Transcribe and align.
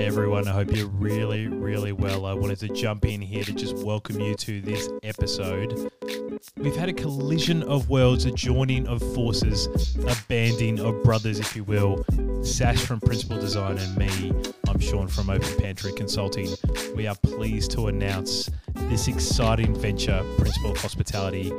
Hey 0.00 0.06
everyone, 0.06 0.48
I 0.48 0.52
hope 0.52 0.74
you're 0.74 0.88
really, 0.88 1.46
really 1.46 1.92
well. 1.92 2.24
I 2.24 2.32
wanted 2.32 2.58
to 2.60 2.68
jump 2.68 3.04
in 3.04 3.20
here 3.20 3.44
to 3.44 3.52
just 3.52 3.76
welcome 3.76 4.18
you 4.18 4.34
to 4.34 4.62
this 4.62 4.88
episode. 5.02 5.92
We've 6.56 6.74
had 6.74 6.88
a 6.88 6.94
collision 6.94 7.62
of 7.64 7.90
worlds, 7.90 8.24
a 8.24 8.30
joining 8.30 8.88
of 8.88 9.02
forces, 9.14 9.66
a 9.98 10.16
banding 10.26 10.80
of 10.80 11.02
brothers, 11.04 11.38
if 11.38 11.54
you 11.54 11.64
will. 11.64 12.02
Sash 12.42 12.78
from 12.78 12.98
Principal 13.00 13.38
Design 13.38 13.76
and 13.76 13.94
me, 13.98 14.32
I'm 14.66 14.78
Sean 14.78 15.06
from 15.06 15.28
Open 15.28 15.54
Pantry 15.58 15.92
Consulting. 15.92 16.48
We 16.96 17.06
are 17.06 17.16
pleased 17.16 17.70
to 17.72 17.88
announce 17.88 18.48
this 18.88 19.06
exciting 19.06 19.78
venture, 19.78 20.24
Principal 20.38 20.76
Hospitality. 20.76 21.52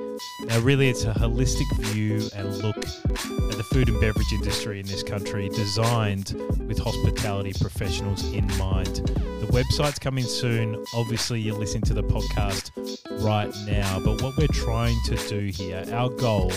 Now, 0.46 0.60
really, 0.62 0.90
it's 0.90 1.04
a 1.04 1.14
holistic 1.14 1.72
view 1.78 2.28
and 2.36 2.58
look 2.58 2.84
the 3.62 3.76
food 3.76 3.90
and 3.90 4.02
beverage 4.02 4.34
industry 4.34 4.80
in 4.80 4.86
this 4.88 5.04
country, 5.04 5.48
designed 5.50 6.34
with 6.68 6.80
hospitality 6.80 7.54
professionals 7.62 8.24
in 8.34 8.48
mind. 8.58 8.96
The 8.96 9.48
website's 9.52 10.00
coming 10.00 10.24
soon. 10.24 10.84
Obviously, 10.96 11.40
you're 11.40 11.58
listening 11.58 11.84
to 11.84 11.94
the 11.94 12.04
podcast 12.04 12.72
right 13.24 13.54
now, 13.68 14.00
but 14.00 14.20
what 14.24 14.36
we're 14.36 14.48
trying 14.48 14.98
to 15.06 15.16
do 15.28 15.52
here, 15.54 15.86
our 15.92 16.10
goal 16.10 16.52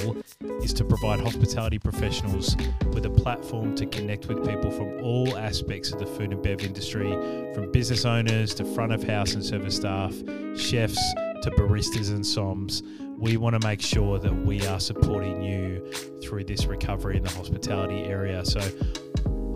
is 0.62 0.72
to 0.72 0.84
provide 0.84 1.20
hospitality 1.20 1.78
professionals 1.78 2.56
with 2.92 3.04
a 3.04 3.10
platform 3.10 3.74
to 3.74 3.84
connect 3.84 4.26
with 4.26 4.38
people 4.48 4.70
from 4.70 5.04
all 5.04 5.36
aspects 5.36 5.92
of 5.92 5.98
the 5.98 6.06
food 6.06 6.32
and 6.32 6.42
bev 6.42 6.62
industry, 6.62 7.10
from 7.52 7.70
business 7.70 8.06
owners 8.06 8.54
to 8.54 8.64
front 8.64 8.94
of 8.94 9.02
house 9.02 9.34
and 9.34 9.44
service 9.44 9.76
staff, 9.76 10.14
chefs 10.56 11.14
to 11.42 11.50
baristas 11.58 12.08
and 12.08 12.24
soms. 12.24 12.82
We 13.16 13.36
want 13.36 13.60
to 13.60 13.66
make 13.66 13.80
sure 13.80 14.18
that 14.18 14.32
we 14.32 14.66
are 14.66 14.80
supporting 14.80 15.42
you 15.42 15.90
through 16.22 16.44
this 16.44 16.66
recovery 16.66 17.16
in 17.16 17.22
the 17.22 17.30
hospitality 17.30 18.04
area. 18.04 18.44
So, 18.44 18.60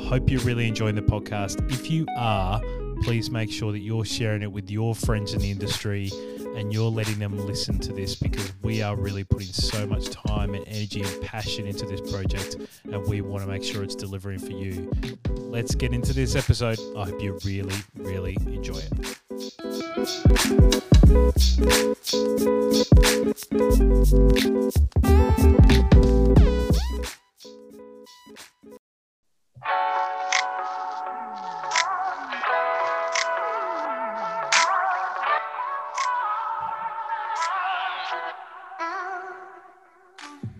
hope 0.00 0.30
you're 0.30 0.40
really 0.40 0.68
enjoying 0.68 0.94
the 0.94 1.02
podcast. 1.02 1.70
If 1.70 1.90
you 1.90 2.06
are, 2.16 2.60
please 3.02 3.30
make 3.30 3.50
sure 3.50 3.72
that 3.72 3.80
you're 3.80 4.04
sharing 4.04 4.42
it 4.42 4.50
with 4.50 4.70
your 4.70 4.94
friends 4.94 5.34
in 5.34 5.40
the 5.40 5.50
industry 5.50 6.10
and 6.56 6.72
you're 6.72 6.90
letting 6.90 7.18
them 7.18 7.36
listen 7.46 7.78
to 7.78 7.92
this 7.92 8.14
because 8.14 8.52
we 8.62 8.82
are 8.82 8.96
really 8.96 9.24
putting 9.24 9.46
so 9.48 9.86
much 9.86 10.10
time 10.10 10.54
and 10.54 10.66
energy 10.66 11.02
and 11.02 11.22
passion 11.22 11.66
into 11.66 11.86
this 11.86 12.00
project 12.10 12.56
and 12.84 13.06
we 13.06 13.20
want 13.20 13.44
to 13.44 13.48
make 13.48 13.62
sure 13.62 13.82
it's 13.82 13.94
delivering 13.94 14.38
for 14.38 14.52
you. 14.52 14.90
Let's 15.36 15.74
get 15.74 15.92
into 15.92 16.12
this 16.12 16.34
episode. 16.34 16.78
I 16.96 17.04
hope 17.04 17.22
you 17.22 17.38
really, 17.44 17.76
really 17.96 18.36
enjoy 18.46 18.78
it. 18.78 19.27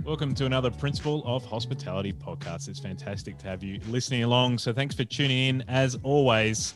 Welcome 0.05 0.35
to 0.35 0.47
another 0.47 0.71
Principal 0.71 1.23
of 1.25 1.45
Hospitality 1.45 2.13
podcast. 2.13 2.69
It's 2.69 2.81
fantastic 2.81 3.39
to 3.39 3.47
have 3.47 3.63
you 3.63 3.79
listening 3.89 4.25
along. 4.25 4.59
So, 4.59 4.73
thanks 4.73 4.95
for 4.95 5.05
tuning 5.05 5.49
in. 5.49 5.65
As 5.69 5.97
always, 6.03 6.75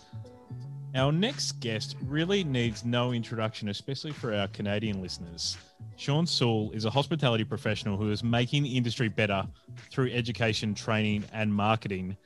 our 0.94 1.10
next 1.10 1.52
guest 1.60 1.96
really 2.02 2.44
needs 2.44 2.84
no 2.84 3.12
introduction, 3.12 3.68
especially 3.68 4.12
for 4.12 4.34
our 4.34 4.48
Canadian 4.48 5.00
listeners. 5.00 5.56
Shawn 5.96 6.26
Soole 6.26 6.74
is 6.74 6.84
a 6.84 6.90
hospitality 6.90 7.44
professional 7.44 7.96
who 7.96 8.10
is 8.10 8.22
making 8.22 8.64
the 8.64 8.76
industry 8.76 9.08
better 9.08 9.46
through 9.90 10.10
education, 10.10 10.74
training, 10.74 11.24
and 11.32 11.52
marketing. 11.52 12.16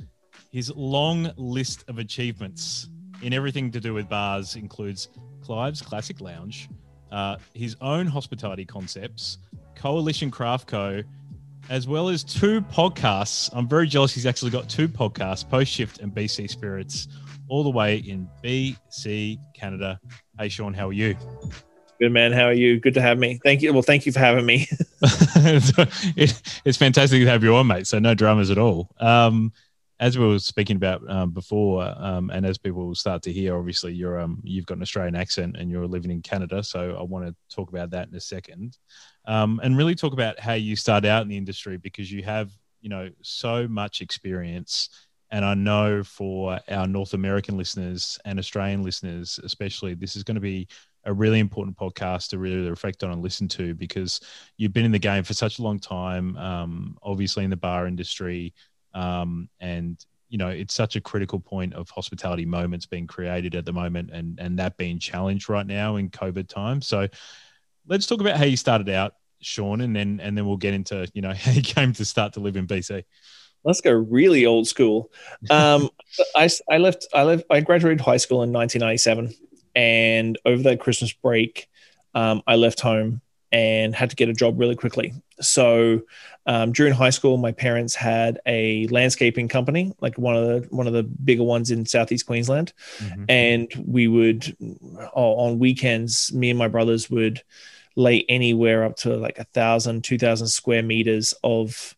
His 0.51 0.75
long 0.75 1.31
list 1.37 1.85
of 1.89 1.99
achievements 1.99 2.89
in 3.23 3.33
everything 3.33 3.71
to 3.71 3.81
do 3.81 3.95
with 3.95 4.09
bars 4.09 4.57
includes 4.57 5.09
Clive's 5.43 5.81
Classic 5.81 6.21
Lounge, 6.21 6.69
uh, 7.13 7.37
his 7.55 7.77
own 7.81 8.07
hospitality 8.07 8.65
concepts, 8.65 9.39
Coalition 9.75 10.31
Craft 10.31 10.67
Co., 10.67 11.03
as 11.69 11.89
well 11.89 12.09
as 12.09 12.23
two 12.23 12.61
podcasts. 12.63 13.51
I'm 13.53 13.69
very 13.69 13.87
jealous 13.87 14.13
he's 14.15 14.27
actually 14.27 14.51
got 14.51 14.69
two 14.69 14.89
podcasts, 14.89 15.49
Post 15.49 15.73
Shift 15.73 16.01
and 16.01 16.15
BC 16.15 16.49
Spirits, 16.49 17.09
all 17.49 17.65
the 17.65 17.71
way 17.71 17.97
in 17.97 18.29
BC, 18.43 19.39
Canada. 19.55 20.01
Hey, 20.39 20.49
Shawn, 20.49 20.75
how 20.75 20.89
are 20.89 20.93
you? 20.93 21.17
Good 22.01 22.13
man. 22.13 22.33
How 22.33 22.45
are 22.45 22.53
you? 22.53 22.79
Good 22.79 22.95
to 22.95 23.01
have 23.01 23.19
me. 23.19 23.41
Thank 23.43 23.63
you. 23.63 23.73
Well, 23.73 23.83
thank 23.83 24.05
you 24.05 24.13
for 24.13 24.19
having 24.19 24.45
me. 24.45 24.69
it, 25.03 26.43
it's 26.65 26.79
fantastic 26.79 27.23
to 27.23 27.27
have 27.27 27.43
you 27.43 27.55
on, 27.57 27.67
mate. 27.67 27.87
So 27.87 27.99
no 27.99 28.15
dramas 28.15 28.51
at 28.51 28.59
all. 28.59 28.91
Um, 28.99 29.53
as 29.99 30.19
we 30.19 30.27
were 30.27 30.39
speaking 30.39 30.77
about 30.77 31.09
um, 31.11 31.31
before, 31.31 31.83
um, 31.97 32.31
and 32.31 32.45
as 32.45 32.59
people 32.59 32.87
will 32.87 32.95
start 32.95 33.23
to 33.23 33.33
hear, 33.33 33.57
obviously 33.57 33.95
you're 33.95 34.21
um, 34.21 34.41
you've 34.45 34.67
got 34.67 34.77
an 34.77 34.83
Australian 34.83 35.17
accent 35.17 35.57
and 35.57 35.71
you're 35.71 35.87
living 35.87 36.11
in 36.11 36.21
Canada. 36.21 36.63
So 36.63 36.97
I 36.99 37.03
want 37.03 37.27
to 37.27 37.35
talk 37.55 37.71
about 37.71 37.91
that 37.91 38.09
in 38.09 38.15
a 38.15 38.21
second, 38.21 38.77
um, 39.27 39.59
and 39.63 39.77
really 39.77 39.95
talk 39.95 40.13
about 40.13 40.39
how 40.39 40.53
you 40.53 40.77
start 40.77 41.07
out 41.07 41.23
in 41.23 41.29
the 41.29 41.37
industry 41.39 41.79
because 41.79 42.13
you 42.13 42.23
have 42.25 42.51
you 42.83 42.91
know 42.91 43.11
so 43.23 43.67
much 43.67 44.03
experience, 44.03 44.91
and 45.31 45.45
I 45.45 45.55
know 45.55 46.03
for 46.03 46.61
our 46.69 46.87
North 46.87 47.15
American 47.15 47.57
listeners 47.57 48.19
and 48.25 48.39
Australian 48.39 48.83
listeners 48.83 49.41
especially, 49.43 49.95
this 49.95 50.17
is 50.17 50.23
going 50.23 50.37
to 50.37 50.41
be 50.41 50.69
a 51.05 51.13
really 51.13 51.39
important 51.39 51.77
podcast 51.77 52.31
to 52.31 52.39
really 52.39 52.69
reflect 52.69 53.05
on 53.05 53.13
and 53.13 53.23
listen 53.23 53.47
to 53.49 53.75
because 53.75 54.21
you've 54.57 54.73
been 54.73 54.85
in 54.85 54.93
the 54.93 54.99
game 54.99 55.23
for 55.23 55.35
such 55.35 55.59
a 55.59 55.63
long 55.63 55.79
time, 55.79 56.37
um, 56.37 56.99
obviously 57.03 57.45
in 57.45 57.51
the 57.51 57.57
bar 57.57 57.87
industry. 57.87 58.53
Um, 58.93 59.49
and 59.61 60.05
you 60.29 60.39
know 60.39 60.49
it's 60.49 60.75
such 60.75 60.97
a 60.97 61.01
critical 61.01 61.39
point 61.39 61.75
of 61.75 61.89
hospitality 61.91 62.45
moments 62.45 62.87
being 62.87 63.07
created 63.07 63.55
at 63.55 63.65
the 63.65 63.73
moment 63.73 64.11
and 64.13 64.39
and 64.41 64.59
that 64.59 64.77
being 64.77 64.99
challenged 64.99 65.49
right 65.49 65.67
now 65.67 65.97
in 65.97 66.11
covid 66.11 66.49
time 66.49 66.83
so 66.83 67.07
let's 67.87 68.07
talk 68.07 68.21
about 68.21 68.37
how 68.37 68.45
you 68.45 68.57
started 68.57 68.89
out 68.89 69.15
shawn 69.41 69.81
and 69.81 69.95
then 69.95 70.19
and 70.21 70.37
then 70.37 70.47
we'll 70.47 70.57
get 70.57 70.75
into 70.75 71.09
you 71.15 71.23
know 71.23 71.33
how 71.35 71.53
you 71.53 71.63
came 71.63 71.93
to 71.93 72.05
start 72.05 72.33
to 72.33 72.41
live 72.41 72.57
in 72.57 72.67
bc 72.67 73.05
let's 73.67 73.83
go 73.83 73.93
really 73.93 74.47
old 74.47 74.67
school 74.67 75.11
um, 75.51 75.91
I, 76.37 76.49
I 76.71 76.79
left 76.79 77.07
i 77.13 77.23
left 77.23 77.45
i 77.51 77.61
graduated 77.61 78.01
high 78.01 78.17
school 78.17 78.43
in 78.43 78.53
1997 78.53 79.35
and 79.75 80.39
over 80.47 80.63
that 80.63 80.81
christmas 80.81 81.13
break 81.13 81.69
um, 82.15 82.43
i 82.47 82.57
left 82.57 82.81
home 82.81 83.21
and 83.57 83.95
had 83.95 84.11
to 84.11 84.17
get 84.17 84.29
a 84.29 84.35
job 84.35 84.61
really 84.61 84.75
quickly. 84.75 85.15
So 85.41 86.03
um, 86.45 86.73
during 86.73 86.93
high 86.93 87.11
school, 87.11 87.39
my 87.39 87.53
parents 87.53 87.95
had 87.95 88.39
a 88.45 88.87
landscaping 88.89 89.49
company, 89.49 89.95
like 90.01 90.19
one 90.19 90.37
of 90.37 90.47
the 90.47 90.69
one 90.69 90.87
of 90.87 90.93
the 90.93 91.03
bigger 91.03 91.43
ones 91.43 91.71
in 91.71 91.87
southeast 91.87 92.27
Queensland, 92.27 92.75
mm-hmm. 92.99 93.25
and 93.31 93.73
we 93.87 94.09
would 94.09 94.55
oh, 95.15 95.37
on 95.37 95.59
weekends, 95.59 96.31
me 96.35 96.51
and 96.51 96.59
my 96.59 96.69
brothers 96.69 97.09
would 97.09 97.43
lay 97.95 98.27
anywhere 98.29 98.85
up 98.85 98.97
to 98.97 99.17
like 99.17 99.39
a 99.39 99.45
thousand, 99.45 100.05
two 100.05 100.19
thousand 100.19 100.49
square 100.49 100.83
meters 100.83 101.33
of 101.43 101.96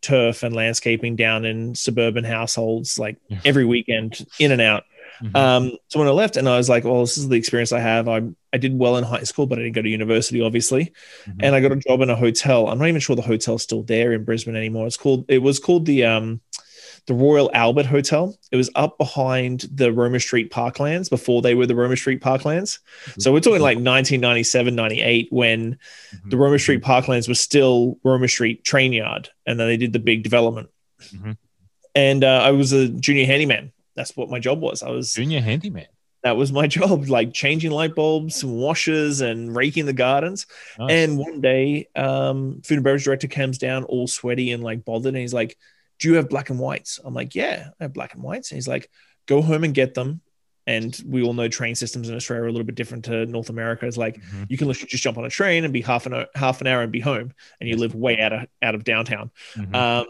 turf 0.00 0.42
and 0.42 0.54
landscaping 0.54 1.16
down 1.16 1.44
in 1.44 1.74
suburban 1.74 2.24
households, 2.24 2.98
like 2.98 3.18
every 3.44 3.64
weekend, 3.64 4.26
in 4.38 4.52
and 4.52 4.60
out. 4.60 4.84
Mm-hmm. 5.22 5.36
Um, 5.36 5.72
so 5.88 5.98
when 5.98 6.08
I 6.08 6.12
left, 6.12 6.36
and 6.36 6.48
I 6.48 6.56
was 6.56 6.68
like, 6.68 6.84
"Well, 6.84 7.00
this 7.00 7.18
is 7.18 7.28
the 7.28 7.36
experience 7.36 7.72
I 7.72 7.80
have. 7.80 8.08
I 8.08 8.22
I 8.52 8.58
did 8.58 8.78
well 8.78 8.96
in 8.96 9.04
high 9.04 9.22
school, 9.24 9.46
but 9.46 9.58
I 9.58 9.62
didn't 9.62 9.74
go 9.74 9.82
to 9.82 9.88
university, 9.88 10.40
obviously. 10.40 10.92
Mm-hmm. 11.24 11.40
And 11.40 11.54
I 11.54 11.60
got 11.60 11.72
a 11.72 11.76
job 11.76 12.00
in 12.00 12.10
a 12.10 12.16
hotel. 12.16 12.68
I'm 12.68 12.78
not 12.78 12.88
even 12.88 13.00
sure 13.00 13.16
the 13.16 13.22
hotel's 13.22 13.62
still 13.62 13.82
there 13.82 14.12
in 14.12 14.24
Brisbane 14.24 14.56
anymore. 14.56 14.86
It's 14.86 14.96
called. 14.96 15.26
It 15.28 15.38
was 15.38 15.58
called 15.58 15.84
the 15.84 16.04
um, 16.04 16.40
the 17.06 17.14
Royal 17.14 17.50
Albert 17.54 17.86
Hotel. 17.86 18.36
It 18.50 18.56
was 18.56 18.70
up 18.74 18.98
behind 18.98 19.66
the 19.72 19.92
Roma 19.92 20.20
Street 20.20 20.50
Parklands 20.50 21.08
before 21.10 21.42
they 21.42 21.54
were 21.54 21.66
the 21.66 21.74
Roma 21.74 21.96
Street 21.96 22.20
Parklands. 22.20 22.78
Mm-hmm. 23.04 23.20
So 23.20 23.32
we're 23.32 23.40
talking 23.40 23.60
like 23.60 23.76
1997, 23.76 24.74
98 24.74 25.28
when 25.30 25.72
mm-hmm. 25.72 26.28
the 26.28 26.36
Roma 26.36 26.58
Street 26.58 26.82
Parklands 26.82 27.28
was 27.28 27.40
still 27.40 27.98
Roma 28.04 28.28
Street 28.28 28.64
Train 28.64 28.92
Yard, 28.92 29.30
and 29.46 29.58
then 29.58 29.66
they 29.66 29.76
did 29.76 29.92
the 29.92 29.98
big 29.98 30.22
development. 30.22 30.70
Mm-hmm. 31.14 31.32
And 31.94 32.22
uh, 32.24 32.40
I 32.44 32.52
was 32.52 32.72
a 32.72 32.88
junior 32.88 33.26
handyman 33.26 33.72
that's 34.00 34.16
what 34.16 34.30
my 34.30 34.38
job 34.38 34.60
was. 34.60 34.82
I 34.82 34.90
was 34.90 35.12
junior 35.12 35.40
handyman. 35.40 35.86
That 36.22 36.36
was 36.36 36.52
my 36.52 36.66
job, 36.78 37.08
like 37.08 37.32
changing 37.32 37.70
light 37.70 37.94
bulbs, 37.94 38.42
and 38.42 38.56
washers, 38.56 39.20
and 39.20 39.54
raking 39.54 39.86
the 39.86 39.92
gardens. 39.92 40.46
Nice. 40.78 40.90
And 40.90 41.18
one 41.18 41.40
day, 41.40 41.88
um, 41.94 42.60
food 42.64 42.76
and 42.76 42.84
beverage 42.84 43.04
director 43.04 43.28
comes 43.28 43.58
down 43.58 43.84
all 43.84 44.06
sweaty 44.06 44.52
and 44.52 44.62
like 44.62 44.84
bothered, 44.84 45.14
and 45.14 45.20
he's 45.20 45.34
like, 45.34 45.56
"Do 46.00 46.08
you 46.08 46.14
have 46.16 46.28
black 46.28 46.50
and 46.50 46.58
whites?" 46.58 46.98
I'm 47.04 47.14
like, 47.14 47.34
"Yeah, 47.34 47.68
I 47.80 47.84
have 47.84 47.92
black 47.92 48.14
and 48.14 48.22
whites." 48.22 48.50
And 48.50 48.56
he's 48.56 48.68
like, 48.68 48.90
"Go 49.26 49.42
home 49.42 49.64
and 49.64 49.74
get 49.74 49.94
them." 49.94 50.20
And 50.66 51.00
we 51.06 51.22
all 51.22 51.32
know 51.32 51.48
train 51.48 51.74
systems 51.74 52.08
in 52.08 52.14
Australia 52.14 52.44
are 52.44 52.48
a 52.48 52.52
little 52.52 52.66
bit 52.66 52.74
different 52.74 53.04
to 53.06 53.26
North 53.26 53.50
America. 53.50 53.86
It's 53.86 53.96
like 53.96 54.20
mm-hmm. 54.20 54.44
you 54.48 54.56
can 54.56 54.68
literally 54.68 54.88
just 54.88 55.02
jump 55.02 55.18
on 55.18 55.24
a 55.24 55.30
train 55.30 55.64
and 55.64 55.72
be 55.72 55.80
half 55.80 56.06
an 56.06 56.14
hour, 56.14 56.26
half 56.34 56.60
an 56.60 56.66
hour 56.66 56.82
and 56.82 56.92
be 56.92 57.00
home, 57.00 57.32
and 57.60 57.68
you 57.68 57.76
live 57.76 57.94
way 57.94 58.20
out 58.20 58.32
of 58.32 58.46
out 58.62 58.74
of 58.74 58.84
downtown. 58.84 59.30
Mm-hmm. 59.54 59.74
Um, 59.74 60.06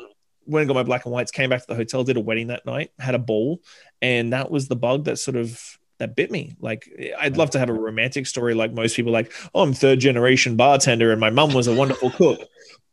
went 0.47 0.63
and 0.63 0.69
got 0.69 0.75
my 0.75 0.83
black 0.83 1.05
and 1.05 1.13
whites, 1.13 1.31
came 1.31 1.51
back 1.51 1.61
to 1.61 1.67
the 1.69 1.77
hotel, 1.77 2.05
did 2.05 2.17
a 2.17 2.21
wedding 2.21 2.49
that 2.49 2.67
night, 2.67 2.91
had 2.99 3.15
a 3.15 3.19
ball, 3.19 3.61
and 4.03 4.33
that 4.33 4.51
was 4.51 4.69
the 4.69 4.77
bug 4.77 5.05
that 5.05 5.19
sort 5.19 5.37
of 5.37 5.79
that 6.01 6.17
bit 6.17 6.31
me. 6.31 6.57
Like 6.61 6.91
I'd 7.19 7.37
love 7.37 7.51
to 7.51 7.59
have 7.61 7.71
a 7.71 7.73
romantic 7.73 8.27
story 8.27 8.53
like 8.55 8.73
most 8.73 8.97
people 8.97 9.13
like, 9.13 9.33
oh, 9.55 9.63
I'm 9.63 9.73
third 9.73 10.01
generation 10.01 10.57
bartender 10.57 11.13
and 11.13 11.21
my 11.21 11.31
mum 11.31 11.55
was 11.55 11.69
a 11.69 11.75
wonderful 11.75 12.11
cook. 12.11 12.41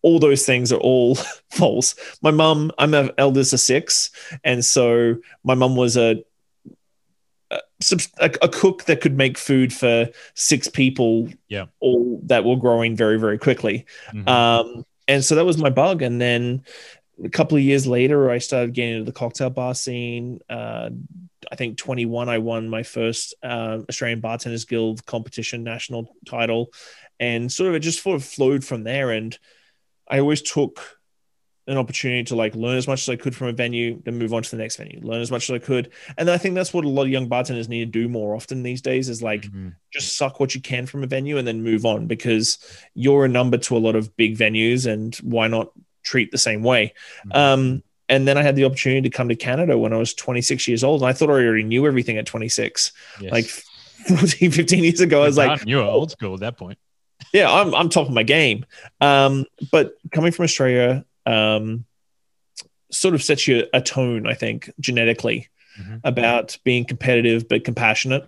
All 0.04 0.20
those 0.20 0.46
things 0.46 0.72
are 0.72 0.80
all 0.80 1.16
false. 1.52 1.96
My 2.22 2.32
mum, 2.32 2.72
I'm 2.78 2.94
an 2.94 3.10
eldest 3.18 3.52
of 3.54 3.60
six, 3.60 4.12
and 4.44 4.64
so 4.64 5.16
my 5.44 5.56
mum 5.56 5.76
was 5.76 5.98
a 5.98 6.24
a, 7.52 8.26
a 8.42 8.50
cook 8.50 8.86
that 8.86 9.02
could 9.02 9.18
make 9.18 9.38
food 9.38 9.72
for 9.72 10.10
six 10.36 10.68
people, 10.68 11.30
Yeah. 11.48 11.66
all 11.80 12.20
that 12.26 12.44
were 12.44 12.56
growing 12.58 12.96
very 12.96 13.18
very 13.20 13.38
quickly. 13.38 13.86
Mhm. 14.14 14.28
Um, 14.28 14.86
and 15.08 15.24
so 15.24 15.36
that 15.36 15.46
was 15.46 15.58
my 15.58 15.70
bug. 15.70 16.02
And 16.02 16.20
then 16.20 16.64
a 17.24 17.30
couple 17.30 17.58
of 17.58 17.64
years 17.64 17.88
later, 17.88 18.30
I 18.30 18.40
started 18.40 18.74
getting 18.74 18.94
into 18.96 19.06
the 19.06 19.14
cocktail 19.14 19.50
bar 19.50 19.74
scene. 19.76 20.40
Uh, 20.50 20.90
I 21.52 21.56
think 21.56 21.78
21, 21.78 22.30
I 22.30 22.38
won 22.40 22.70
my 22.70 22.84
first 22.84 23.34
uh, 23.44 23.80
Australian 23.90 24.20
Bartenders 24.20 24.66
Guild 24.66 25.06
competition 25.06 25.64
national 25.64 26.14
title. 26.26 26.72
And 27.20 27.52
sort 27.52 27.70
of 27.70 27.76
it 27.76 27.80
just 27.80 28.04
sort 28.04 28.16
of 28.16 28.24
flowed 28.24 28.64
from 28.64 28.84
there. 28.84 29.12
And 29.12 29.38
I 30.08 30.20
always 30.20 30.42
took 30.42 31.00
an 31.70 31.78
opportunity 31.78 32.24
to 32.24 32.36
like 32.36 32.56
learn 32.56 32.78
as 32.78 32.88
much 32.88 33.02
as 33.02 33.10
I 33.10 33.18
could 33.18 33.36
from 33.36 33.48
a 33.48 33.52
venue, 33.52 34.02
then 34.06 34.18
move 34.18 34.34
on 34.34 34.42
to 34.42 34.52
the 34.52 34.56
next 34.62 34.78
venue, 34.78 35.02
learn 35.02 35.20
as 35.20 35.32
much 35.32 35.50
as 35.50 35.54
I 35.56 35.60
could. 35.60 35.92
And 36.18 36.30
I 36.30 36.38
think 36.38 36.56
that's 36.56 36.74
what 36.74 36.86
a 36.86 36.90
lot 36.90 37.04
of 37.04 37.10
young 37.10 37.28
bartenders 37.28 37.68
need 37.68 37.80
to 37.92 38.00
do 38.00 38.08
more 38.08 38.36
often 38.36 38.64
these 38.64 38.82
days 38.82 39.10
is 39.10 39.22
like 39.22 39.42
Mhm. 39.42 39.76
just 39.92 40.16
suck 40.16 40.40
what 40.40 40.56
you 40.56 40.62
can 40.62 40.86
from 40.86 41.04
a 41.04 41.08
venue 41.08 41.38
and 41.38 41.46
then 41.46 41.64
move 41.64 41.86
on 41.86 42.08
because 42.08 42.58
you're 42.94 43.26
a 43.26 43.30
number 43.30 43.58
to 43.58 43.76
a 43.76 43.80
lot 43.80 43.98
of 43.98 44.16
big 44.16 44.38
venues 44.38 44.86
and 44.90 45.16
why 45.18 45.48
not 45.48 45.72
treat 46.04 46.32
the 46.32 46.38
same 46.38 46.64
way 46.64 46.94
Mhm. 47.26 47.36
um, 47.36 47.84
and 48.10 48.28
then 48.28 48.38
i 48.38 48.42
had 48.44 48.56
the 48.56 48.64
opportunity 48.66 49.02
to 49.02 49.10
come 49.16 49.28
to 49.30 49.36
canada 49.36 49.78
when 49.78 49.94
i 49.94 49.98
was 49.98 50.14
26 50.14 50.68
years 50.68 50.84
old 50.84 51.02
and 51.02 51.10
i 51.10 51.14
thought 51.14 51.30
i 51.30 51.34
already 51.34 51.64
knew 51.64 51.86
everything 51.88 52.18
at 52.18 52.26
26 52.26 52.92
Yes. 53.22 53.32
like 53.32 53.46
14 54.08 54.52
15 54.52 54.84
years 54.84 55.00
ago 55.02 55.24
i 55.24 55.26
was 55.28 55.38
like 55.38 55.66
you 55.66 55.78
were 55.78 55.84
old 55.84 56.12
school 56.12 56.36
at 56.36 56.40
that 56.42 56.58
point. 56.58 56.78
yeah 57.34 57.52
i'm, 57.52 57.74
I'm 57.76 57.90
top 57.90 58.08
of 58.08 58.14
my 58.14 58.24
game 58.24 58.66
um, 59.02 59.46
but 59.72 59.94
coming 60.12 60.32
from 60.32 60.44
australia 60.44 61.04
um, 61.26 61.86
sort 62.92 63.14
of 63.16 63.22
sets 63.24 63.48
you 63.48 63.66
a 63.74 63.82
tone 63.82 64.28
i 64.28 64.34
think 64.34 64.72
genetically 64.80 65.48
Mhm. 65.80 66.02
about 66.06 66.58
being 66.64 66.86
competitive 66.86 67.48
but 67.48 67.64
compassionate 67.64 68.24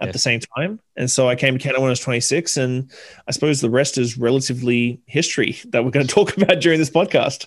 at 0.00 0.06
Yes. 0.06 0.12
the 0.14 0.18
same 0.18 0.40
time. 0.56 0.80
And 0.96 1.10
so 1.10 1.28
I 1.28 1.36
came 1.36 1.52
to 1.52 1.62
Canada 1.62 1.80
when 1.82 1.88
I 1.88 1.90
was 1.90 2.00
26, 2.00 2.56
and 2.56 2.90
I 3.28 3.30
suppose 3.30 3.60
the 3.60 3.68
rest 3.68 3.98
is 3.98 4.16
relatively 4.16 5.00
history 5.06 5.58
that 5.66 5.84
we're 5.84 5.90
going 5.90 6.06
to 6.08 6.12
talk 6.14 6.34
about 6.36 6.60
during 6.62 6.78
this 6.78 6.88
podcast. 6.90 7.46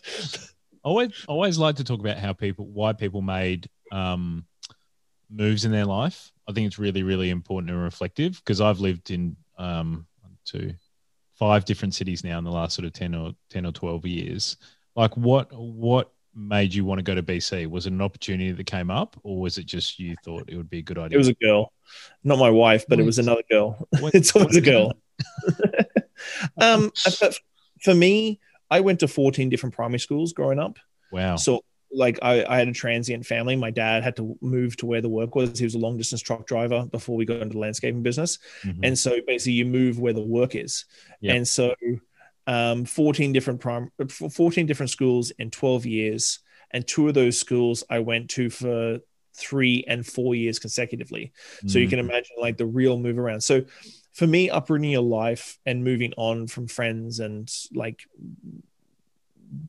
Always 0.88 1.26
always 1.28 1.58
like 1.58 1.76
to 1.76 1.84
talk 1.84 2.00
about 2.00 2.18
how 2.18 2.34
people 2.34 2.66
why 2.66 2.94
people 2.94 3.22
made 3.22 3.70
um, 3.92 4.46
moves 5.30 5.66
in 5.66 5.72
their 5.72 5.86
life. 5.86 6.32
I 6.48 6.54
think 6.54 6.68
it's 6.68 6.80
really 6.80 7.04
really 7.04 7.30
important 7.30 7.72
and 7.72 7.84
reflective 7.84 8.38
because 8.38 8.62
I've 8.62 8.80
lived 8.80 9.12
in 9.12 9.36
um, 9.58 10.08
two, 10.46 10.74
five 11.36 11.66
different 11.66 11.94
cities 11.94 12.24
now 12.24 12.38
in 12.38 12.44
the 12.44 12.52
last 12.52 12.76
sort 12.76 12.86
of 12.86 12.94
ten 12.94 13.14
or 13.14 13.34
ten 13.50 13.66
or 13.66 13.72
twelve 13.72 14.06
years. 14.06 14.58
Like 14.96 15.16
what 15.18 15.50
what 15.52 16.12
made 16.34 16.74
you 16.74 16.86
want 16.86 17.00
to 17.00 17.04
go 17.04 17.16
to 17.16 17.24
BC? 17.24 17.68
Was 17.68 17.86
it 17.88 17.94
an 17.94 18.02
opportunity 18.02 18.52
that 18.52 18.66
came 18.66 18.90
up, 18.90 19.20
or 19.24 19.42
was 19.42 19.58
it 19.58 19.66
just 19.66 20.00
you 20.00 20.16
thought 20.24 20.46
it 20.48 20.56
would 20.56 20.70
be 20.70 20.80
a 20.80 20.84
good 20.84 20.98
idea? 20.98 21.16
It 21.16 21.20
was 21.20 21.28
a 21.28 21.34
girl, 21.34 21.74
not 22.24 22.40
my 22.40 22.50
wife, 22.50 22.86
but 22.88 23.00
it 23.00 23.04
was 23.04 23.20
another 23.20 23.44
girl. 23.50 23.88
What- 24.00 24.14
it's 24.16 24.36
always 24.36 24.56
a 24.56 24.62
girl. 24.62 24.94
um, 26.62 26.92
but 27.20 27.38
for 27.82 27.94
me, 27.94 28.40
I 28.70 28.80
went 28.82 29.00
to 29.02 29.08
14 29.08 29.50
different 29.50 29.76
primary 29.76 30.00
schools 30.00 30.34
growing 30.34 30.60
up. 30.60 30.78
Wow. 31.12 31.36
So, 31.38 31.62
like, 31.92 32.20
I, 32.22 32.44
I 32.46 32.58
had 32.58 32.68
a 32.68 32.74
transient 32.74 33.26
family. 33.26 33.56
My 33.56 33.72
dad 33.72 34.04
had 34.04 34.16
to 34.18 34.38
move 34.42 34.76
to 34.78 34.86
where 34.86 35.02
the 35.02 35.08
work 35.10 35.36
was. 35.36 35.58
He 35.58 35.64
was 35.66 35.76
a 35.76 35.80
long 35.80 35.98
distance 35.98 36.22
truck 36.22 36.46
driver 36.46 36.86
before 36.86 37.16
we 37.16 37.24
got 37.26 37.42
into 37.42 37.54
the 37.54 37.60
landscaping 37.60 38.04
business. 38.04 38.40
Mhm. 38.64 38.80
and 38.84 39.00
so 39.00 39.20
basically 39.26 39.54
you 39.54 39.66
move 39.66 40.00
where 40.00 40.14
the 40.14 40.22
work 40.22 40.54
is 40.56 40.86
Yeah. 41.22 41.34
and 41.36 41.48
so 41.48 41.74
um, 42.48 42.86
14 42.86 43.34
different 43.34 43.60
prime 43.60 43.92
14 44.10 44.66
different 44.66 44.90
schools 44.90 45.32
in 45.40 45.50
12 45.52 45.86
years 45.86 46.40
and 46.72 46.86
two 46.88 47.08
of 47.08 47.14
those 47.14 47.38
schools 47.38 47.84
i 47.90 48.00
went 48.00 48.30
to 48.32 48.50
for 48.50 49.00
three 49.36 49.84
and 49.88 50.06
four 50.06 50.34
years 50.34 50.58
consecutively 50.60 51.32
so 51.68 51.78
you 51.78 51.88
Mm. 51.88 51.90
can 51.92 52.00
imagine 52.00 52.36
like 52.40 52.58
the 52.58 52.66
real 52.66 52.98
move 52.98 53.18
around 53.20 53.42
so 53.42 53.64
for 54.18 54.26
me 54.26 54.50
uprooting 54.50 54.90
your 54.90 55.04
life 55.04 55.60
and 55.66 55.84
moving 55.84 56.12
on 56.18 56.48
from 56.48 56.68
friends 56.68 57.20
and 57.20 57.54
like 57.74 58.00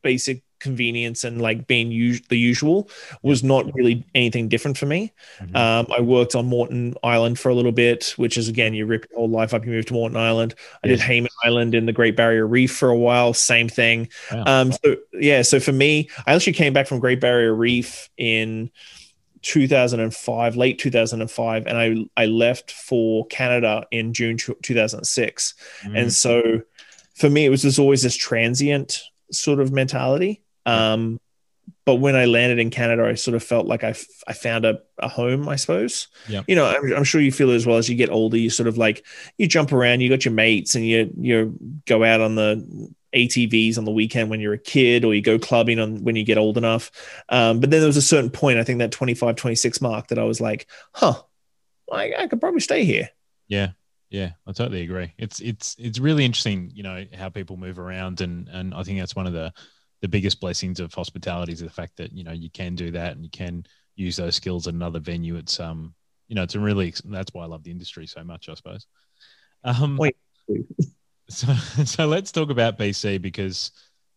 basic 0.02 0.42
convenience 0.58 1.22
and 1.22 1.40
like 1.40 1.68
being 1.68 1.92
us- 1.92 2.20
the 2.30 2.36
usual 2.38 2.88
was 3.22 3.44
not 3.44 3.72
really 3.74 4.04
anything 4.16 4.48
different 4.48 4.76
for 4.76 4.86
me 4.86 5.12
Mhm. 5.40 5.54
um, 5.54 5.86
I 5.96 6.00
worked 6.00 6.34
on 6.34 6.46
Moreton 6.46 6.94
Island 7.04 7.38
for 7.38 7.48
a 7.50 7.54
little 7.54 7.70
bit, 7.70 8.12
which 8.16 8.36
is 8.36 8.48
again, 8.48 8.74
you 8.74 8.84
rip 8.86 9.06
your 9.10 9.20
whole 9.20 9.28
life 9.30 9.54
up, 9.54 9.64
you 9.64 9.70
move 9.70 9.86
to 9.86 9.92
Moreton 9.92 10.16
Island. 10.16 10.54
I 10.82 10.88
did. 10.88 11.00
Hayman 11.00 11.30
Island 11.44 11.76
in 11.76 11.86
the 11.86 11.92
Great 11.92 12.16
Barrier 12.16 12.44
Reef 12.46 12.72
for 12.74 12.88
a 12.88 12.96
while, 12.96 13.34
same 13.34 13.68
thing. 13.68 14.08
Wow. 14.32 14.44
Um, 14.46 14.72
so 14.72 14.96
yeah, 15.12 15.42
so 15.42 15.60
for 15.60 15.72
me, 15.72 16.08
I 16.26 16.34
actually 16.34 16.54
came 16.54 16.72
back 16.72 16.88
from 16.88 16.98
Great 16.98 17.20
Barrier 17.20 17.54
Reef 17.54 18.10
in 18.16 18.70
2005, 19.43 20.56
late 20.56 20.79
2005, 20.79 21.67
and 21.67 21.79
I 21.79 22.23
I 22.23 22.26
left 22.26 22.73
for 22.73 23.26
Canada 23.26 23.87
in 23.90 24.12
June 24.12 24.37
2006. 24.37 25.55
Mm. 25.82 25.99
And 25.99 26.12
so 26.12 26.62
for 27.14 27.29
me, 27.29 27.44
it 27.44 27.50
was 27.50 27.62
just 27.62 27.79
always 27.79 28.02
this 28.02 28.17
transient 28.17 29.02
sort 29.32 29.61
of 29.61 29.73
mentality. 29.73 30.43
Um, 30.67 31.20
but 31.85 31.96
when 31.96 32.17
I 32.17 32.26
landed 32.26 32.58
in 32.58 32.70
Canada, 32.70 33.06
I 33.06 33.14
sort 33.14 33.35
of 33.35 33.43
felt 33.43 33.67
like 33.67 33.82
I, 33.82 33.90
f- 33.90 34.06
I 34.26 34.35
found 34.35 34.67
a, 34.67 34.81
a 34.99 35.08
home, 35.08 35.49
I 35.49 35.56
suppose. 35.56 36.08
Yep. 36.29 36.44
You 36.46 36.55
know, 36.55 36.67
I'm, 36.67 36.93
I'm 36.93 37.05
sure 37.05 37.20
you 37.20 37.32
feel 37.32 37.50
it 37.50 37.56
as 37.56 37.67
well 37.67 37.79
as 37.79 37.88
you 37.88 37.96
get 37.96 38.11
older, 38.11 38.37
you 38.37 38.50
sort 38.50 38.69
of 38.69 38.76
like, 38.76 39.06
you 39.38 39.46
jump 39.46 39.73
around, 39.73 40.00
you 40.00 40.11
got 40.11 40.25
your 40.25 40.34
mates 40.34 40.75
and 40.75 40.87
you, 40.87 41.11
you 41.19 41.56
go 41.87 42.05
out 42.05 42.20
on 42.20 42.34
the 42.34 42.93
ATVs 43.14 43.78
on 43.78 43.84
the 43.84 43.90
weekend 43.90 44.31
when 44.31 44.40
you're 44.40 44.55
a 44.55 44.58
kid, 44.58 45.05
or 45.05 45.14
you 45.14 45.22
go 45.22 45.38
clubbing 45.38 45.78
on 45.78 46.05
when 46.05 46.16
you 46.16 46.25
get 46.25 46.38
old 46.38 46.58
enough. 46.58 46.90
Um, 47.28 47.60
but 47.60 47.70
then 47.70 47.81
there 47.81 47.88
was 47.88 47.96
a 47.96 48.02
certain 48.02 48.31
point, 48.31 48.58
I 48.58 48.64
think 48.64 48.78
that 48.81 48.93
25, 48.93 49.37
26 49.37 49.81
mark 49.81 50.08
that 50.08 50.19
I 50.19 50.25
was 50.25 50.40
like, 50.40 50.69
huh, 50.93 51.22
I, 51.90 52.12
I 52.19 52.26
could 52.26 52.40
probably 52.40 52.60
stay 52.60 52.84
here. 52.84 53.08
Yeah, 53.49 53.70
yeah, 54.10 54.32
I 54.46 54.52
totally 54.52 54.82
agree. 54.82 55.12
It's 55.19 55.40
it's 55.40 55.76
it's 55.78 55.99
really 55.99 56.25
interesting, 56.25 56.70
you 56.75 56.82
know, 56.82 57.05
how 57.14 57.28
people 57.28 57.56
move 57.56 57.78
around, 57.78 58.20
and 58.20 58.49
and 58.49 58.75
I 58.75 58.82
think 58.82 58.99
that's 58.99 59.16
one 59.16 59.26
of 59.26 59.32
the 59.32 59.52
the 60.00 60.08
biggest 60.08 60.40
blessings 60.40 60.81
of 60.81 60.94
hospitality 60.94 61.52
is 61.52 61.60
the 61.60 61.70
fact 61.70 61.96
that 61.96 62.12
you 62.12 62.25
know 62.25 62.32
you 62.32 62.50
can 62.50 62.75
do 62.75 62.90
that 62.93 63.12
and 63.12 63.25
you 63.25 63.31
can 63.31 63.64
use 63.96 64.16
those 64.16 64.37
skills 64.37 64.69
at 64.69 64.75
another 64.75 65.00
venue. 65.00 65.37
It's 65.37 65.58
um, 65.60 65.94
you 66.28 66.34
know, 66.34 66.43
it's 66.43 66.55
a 66.55 66.60
really 66.60 66.94
that's 67.05 67.32
why 67.34 67.44
I 67.44 67.46
love 67.46 67.64
the 67.64 67.70
industry 67.70 68.06
so 68.06 68.22
much, 68.22 68.49
I 68.49 68.55
suppose. 68.55 68.87
Um, 69.64 69.96
Wait. 69.96 70.16
So 71.29 71.53
so 71.85 72.06
let's 72.06 72.32
talk 72.32 72.51
about 72.51 72.79
BC 72.79 73.20
because 73.20 73.70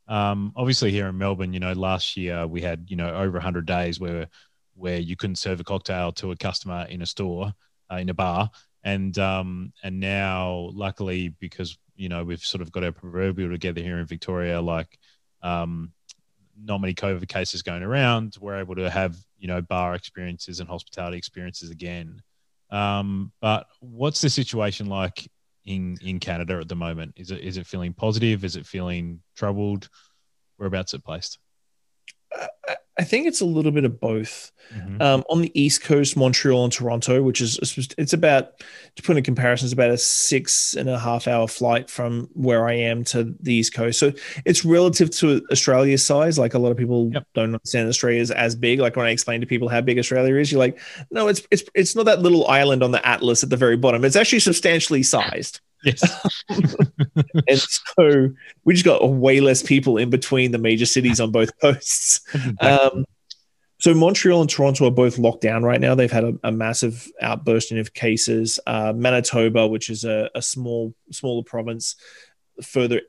um, 0.07 0.51
obviously 0.55 0.91
here 0.91 1.07
in 1.07 1.17
Melbourne, 1.17 1.53
you 1.53 1.59
know, 1.59 1.73
last 1.73 2.17
year 2.17 2.47
we 2.47 2.61
had 2.61 2.85
you 2.89 2.95
know 2.95 3.13
over 3.13 3.33
100 3.33 3.65
days 3.65 3.99
where 3.99 4.27
where 4.75 4.99
you 4.99 5.15
couldn't 5.15 5.35
serve 5.35 5.59
a 5.59 5.63
cocktail 5.63 6.11
to 6.13 6.31
a 6.31 6.35
customer 6.35 6.85
in 6.89 7.01
a 7.01 7.05
store 7.05 7.53
uh, 7.91 7.95
in 7.95 8.09
a 8.09 8.13
bar. 8.13 8.49
And 8.83 9.17
um 9.19 9.73
and 9.83 9.99
now 9.99 10.69
luckily 10.73 11.29
because 11.39 11.77
you 11.95 12.09
know 12.09 12.23
we've 12.23 12.43
sort 12.43 12.61
of 12.61 12.71
got 12.71 12.83
our 12.83 12.91
proverbial 12.91 13.51
together 13.51 13.81
here 13.81 13.99
in 13.99 14.05
Victoria 14.07 14.59
like 14.59 14.97
um 15.43 15.91
not 16.63 16.81
many 16.81 16.93
covid 16.93 17.27
cases 17.27 17.61
going 17.61 17.81
around 17.83 18.37
we're 18.39 18.59
able 18.59 18.75
to 18.75 18.89
have 18.89 19.15
you 19.37 19.47
know 19.47 19.61
bar 19.61 19.93
experiences 19.93 20.59
and 20.59 20.67
hospitality 20.67 21.17
experiences 21.17 21.69
again. 21.69 22.21
Um 22.71 23.31
but 23.39 23.67
what's 23.81 24.21
the 24.21 24.31
situation 24.31 24.87
like 24.87 25.29
in 25.65 25.97
in 26.01 26.19
Canada 26.19 26.59
at 26.59 26.67
the 26.67 26.75
moment? 26.75 27.13
Is 27.17 27.31
it 27.31 27.41
is 27.41 27.57
it 27.57 27.67
feeling 27.67 27.93
positive? 27.93 28.43
Is 28.43 28.55
it 28.55 28.65
feeling 28.65 29.21
troubled? 29.35 29.89
Whereabouts 30.57 30.93
it 30.93 31.03
placed 31.03 31.39
I- 32.35 32.47
I 32.99 33.03
think 33.03 33.25
it's 33.25 33.41
a 33.41 33.45
little 33.45 33.71
bit 33.71 33.85
of 33.85 33.99
both. 33.99 34.51
Mhm. 34.77 35.01
um, 35.01 35.23
on 35.29 35.41
the 35.41 35.51
east 35.59 35.81
coast 35.83 36.15
montreal 36.15 36.63
and 36.63 36.71
toronto 36.71 37.21
which 37.21 37.41
is 37.41 37.59
it's 37.97 38.13
about 38.13 38.51
to 38.95 39.03
put 39.03 39.17
in 39.17 39.23
comparison 39.23 39.65
it's 39.65 39.73
about 39.73 39.89
a 39.89 39.97
six 39.97 40.75
and 40.75 40.87
a 40.87 40.97
half 40.97 41.27
hour 41.27 41.45
flight 41.47 41.89
from 41.89 42.29
where 42.33 42.65
i 42.69 42.73
am 42.73 43.03
to 43.03 43.35
the 43.41 43.53
east 43.55 43.73
coast 43.73 43.99
so 43.99 44.13
it's 44.45 44.63
relative 44.63 45.09
to 45.09 45.41
australia's 45.51 46.05
size 46.05 46.39
like 46.39 46.53
a 46.53 46.59
lot 46.59 46.71
of 46.71 46.77
people 46.77 47.09
Yep. 47.11 47.27
don't 47.33 47.45
understand 47.55 47.89
australia 47.89 48.21
is 48.21 48.31
as 48.31 48.55
big 48.55 48.79
like 48.79 48.95
when 48.95 49.05
i 49.07 49.09
explain 49.09 49.41
to 49.41 49.47
people 49.47 49.67
how 49.67 49.81
big 49.81 49.99
australia 49.99 50.35
is 50.35 50.49
you're 50.53 50.59
like 50.59 50.79
no 51.09 51.27
it's 51.27 51.41
it's 51.51 51.63
it's 51.75 51.93
not 51.95 52.05
that 52.05 52.21
little 52.21 52.47
island 52.47 52.81
on 52.81 52.91
the 52.91 53.05
atlas 53.05 53.43
at 53.43 53.49
the 53.49 53.57
very 53.57 53.75
bottom 53.75 54.05
it's 54.05 54.15
actually 54.15 54.39
substantially 54.39 55.03
sized 55.03 55.59
yes 55.83 56.45
and 56.49 57.59
so 57.59 58.29
we 58.65 58.73
just 58.73 58.85
got 58.85 59.07
way 59.09 59.39
less 59.39 59.63
people 59.63 59.97
in 59.97 60.09
between 60.09 60.51
the 60.51 60.57
major 60.57 60.85
cities 60.85 61.19
on 61.19 61.31
both 61.31 61.49
coasts 61.59 62.21
um, 62.59 63.05
so 63.81 63.95
Montreal 63.95 64.41
and 64.41 64.49
Toronto 64.49 64.85
are 64.85 64.91
both 64.91 65.17
locked 65.17 65.41
down 65.41 65.63
right 65.63 65.81
now. 65.81 65.95
They've 65.95 66.11
had 66.11 66.23
a, 66.23 66.33
a 66.43 66.51
massive 66.51 67.11
outbursting 67.19 67.79
of 67.79 67.95
cases. 67.95 68.59
Uh, 68.67 68.93
Manitoba, 68.95 69.67
which 69.67 69.89
is 69.89 70.03
a, 70.03 70.29
a 70.35 70.41
small, 70.41 70.93
smaller 71.11 71.41
province 71.43 71.95
further 72.61 73.01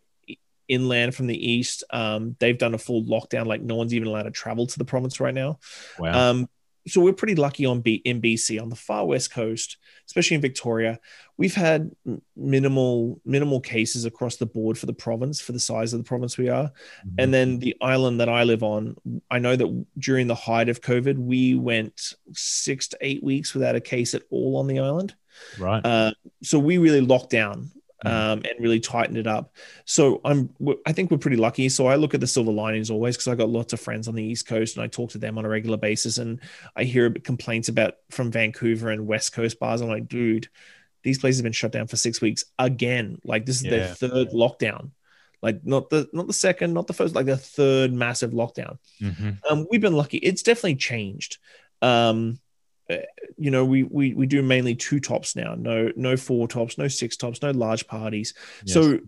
inland 0.68 1.14
from 1.14 1.26
the 1.26 1.50
east, 1.50 1.84
um, 1.90 2.36
they've 2.38 2.56
done 2.56 2.72
a 2.72 2.78
full 2.78 3.04
lockdown. 3.04 3.44
Like 3.44 3.60
no 3.60 3.76
one's 3.76 3.92
even 3.92 4.08
allowed 4.08 4.22
to 4.22 4.30
travel 4.30 4.66
to 4.66 4.78
the 4.78 4.84
province 4.86 5.20
right 5.20 5.34
now. 5.34 5.58
wow 5.98 6.30
Um, 6.30 6.48
so 6.86 7.00
we're 7.00 7.12
pretty 7.12 7.34
lucky 7.34 7.64
on 7.64 7.80
B 7.80 8.02
in 8.04 8.20
BC 8.20 8.60
on 8.60 8.68
the 8.68 8.76
far 8.76 9.06
west 9.06 9.32
coast, 9.32 9.76
especially 10.06 10.34
in 10.34 10.40
Victoria. 10.40 10.98
We've 11.36 11.54
had 11.54 11.90
minimal 12.36 13.20
minimal 13.24 13.60
cases 13.60 14.04
across 14.04 14.36
the 14.36 14.46
board 14.46 14.76
for 14.78 14.86
the 14.86 14.92
province 14.92 15.40
for 15.40 15.52
the 15.52 15.60
size 15.60 15.92
of 15.92 16.00
the 16.00 16.04
province 16.04 16.36
we 16.36 16.48
are, 16.48 16.64
mm-hmm. 16.64 17.14
and 17.18 17.32
then 17.32 17.58
the 17.58 17.76
island 17.80 18.20
that 18.20 18.28
I 18.28 18.44
live 18.44 18.62
on. 18.62 18.96
I 19.30 19.38
know 19.38 19.56
that 19.56 19.86
during 19.98 20.26
the 20.26 20.34
height 20.34 20.68
of 20.68 20.80
COVID, 20.80 21.18
we 21.18 21.54
went 21.54 22.14
six 22.32 22.88
to 22.88 22.98
eight 23.00 23.22
weeks 23.22 23.54
without 23.54 23.76
a 23.76 23.80
case 23.80 24.14
at 24.14 24.22
all 24.30 24.56
on 24.56 24.66
the 24.66 24.80
island. 24.80 25.14
Right. 25.58 25.84
Uh, 25.84 26.12
so 26.42 26.58
we 26.58 26.78
really 26.78 27.00
locked 27.00 27.30
down. 27.30 27.70
Um, 28.04 28.42
and 28.44 28.52
really 28.58 28.80
tightened 28.80 29.18
it 29.18 29.26
up. 29.26 29.54
So 29.84 30.20
I'm, 30.24 30.50
I 30.86 30.92
think 30.92 31.10
we're 31.10 31.18
pretty 31.18 31.36
lucky. 31.36 31.68
So 31.68 31.86
I 31.86 31.96
look 31.96 32.14
at 32.14 32.20
the 32.20 32.26
silver 32.26 32.52
linings 32.52 32.90
always 32.90 33.16
because 33.16 33.28
I 33.28 33.34
got 33.34 33.48
lots 33.48 33.72
of 33.72 33.80
friends 33.80 34.08
on 34.08 34.14
the 34.14 34.24
East 34.24 34.46
Coast 34.46 34.76
and 34.76 34.84
I 34.84 34.88
talk 34.88 35.10
to 35.10 35.18
them 35.18 35.38
on 35.38 35.44
a 35.44 35.48
regular 35.48 35.76
basis. 35.76 36.18
And 36.18 36.40
I 36.76 36.84
hear 36.84 37.10
complaints 37.10 37.68
about 37.68 37.94
from 38.10 38.30
Vancouver 38.30 38.90
and 38.90 39.06
West 39.06 39.32
Coast 39.32 39.58
bars. 39.58 39.80
I'm 39.80 39.88
like, 39.88 40.08
dude, 40.08 40.48
these 41.02 41.18
places 41.18 41.40
have 41.40 41.44
been 41.44 41.52
shut 41.52 41.72
down 41.72 41.86
for 41.86 41.96
six 41.96 42.20
weeks 42.20 42.44
again. 42.58 43.18
Like 43.24 43.46
this 43.46 43.56
is 43.56 43.64
yeah. 43.64 43.70
their 43.70 43.94
third 43.94 44.30
lockdown. 44.30 44.90
Like 45.42 45.64
not 45.64 45.90
the 45.90 46.08
not 46.12 46.28
the 46.28 46.32
second, 46.32 46.72
not 46.72 46.86
the 46.86 46.92
first, 46.92 47.16
like 47.16 47.26
the 47.26 47.36
third 47.36 47.92
massive 47.92 48.30
lockdown. 48.30 48.78
Mm-hmm. 49.00 49.30
Um, 49.50 49.66
we've 49.70 49.80
been 49.80 49.96
lucky. 49.96 50.18
It's 50.18 50.42
definitely 50.42 50.76
changed. 50.76 51.38
Um, 51.80 52.38
you 53.38 53.50
know 53.50 53.64
we, 53.64 53.82
we 53.84 54.14
we 54.14 54.26
do 54.26 54.42
mainly 54.42 54.74
two 54.74 55.00
tops 55.00 55.36
now 55.36 55.54
no 55.54 55.90
no 55.96 56.16
four 56.16 56.48
tops 56.48 56.78
no 56.78 56.88
six 56.88 57.16
tops 57.16 57.42
no 57.42 57.50
large 57.50 57.86
parties 57.86 58.34
yes. 58.64 58.74
so 58.74 58.98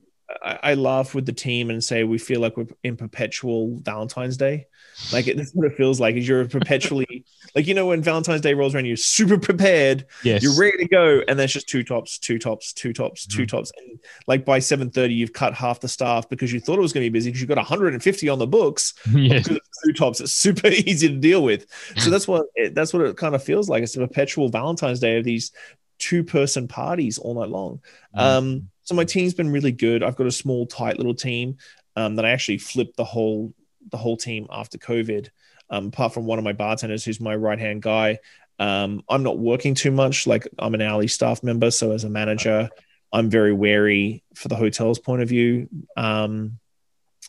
I, 0.42 0.58
I, 0.62 0.74
laugh 0.74 1.14
with 1.14 1.26
the 1.26 1.32
team 1.32 1.68
and 1.70 1.84
say 1.84 2.02
we 2.04 2.18
feel 2.18 2.40
like 2.40 2.56
we're 2.56 2.66
in 2.82 2.96
perpetual 2.96 3.78
valentine's 3.80 4.36
day. 4.36 4.66
Like 5.12 5.28
it, 5.28 5.36
that's 5.36 5.52
what 5.52 5.66
it 5.66 5.76
feels 5.76 6.00
like 6.00 6.16
is 6.16 6.26
you're 6.26 6.46
perpetually 6.48 7.24
like 7.54 7.66
you 7.66 7.74
know 7.74 7.86
when 7.86 8.00
valentine's 8.00 8.40
day 8.40 8.54
rolls 8.54 8.74
around 8.74 8.86
you're 8.86 8.96
super 8.96 9.38
prepared 9.38 10.06
yes. 10.22 10.42
you're 10.42 10.56
ready 10.58 10.78
to 10.78 10.88
go 10.88 11.20
and 11.26 11.38
there's 11.38 11.52
just 11.52 11.68
two 11.68 11.82
tops 11.82 12.18
two 12.18 12.38
tops 12.38 12.72
two 12.72 12.92
tops 12.92 13.26
mm-hmm. 13.26 13.38
two 13.38 13.46
tops. 13.46 13.72
And 13.76 13.98
like 14.26 14.44
by 14.44 14.60
7.30 14.60 15.14
you've 15.14 15.32
cut 15.32 15.52
half 15.52 15.80
the 15.80 15.88
staff 15.88 16.28
because 16.28 16.52
you 16.52 16.60
thought 16.60 16.78
it 16.78 16.82
was 16.82 16.92
going 16.92 17.04
to 17.04 17.10
be 17.10 17.18
busy 17.18 17.30
because 17.30 17.40
you've 17.40 17.48
got 17.48 17.58
150 17.58 18.28
on 18.28 18.38
the 18.38 18.46
books 18.46 18.94
yes. 19.14 19.46
two 19.46 19.92
tops. 19.92 20.20
It's 20.20 20.32
super 20.32 20.68
easy 20.86 21.08
to 21.08 21.16
deal 21.16 21.42
with. 21.42 21.66
So 21.98 22.10
that's 22.10 22.26
what 22.26 22.46
it, 22.54 22.74
that's 22.74 22.94
what 22.94 23.02
it 23.02 23.16
kind 23.16 23.34
of 23.34 23.42
feels 23.42 23.68
like. 23.68 23.82
It's 23.82 23.96
a 23.96 24.00
perpetual 24.00 24.48
valentine's 24.48 25.00
day 25.00 25.18
of 25.18 25.24
these 25.24 25.52
two 25.98 26.24
person 26.24 26.66
parties 26.68 27.18
all 27.18 27.34
night 27.34 27.50
long. 27.50 27.80
Mm-hmm. 28.16 28.20
um 28.20 28.70
so 28.84 28.94
my 28.94 29.04
team's 29.04 29.34
been 29.34 29.50
really 29.50 29.72
good 29.72 30.02
i've 30.02 30.16
got 30.16 30.26
a 30.26 30.32
small 30.32 30.66
tight 30.66 30.96
little 30.98 31.14
team 31.14 31.56
um, 31.96 32.16
that 32.16 32.24
I 32.24 32.30
actually 32.30 32.58
flipped 32.58 32.96
the 32.96 33.04
whole 33.04 33.54
the 33.90 33.96
whole 33.96 34.16
team 34.16 34.46
after 34.50 34.78
COVID. 34.78 35.28
Um, 35.70 35.88
apart 35.88 36.12
from 36.12 36.26
one 36.26 36.38
of 36.38 36.44
my 36.44 36.52
bartenders, 36.52 37.04
who's 37.04 37.20
my 37.20 37.34
right 37.34 37.58
hand 37.58 37.82
guy, 37.82 38.18
um, 38.58 39.02
I'm 39.08 39.22
not 39.22 39.38
working 39.38 39.74
too 39.74 39.90
much. 39.90 40.26
Like 40.26 40.46
I'm 40.58 40.74
an 40.74 40.82
hourly 40.82 41.08
staff 41.08 41.42
member, 41.42 41.70
so 41.70 41.92
as 41.92 42.04
a 42.04 42.10
manager, 42.10 42.68
I'm 43.12 43.30
very 43.30 43.52
wary 43.52 44.22
for 44.34 44.48
the 44.48 44.56
hotel's 44.56 44.98
point 44.98 45.22
of 45.22 45.28
view. 45.28 45.68
Um, 45.96 46.58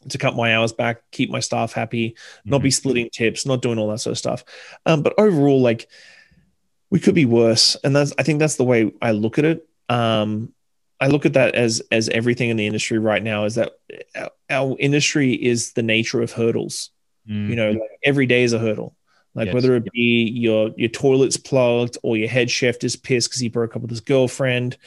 to 0.10 0.18
cut 0.18 0.36
my 0.36 0.56
hours 0.56 0.74
back, 0.74 1.02
keep 1.12 1.32
my 1.32 1.40
staff 1.40 1.74
happy, 1.74 2.12
mm-hmm. 2.12 2.50
not 2.50 2.62
be 2.62 2.70
mm-hmm. 2.70 2.74
splitting 2.74 3.10
tips, 3.10 3.46
not 3.46 3.62
doing 3.62 3.80
all 3.80 3.90
that 3.90 4.00
sort 4.00 4.12
of 4.12 4.18
stuff. 4.18 4.44
Um, 4.86 5.02
but 5.02 5.14
overall, 5.18 5.62
like 5.62 5.88
we 6.90 7.00
could 7.00 7.16
be 7.16 7.26
worse, 7.26 7.76
and 7.84 7.96
that's 7.96 8.14
I 8.18 8.24
think 8.24 8.40
that's 8.40 8.58
the 8.58 8.64
way 8.64 8.92
I 9.02 9.12
look 9.12 9.40
at 9.40 9.46
it. 9.46 9.68
Um, 9.88 10.54
I 11.00 11.08
look 11.08 11.26
at 11.26 11.34
that 11.34 11.56
as 11.56 11.82
as 11.92 12.10
everything 12.10 12.50
in 12.50 12.58
the 12.58 12.68
industry 12.68 13.00
right 13.00 13.22
now 13.22 13.46
is 13.46 13.56
that 13.56 13.74
our, 14.16 14.32
our 14.50 14.76
industry 14.80 15.34
is 15.34 15.74
the 15.74 15.84
nature 15.84 16.22
of 16.22 16.32
hurdles. 16.32 16.92
Mm. 17.30 17.50
You 17.50 17.56
know, 17.56 17.72
like 17.72 18.00
every 18.04 18.26
day 18.26 18.44
is 18.44 18.54
a 18.54 18.60
hurdle. 18.60 18.96
Like 19.36 19.48
yes. 19.48 19.54
whether 19.54 19.76
it 19.76 19.92
be 19.92 20.32
your 20.34 20.72
your 20.78 20.88
toilet's 20.88 21.36
plugged 21.36 21.98
or 22.04 22.16
your 22.16 22.30
head 22.30 22.50
chef 22.50 22.82
is 22.86 22.96
pissed 22.96 23.30
because 23.30 23.42
he 23.42 23.50
broke 23.50 23.76
up 23.76 23.82
with 23.82 23.92
his 23.92 24.00
girlfriend, 24.00 24.78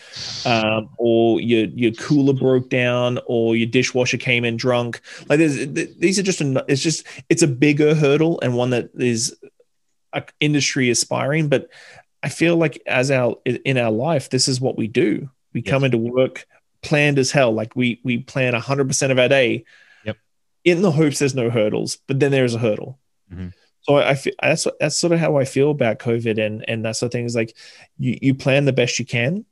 um, 0.47 0.89
or 0.97 1.39
your 1.39 1.67
your 1.67 1.93
cooler 1.93 2.33
broke 2.33 2.71
down, 2.71 3.19
or 3.27 3.57
your 3.57 3.69
dishwasher 3.69 4.17
came 4.17 4.47
in 4.47 4.57
drunk. 4.57 5.03
Like 5.29 5.39
there's, 5.39 5.67
these 5.99 6.19
are 6.19 6.23
just 6.23 6.41
a, 6.41 6.65
it's 6.67 6.83
just 6.83 7.07
it's 7.29 7.43
a 7.43 7.47
bigger 7.47 7.95
hurdle 7.95 8.41
and 8.41 8.57
one 8.57 8.71
that 8.71 8.89
is 8.95 9.37
a 10.15 10.25
industry 10.41 10.89
aspiring. 10.89 11.51
But 11.51 11.69
I 12.23 12.31
feel 12.31 12.57
like 12.57 12.83
as 12.87 13.11
our 13.11 13.37
in 13.45 13.77
our 13.77 13.93
life, 13.93 14.31
this 14.31 14.49
is 14.49 14.63
what 14.63 14.79
we 14.79 14.87
do. 14.89 15.29
We 15.59 15.63
yes. 15.65 15.71
come 15.71 15.83
into 15.83 15.99
work 15.99 16.47
planned 16.83 17.19
as 17.19 17.33
hell. 17.33 17.53
Like 17.53 17.75
we 17.75 18.01
we 18.05 18.19
plan 18.19 18.55
hundred 18.55 18.87
percent 18.87 19.11
of 19.11 19.19
our 19.19 19.29
day. 19.29 19.65
Yep. 20.05 20.17
In 20.65 20.83
the 20.83 20.93
hopes 20.93 21.19
there's 21.19 21.35
no 21.35 21.51
hurdles, 21.51 21.99
but 22.07 22.21
then 22.21 22.31
there 22.31 22.45
is 22.45 22.55
a 22.55 22.59
hurdle. 22.59 22.99
Mm-hmm. 23.33 23.49
So 23.83 23.97
I, 23.97 24.11
I 24.11 24.15
feel 24.15 24.35
that's 24.41 24.69
that's 24.79 24.97
sort 24.97 25.13
of 25.13 25.19
how 25.19 25.37
I 25.37 25.45
feel 25.45 25.73
about 25.73 25.99
COVID 25.99 26.45
and 26.45 26.65
and 26.69 26.85
that 26.85 26.97
sort 26.97 27.09
of 27.09 27.13
thing 27.13 27.25
is 27.25 27.35
like 27.35 27.57
you 27.99 28.17
you 28.23 28.35
plan 28.35 28.67
the 28.67 28.73
best 28.73 29.01
you 29.01 29.05
can, 29.05 29.45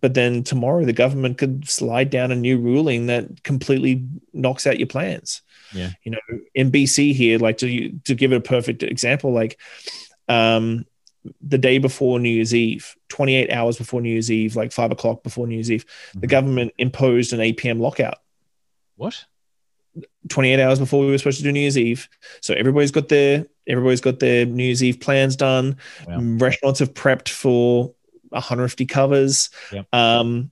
but 0.00 0.14
then 0.14 0.42
tomorrow 0.42 0.84
the 0.84 0.92
government 0.92 1.38
could 1.38 1.68
slide 1.68 2.10
down 2.10 2.32
a 2.32 2.36
new 2.36 2.58
ruling 2.58 3.06
that 3.06 3.44
completely 3.44 4.04
knocks 4.32 4.66
out 4.66 4.78
your 4.80 4.88
plans. 4.88 5.42
Yeah. 5.72 5.90
You 6.02 6.12
know, 6.12 6.40
in 6.54 6.72
BC 6.72 7.14
here, 7.14 7.38
like 7.38 7.58
to 7.58 7.92
to 8.04 8.14
give 8.16 8.32
it 8.32 8.36
a 8.36 8.40
perfect 8.40 8.82
example, 8.82 9.32
like 9.32 9.60
um 10.28 10.86
the 11.40 11.58
day 11.58 11.78
before 11.78 12.18
New 12.18 12.30
Year's 12.30 12.54
Eve, 12.54 12.96
28 13.08 13.50
hours 13.50 13.78
before 13.78 14.00
New 14.00 14.10
Year's 14.10 14.30
Eve, 14.30 14.56
like 14.56 14.72
five 14.72 14.90
o'clock 14.90 15.22
before 15.22 15.46
New 15.46 15.54
Year's 15.54 15.70
Eve, 15.70 15.84
mm-hmm. 15.84 16.20
the 16.20 16.26
government 16.26 16.72
imposed 16.78 17.32
an 17.32 17.40
8 17.40 17.56
p.m. 17.56 17.80
lockout. 17.80 18.18
What? 18.96 19.24
28 20.28 20.60
hours 20.60 20.78
before 20.78 21.00
we 21.00 21.10
were 21.10 21.18
supposed 21.18 21.38
to 21.38 21.44
do 21.44 21.52
New 21.52 21.60
Year's 21.60 21.78
Eve. 21.78 22.08
So 22.40 22.54
everybody's 22.54 22.90
got 22.90 23.08
their 23.08 23.46
everybody's 23.66 24.00
got 24.00 24.18
their 24.18 24.46
New 24.46 24.64
Year's 24.64 24.82
Eve 24.82 25.00
plans 25.00 25.36
done. 25.36 25.76
Wow. 26.06 26.18
Restaurants 26.20 26.80
have 26.80 26.94
prepped 26.94 27.28
for 27.28 27.94
150 28.30 28.86
covers. 28.86 29.50
Yep. 29.72 29.86
Um, 29.92 30.50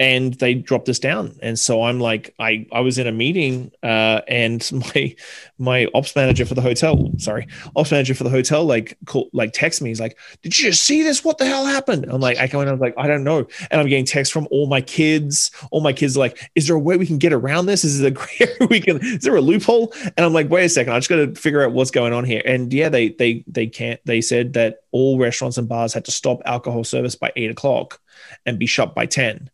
and 0.00 0.32
they 0.34 0.54
dropped 0.54 0.88
us 0.88 0.98
down. 0.98 1.38
And 1.42 1.58
so 1.58 1.82
i'm 1.82 2.00
like 2.00 2.34
i 2.38 2.66
i 2.72 2.80
was 2.80 2.98
in 2.98 3.06
a 3.06 3.12
meeting 3.12 3.70
uh, 3.82 4.22
and 4.26 4.68
my 4.94 5.14
my 5.58 5.86
ops 5.94 6.16
manager 6.16 6.46
for 6.46 6.54
the 6.54 6.62
hotel 6.62 7.10
sorry 7.18 7.46
ops 7.76 7.92
manager 7.92 8.14
for 8.14 8.24
the 8.24 8.30
hotel 8.30 8.64
like 8.64 8.96
call, 9.04 9.28
like 9.32 9.52
text 9.52 9.82
me. 9.82 9.90
He's 9.90 10.00
like 10.00 10.18
did 10.42 10.58
you 10.58 10.70
just 10.70 10.84
see 10.84 11.02
this? 11.02 11.22
What 11.22 11.38
the 11.38 11.44
hell 11.44 11.66
happened? 11.66 12.06
I'm 12.08 12.20
like 12.20 12.38
i 12.38 12.46
go 12.46 12.60
i'm 12.62 12.78
like 12.80 12.94
i 12.96 13.06
don't 13.06 13.22
know. 13.22 13.46
And 13.70 13.80
i'm 13.80 13.86
getting 13.86 14.06
texts 14.06 14.32
from 14.32 14.48
all 14.50 14.66
my 14.66 14.80
kids. 14.80 15.50
All 15.70 15.82
my 15.82 15.92
kids 15.92 16.16
are 16.16 16.20
like 16.20 16.50
is 16.54 16.66
there 16.66 16.76
a 16.76 16.80
way 16.80 16.96
we 16.96 17.06
can 17.06 17.18
get 17.18 17.34
around 17.34 17.66
this? 17.66 17.84
Is 17.84 18.00
it 18.00 18.16
a 18.16 18.66
we 18.70 18.80
can 18.80 18.98
is 19.02 19.20
there 19.20 19.36
a 19.36 19.40
loophole? 19.42 19.92
And 20.16 20.24
i'm 20.24 20.32
like 20.32 20.48
wait 20.48 20.64
a 20.64 20.68
second. 20.70 20.94
I 20.94 20.98
just 20.98 21.10
got 21.10 21.16
to 21.16 21.34
figure 21.34 21.62
out 21.62 21.72
what's 21.72 21.90
going 21.90 22.14
on 22.14 22.24
here. 22.24 22.42
And 22.46 22.72
yeah 22.72 22.88
they 22.88 23.10
they 23.10 23.44
they 23.46 23.66
can't 23.66 24.00
they 24.06 24.22
said 24.22 24.54
that 24.54 24.78
all 24.92 25.18
restaurants 25.18 25.58
and 25.58 25.68
bars 25.68 25.92
had 25.92 26.06
to 26.06 26.10
stop 26.10 26.40
alcohol 26.46 26.84
service 26.84 27.14
by 27.14 27.32
eight 27.36 27.50
o'clock 27.50 28.00
and 28.46 28.58
be 28.58 28.66
shut 28.66 28.94
by 28.94 29.04
10 29.04 29.50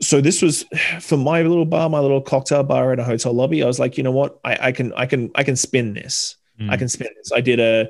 so 0.00 0.20
this 0.20 0.42
was 0.42 0.64
for 1.00 1.16
my 1.16 1.42
little 1.42 1.66
bar, 1.66 1.88
my 1.88 2.00
little 2.00 2.20
cocktail 2.20 2.62
bar 2.62 2.92
in 2.92 2.98
a 2.98 3.04
hotel 3.04 3.32
lobby. 3.32 3.62
I 3.62 3.66
was 3.66 3.78
like, 3.78 3.96
you 3.96 4.04
know 4.04 4.10
what, 4.10 4.38
I, 4.44 4.68
I 4.68 4.72
can, 4.72 4.92
I 4.94 5.06
can, 5.06 5.30
I 5.34 5.44
can 5.44 5.56
spin 5.56 5.94
this. 5.94 6.36
Mm. 6.60 6.70
I 6.70 6.76
can 6.76 6.88
spin 6.88 7.08
this. 7.16 7.32
I 7.32 7.40
did 7.40 7.60
a, 7.60 7.88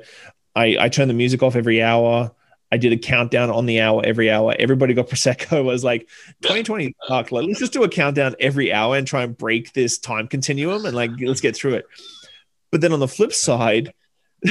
I, 0.55 0.77
I 0.79 0.89
turned 0.89 1.09
the 1.09 1.15
music 1.15 1.43
off 1.43 1.55
every 1.55 1.81
hour. 1.81 2.31
I 2.73 2.77
did 2.77 2.93
a 2.93 2.97
countdown 2.97 3.49
on 3.49 3.65
the 3.65 3.81
hour 3.81 4.01
every 4.05 4.31
hour. 4.31 4.55
Everybody 4.57 4.93
got 4.93 5.07
prosecco. 5.09 5.57
I 5.57 5.61
was 5.61 5.83
like 5.83 6.07
2020 6.43 6.95
Like, 7.09 7.31
let's 7.31 7.59
just 7.59 7.73
do 7.73 7.83
a 7.83 7.89
countdown 7.89 8.35
every 8.39 8.71
hour 8.71 8.95
and 8.95 9.05
try 9.05 9.23
and 9.23 9.37
break 9.37 9.73
this 9.73 9.97
time 9.97 10.27
continuum 10.27 10.85
and 10.85 10.95
like 10.95 11.11
let's 11.19 11.41
get 11.41 11.55
through 11.55 11.75
it. 11.75 11.85
But 12.71 12.79
then 12.79 12.93
on 12.93 13.01
the 13.01 13.07
flip 13.07 13.33
side, 13.33 13.93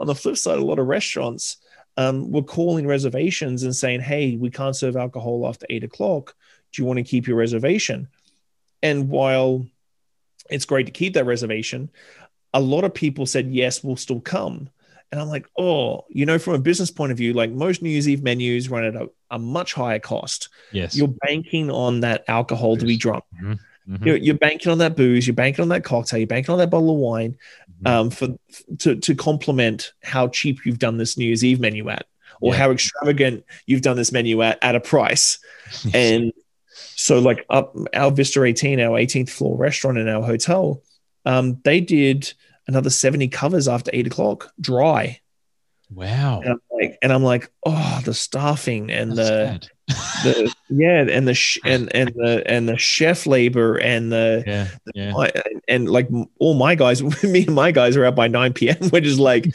on 0.00 0.06
the 0.06 0.14
flip 0.14 0.36
side, 0.36 0.58
a 0.58 0.64
lot 0.64 0.78
of 0.78 0.86
restaurants 0.86 1.56
um, 1.96 2.30
were 2.30 2.42
calling 2.42 2.86
reservations 2.86 3.64
and 3.64 3.74
saying, 3.74 4.00
"Hey, 4.00 4.36
we 4.36 4.48
can't 4.48 4.76
serve 4.76 4.96
alcohol 4.96 5.46
after 5.48 5.66
eight 5.68 5.82
o'clock." 5.82 6.36
Do 6.76 6.82
you 6.82 6.86
want 6.86 6.98
to 6.98 7.02
keep 7.02 7.26
your 7.26 7.38
reservation? 7.38 8.08
And 8.82 9.08
while 9.08 9.66
it's 10.50 10.66
great 10.66 10.86
to 10.86 10.92
keep 10.92 11.14
that 11.14 11.24
reservation, 11.24 11.90
a 12.52 12.60
lot 12.60 12.84
of 12.84 12.92
people 12.92 13.24
said, 13.24 13.50
yes, 13.50 13.82
we'll 13.82 13.96
still 13.96 14.20
come. 14.20 14.68
And 15.10 15.20
I'm 15.20 15.28
like, 15.28 15.48
oh, 15.58 16.04
you 16.10 16.26
know, 16.26 16.38
from 16.38 16.54
a 16.54 16.58
business 16.58 16.90
point 16.90 17.12
of 17.12 17.18
view, 17.18 17.32
like 17.32 17.50
most 17.50 17.80
New 17.80 17.88
Year's 17.88 18.08
Eve 18.08 18.22
menus 18.22 18.68
run 18.68 18.84
at 18.84 18.94
a, 18.94 19.08
a 19.30 19.38
much 19.38 19.72
higher 19.72 19.98
cost. 19.98 20.50
Yes. 20.70 20.94
You're 20.94 21.08
banking 21.08 21.70
on 21.70 22.00
that 22.00 22.24
alcohol 22.28 22.74
booze. 22.74 22.80
to 22.80 22.86
be 22.86 22.96
drunk. 22.98 23.24
Mm-hmm. 23.34 23.52
Mm-hmm. 23.94 24.06
You're, 24.06 24.16
you're, 24.16 24.34
banking 24.34 24.70
on 24.70 24.78
that 24.78 24.96
booze. 24.96 25.26
You're 25.26 25.34
banking 25.34 25.62
on 25.62 25.68
that 25.68 25.84
cocktail. 25.84 26.18
You're 26.18 26.26
banking 26.26 26.52
on 26.52 26.58
that 26.58 26.70
bottle 26.70 26.90
of 26.90 26.96
wine 26.96 27.38
mm-hmm. 27.82 27.86
um, 27.86 28.10
for 28.10 28.36
to, 28.80 28.96
to 28.96 29.14
complement 29.14 29.92
how 30.02 30.28
cheap 30.28 30.66
you've 30.66 30.80
done 30.80 30.98
this 30.98 31.16
New 31.16 31.24
Year's 31.24 31.44
Eve 31.44 31.60
menu 31.60 31.88
at 31.88 32.06
or 32.40 32.52
yeah. 32.52 32.58
how 32.58 32.70
extravagant 32.70 33.44
you've 33.66 33.82
done 33.82 33.96
this 33.96 34.12
menu 34.12 34.42
at 34.42 34.58
at 34.62 34.74
a 34.74 34.80
price. 34.80 35.38
and 35.94 36.32
so, 36.96 37.18
like 37.18 37.44
up 37.50 37.76
our 37.92 38.10
Vista 38.10 38.42
18, 38.42 38.80
our 38.80 38.98
18th 38.98 39.28
floor 39.28 39.56
restaurant 39.56 39.98
in 39.98 40.08
our 40.08 40.22
hotel, 40.22 40.82
um, 41.26 41.60
they 41.62 41.80
did 41.80 42.32
another 42.66 42.88
70 42.88 43.28
covers 43.28 43.68
after 43.68 43.90
eight 43.92 44.06
o'clock 44.06 44.50
dry. 44.58 45.20
Wow. 45.88 46.40
And 46.40 46.50
I'm 46.50 46.60
like, 46.72 46.98
and 47.00 47.12
I'm 47.12 47.22
like, 47.22 47.50
oh, 47.64 48.00
the 48.04 48.12
staffing 48.12 48.90
and 48.90 49.12
That's 49.16 49.68
the 49.68 49.70
the 50.24 50.54
yeah, 50.68 51.06
and 51.08 51.28
the 51.28 51.34
sh- 51.34 51.60
and 51.64 51.88
and 51.94 52.08
the 52.14 52.42
and 52.44 52.68
the 52.68 52.76
chef 52.76 53.24
labor 53.24 53.76
and 53.76 54.10
the 54.10 54.42
Yeah, 54.44 54.68
yeah. 54.96 55.12
and, 55.16 55.62
and 55.68 55.88
like 55.88 56.08
all 56.40 56.54
my 56.54 56.74
guys, 56.74 57.02
me 57.24 57.46
and 57.46 57.54
my 57.54 57.70
guys 57.70 57.96
were 57.96 58.04
out 58.04 58.16
by 58.16 58.26
9 58.26 58.52
p.m., 58.54 58.76
which 58.90 59.06
is 59.06 59.20
like 59.20 59.46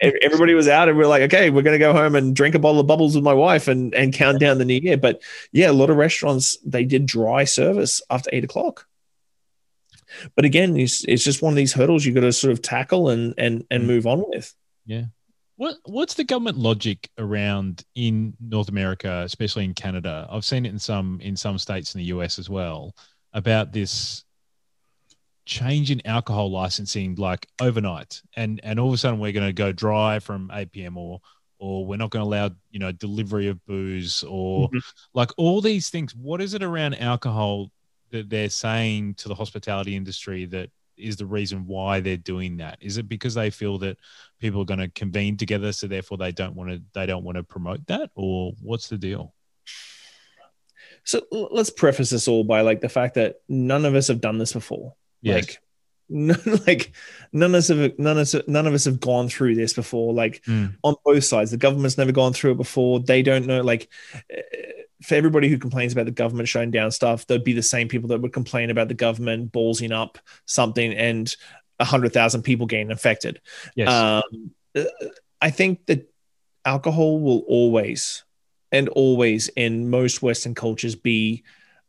everybody 0.00 0.54
was 0.54 0.68
out 0.68 0.88
and 0.88 0.96
we're 0.96 1.08
like, 1.08 1.22
okay, 1.22 1.50
we're 1.50 1.62
gonna 1.62 1.78
go 1.78 1.92
home 1.92 2.14
and 2.14 2.36
drink 2.36 2.54
a 2.54 2.60
bottle 2.60 2.80
of 2.80 2.86
bubbles 2.86 3.16
with 3.16 3.24
my 3.24 3.34
wife 3.34 3.66
and 3.66 3.92
and 3.94 4.12
count 4.14 4.38
down 4.38 4.58
the 4.58 4.64
new 4.64 4.78
year. 4.80 4.96
But 4.96 5.20
yeah, 5.50 5.70
a 5.70 5.72
lot 5.72 5.90
of 5.90 5.96
restaurants 5.96 6.56
they 6.64 6.84
did 6.84 7.04
dry 7.06 7.42
service 7.44 8.00
after 8.10 8.30
eight 8.32 8.44
o'clock. 8.44 8.86
But 10.36 10.44
again, 10.44 10.76
it's, 10.76 11.04
it's 11.04 11.24
just 11.24 11.42
one 11.42 11.52
of 11.52 11.56
these 11.56 11.72
hurdles 11.72 12.04
you 12.04 12.12
got 12.12 12.20
to 12.20 12.32
sort 12.32 12.52
of 12.52 12.62
tackle 12.62 13.08
and 13.08 13.34
and 13.38 13.64
and 13.72 13.82
Mm. 13.82 13.86
move 13.86 14.06
on 14.06 14.24
with. 14.28 14.54
What 15.60 15.76
what's 15.84 16.14
the 16.14 16.24
government 16.24 16.56
logic 16.56 17.10
around 17.18 17.84
in 17.94 18.32
North 18.40 18.70
America, 18.70 19.20
especially 19.26 19.66
in 19.66 19.74
Canada? 19.74 20.26
I've 20.30 20.42
seen 20.42 20.64
it 20.64 20.70
in 20.70 20.78
some 20.78 21.20
in 21.20 21.36
some 21.36 21.58
states 21.58 21.94
in 21.94 21.98
the 21.98 22.06
US 22.06 22.38
as 22.38 22.48
well 22.48 22.94
about 23.34 23.70
this 23.70 24.24
change 25.44 25.90
in 25.90 26.00
alcohol 26.06 26.50
licensing 26.50 27.14
like 27.16 27.46
overnight 27.60 28.22
and 28.36 28.58
and 28.62 28.80
all 28.80 28.88
of 28.88 28.94
a 28.94 28.96
sudden 28.96 29.20
we're 29.20 29.32
going 29.32 29.46
to 29.46 29.52
go 29.52 29.70
dry 29.70 30.18
from 30.18 30.50
8 30.50 30.72
p.m. 30.72 30.96
or 30.96 31.20
or 31.58 31.84
we're 31.84 31.98
not 31.98 32.08
going 32.08 32.24
to 32.24 32.26
allow 32.26 32.50
you 32.70 32.78
know 32.78 32.90
delivery 32.92 33.48
of 33.48 33.62
booze 33.66 34.24
or 34.24 34.70
Mhm. 34.70 34.80
like 35.12 35.30
all 35.36 35.60
these 35.60 35.90
things 35.90 36.14
what 36.14 36.40
is 36.40 36.54
it 36.54 36.62
around 36.62 36.94
alcohol 36.94 37.70
that 38.12 38.30
they're 38.30 38.48
saying 38.48 39.12
to 39.16 39.28
the 39.28 39.34
hospitality 39.34 39.94
industry 39.94 40.46
that 40.46 40.70
is 41.00 41.16
the 41.16 41.26
reason 41.26 41.66
why 41.66 42.00
they're 42.00 42.16
doing 42.16 42.58
that 42.58 42.78
is 42.80 42.98
it 42.98 43.08
because 43.08 43.34
they 43.34 43.50
feel 43.50 43.78
that 43.78 43.96
people 44.38 44.62
are 44.62 44.66
going 44.66 44.80
to 44.80 44.88
convene 44.88 45.36
together 45.36 45.72
so 45.72 45.86
therefore 45.86 46.18
they 46.18 46.32
don't 46.32 46.54
want 46.54 46.70
to 46.70 46.80
they 46.94 47.06
don't 47.06 47.24
want 47.24 47.36
to 47.36 47.42
promote 47.42 47.84
that 47.86 48.10
or 48.14 48.52
what's 48.62 48.88
the 48.88 48.98
deal 48.98 49.34
So 51.04 51.22
let's 51.30 51.70
preface 51.70 52.10
this 52.10 52.28
all 52.28 52.44
by 52.44 52.60
like 52.60 52.80
the 52.80 52.88
fact 52.88 53.14
that 53.14 53.36
none 53.48 53.84
of 53.84 53.94
us 53.94 54.08
have 54.08 54.20
done 54.20 54.38
this 54.38 54.52
before. 54.52 54.94
Yes. 55.22 55.46
Like, 55.46 55.62
none, 56.08 56.60
like 56.66 56.92
none 57.32 57.50
of 57.54 57.58
us 57.58 57.68
have 57.68 57.98
none 57.98 58.18
of 58.18 58.22
us, 58.22 58.34
none 58.46 58.66
of 58.66 58.74
us 58.74 58.84
have 58.84 59.00
gone 59.00 59.28
through 59.28 59.54
this 59.54 59.72
before. 59.72 60.12
Like 60.12 60.42
Mm. 60.44 60.76
on 60.82 60.94
both 61.04 61.24
sides, 61.24 61.50
the 61.50 61.56
government's 61.56 61.96
never 61.98 62.12
gone 62.12 62.32
through 62.32 62.52
it 62.52 62.56
before. 62.58 63.00
They 63.00 63.22
don't 63.22 63.46
know. 63.46 63.62
Like 63.62 63.88
for 65.02 65.14
everybody 65.14 65.48
who 65.48 65.58
complains 65.58 65.92
about 65.92 66.06
the 66.06 66.12
government 66.12 66.48
shutting 66.48 66.70
down 66.70 66.90
stuff, 66.90 67.26
there'd 67.26 67.44
be 67.44 67.52
the 67.52 67.62
same 67.62 67.88
people 67.88 68.08
that 68.08 68.20
would 68.20 68.32
complain 68.32 68.70
about 68.70 68.88
the 68.88 68.94
government 68.94 69.52
ballsing 69.52 69.92
up 69.92 70.18
something 70.44 70.92
and 70.92 71.34
a 71.78 71.84
hundred 71.84 72.12
thousand 72.12 72.42
people 72.42 72.66
getting 72.66 72.90
infected. 72.90 73.40
yes 73.74 73.88
Um, 73.88 74.50
I 75.40 75.50
think 75.50 75.86
that 75.86 76.12
alcohol 76.64 77.20
will 77.20 77.40
always 77.48 78.24
and 78.70 78.88
always 78.90 79.48
in 79.56 79.88
most 79.90 80.22
Western 80.22 80.54
cultures 80.54 80.94
be 80.94 81.42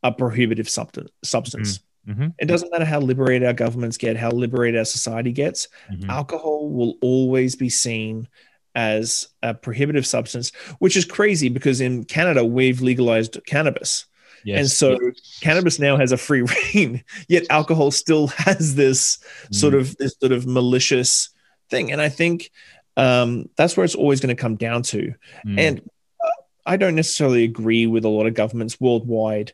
a 0.04 0.12
prohibitive 0.12 0.70
substance. 0.70 1.12
substance. 1.24 1.82
Mhm. 2.08 2.34
It 2.40 2.46
doesn't 2.46 2.72
matter 2.72 2.86
how 2.86 3.00
liberated 3.00 3.46
our 3.46 3.54
governments 3.54 3.98
get, 3.98 4.18
how 4.18 4.32
liberated 4.32 4.80
our 4.80 4.86
society 4.86 5.32
gets. 5.32 5.68
Mhm. 5.92 6.10
Alcohol 6.10 6.70
will 6.70 6.96
always 7.02 7.56
be 7.56 7.70
seen 7.70 8.28
as 8.76 9.28
a 9.44 9.54
prohibitive 9.54 10.06
substance, 10.06 10.52
which 10.80 10.96
is 10.96 11.06
crazy 11.06 11.50
because 11.50 11.82
in 11.82 12.04
Canada 12.06 12.44
we've 12.46 12.82
legalized 12.82 13.40
cannabis. 13.46 14.06
yes 14.46 14.60
And 14.60 14.70
so 14.70 14.98
cannabis 15.42 15.78
now 15.80 15.98
has 15.98 16.12
a 16.12 16.18
free 16.18 16.42
reign, 16.74 17.04
yet 17.28 17.46
alcohol 17.50 17.92
still 17.92 18.28
has 18.28 18.76
this 18.76 19.20
sort 19.52 19.74
Mm. 19.74 19.80
of 19.80 19.98
this 19.98 20.16
sort 20.20 20.32
of 20.32 20.46
malicious 20.48 21.30
thing. 21.70 21.92
And 21.92 22.02
I 22.02 22.10
think 22.10 22.52
um, 22.98 23.50
that's 23.56 23.76
where 23.78 23.84
it's 23.86 23.96
always 23.96 24.20
going 24.20 24.36
to 24.36 24.42
come 24.42 24.56
down 24.56 24.84
to. 24.84 25.14
Mm. 25.46 25.60
And 25.60 25.80
uh, 26.24 26.42
I 26.66 26.78
don't 26.78 26.96
necessarily 26.96 27.44
agree 27.44 27.88
with 27.88 28.06
a 28.06 28.10
lot 28.10 28.26
of 28.28 28.34
governments 28.34 28.80
worldwide 28.80 29.54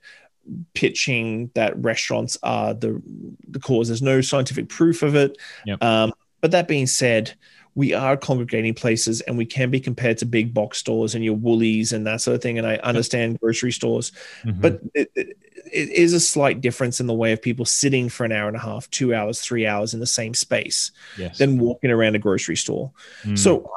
pitching 0.74 1.52
that 1.56 1.78
restaurants 1.84 2.38
are 2.42 2.74
the 2.74 3.02
the 3.50 3.60
cause. 3.60 3.88
There's 3.90 4.02
no 4.02 4.22
scientific 4.22 4.70
proof 4.70 5.04
of 5.04 5.16
it. 5.16 5.38
Yep. 5.66 5.84
Um, 5.84 6.14
but 6.42 6.52
that 6.52 6.68
being 6.68 6.88
said, 6.88 7.34
we 7.78 7.94
are 7.94 8.18
congregating 8.18 8.74
places 8.74 9.22
and 9.22 9.38
we 9.38 9.46
can 9.46 9.70
be 9.70 9.80
compared 9.80 10.18
to 10.18 10.26
big 10.26 10.52
box 10.52 10.80
stores 10.80 11.14
and 11.14 11.24
your 11.24 11.36
Woolies 11.36 11.94
and 11.94 12.08
that 12.08 12.20
sort 12.22 12.34
of 12.34 12.42
thing. 12.42 12.58
And 12.58 12.66
I 12.66 12.78
understand 12.78 13.40
grocery 13.40 13.72
stores, 13.72 14.12
Mhm. 14.44 14.60
but 14.60 14.82
it, 14.96 15.12
it, 15.14 15.38
it 15.72 15.90
is 15.92 16.12
a 16.12 16.20
slight 16.20 16.60
difference 16.60 17.00
in 17.00 17.06
the 17.06 17.14
way 17.14 17.34
of 17.34 17.40
people 17.40 17.66
sitting 17.66 18.10
for 18.10 18.26
an 18.26 18.32
hour 18.32 18.48
and 18.48 18.58
a 18.58 18.60
half, 18.60 18.90
two 18.90 19.14
hours, 19.14 19.42
three 19.42 19.68
hours 19.68 19.94
in 19.94 20.00
the 20.00 20.08
same 20.08 20.34
space 20.34 20.92
yes 21.20 21.38
than 21.38 21.60
walking 21.60 21.92
around 21.92 22.16
a 22.16 22.20
grocery 22.20 22.56
store. 22.56 22.92
Mm. 23.24 23.38
So 23.38 23.70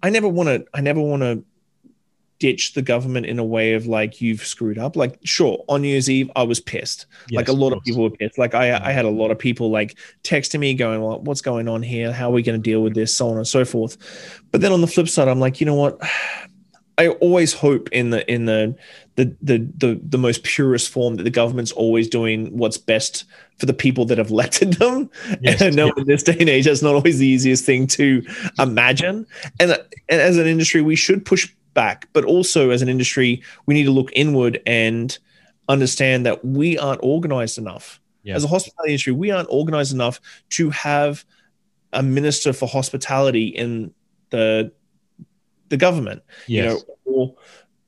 I 0.00 0.10
never 0.10 0.28
want 0.28 0.48
to, 0.50 0.64
I 0.72 0.80
never 0.80 1.00
want 1.00 1.22
to 1.22 1.42
ditch 2.38 2.74
the 2.74 2.82
government 2.82 3.26
in 3.26 3.38
a 3.38 3.44
way 3.44 3.74
of 3.74 3.86
like, 3.86 4.20
you've 4.20 4.44
screwed 4.44 4.78
up. 4.78 4.96
Like, 4.96 5.18
sure, 5.24 5.64
on 5.68 5.82
New 5.82 5.88
Year's 5.88 6.10
Eve, 6.10 6.30
I 6.36 6.42
was 6.42 6.60
pissed. 6.60 7.06
like 7.30 7.48
a 7.48 7.52
lot 7.52 7.68
of 7.68 7.74
course. 7.74 7.84
people 7.86 8.02
were 8.02 8.10
pissed. 8.10 8.38
Like 8.38 8.54
I, 8.54 8.76
I 8.76 8.92
had 8.92 9.04
a 9.04 9.10
lot 9.10 9.30
of 9.30 9.38
people 9.38 9.70
like 9.70 9.96
texting 10.22 10.60
me 10.60 10.74
going, 10.74 11.02
well, 11.02 11.20
what's 11.20 11.40
going 11.40 11.68
on 11.68 11.82
here? 11.82 12.12
How 12.12 12.28
are 12.28 12.32
we 12.32 12.42
going 12.42 12.60
to 12.60 12.62
deal 12.62 12.82
with 12.82 12.94
this? 12.94 13.14
So 13.14 13.28
on 13.28 13.36
and 13.36 13.46
so 13.46 13.64
forth. 13.64 13.96
But 14.50 14.60
then 14.60 14.72
on 14.72 14.80
the 14.80 14.86
flip 14.86 15.08
side, 15.08 15.28
I'm 15.28 15.40
like, 15.40 15.60
you 15.60 15.66
know 15.66 15.74
what? 15.74 16.00
I 16.96 17.08
always 17.08 17.52
hope 17.52 17.88
in 17.90 18.10
the 18.10 18.30
in 18.32 18.44
the 18.44 18.76
the 19.16 19.34
the 19.42 19.68
the, 19.76 20.00
the 20.00 20.16
most 20.16 20.44
purest 20.44 20.88
form 20.90 21.16
that 21.16 21.24
the 21.24 21.30
government's 21.30 21.72
always 21.72 22.08
doing 22.08 22.56
what's 22.56 22.78
best 22.78 23.24
for 23.58 23.66
the 23.66 23.74
people 23.74 24.04
that 24.04 24.18
have 24.18 24.30
elected 24.30 24.74
them. 24.74 25.10
Yes, 25.40 25.60
and 25.60 25.80
I 25.80 25.86
yeah. 25.86 25.90
in 25.96 26.06
this 26.06 26.22
day 26.22 26.36
and 26.38 26.48
age, 26.48 26.66
that's 26.66 26.82
not 26.82 26.94
always 26.94 27.18
the 27.18 27.26
easiest 27.26 27.64
thing 27.64 27.88
to 27.88 28.24
imagine. 28.58 29.26
And, 29.58 29.72
and 29.72 30.20
as 30.20 30.36
an 30.36 30.46
industry, 30.46 30.82
we 30.82 30.96
should 30.96 31.24
push 31.24 31.52
back, 31.74 32.08
but 32.12 32.24
also 32.24 32.70
as 32.70 32.80
an 32.82 32.88
industry, 32.88 33.42
we 33.66 33.74
need 33.74 33.84
to 33.84 33.90
look 33.90 34.10
inward 34.14 34.60
and 34.66 35.18
understand 35.68 36.24
that 36.26 36.44
we 36.44 36.78
aren't 36.78 37.00
organized 37.02 37.58
enough. 37.58 38.00
Yeah. 38.22 38.36
As 38.36 38.44
a 38.44 38.48
hospitality 38.48 38.92
industry, 38.92 39.12
we 39.12 39.30
aren't 39.30 39.48
organized 39.50 39.92
enough 39.92 40.20
to 40.50 40.70
have 40.70 41.24
a 41.92 42.02
minister 42.02 42.52
for 42.52 42.66
hospitality 42.68 43.46
in 43.48 43.92
the 44.30 44.72
the 45.68 45.76
government 45.76 46.22
yes. 46.46 46.64
you 46.64 46.68
know 46.70 46.80
or 47.04 47.34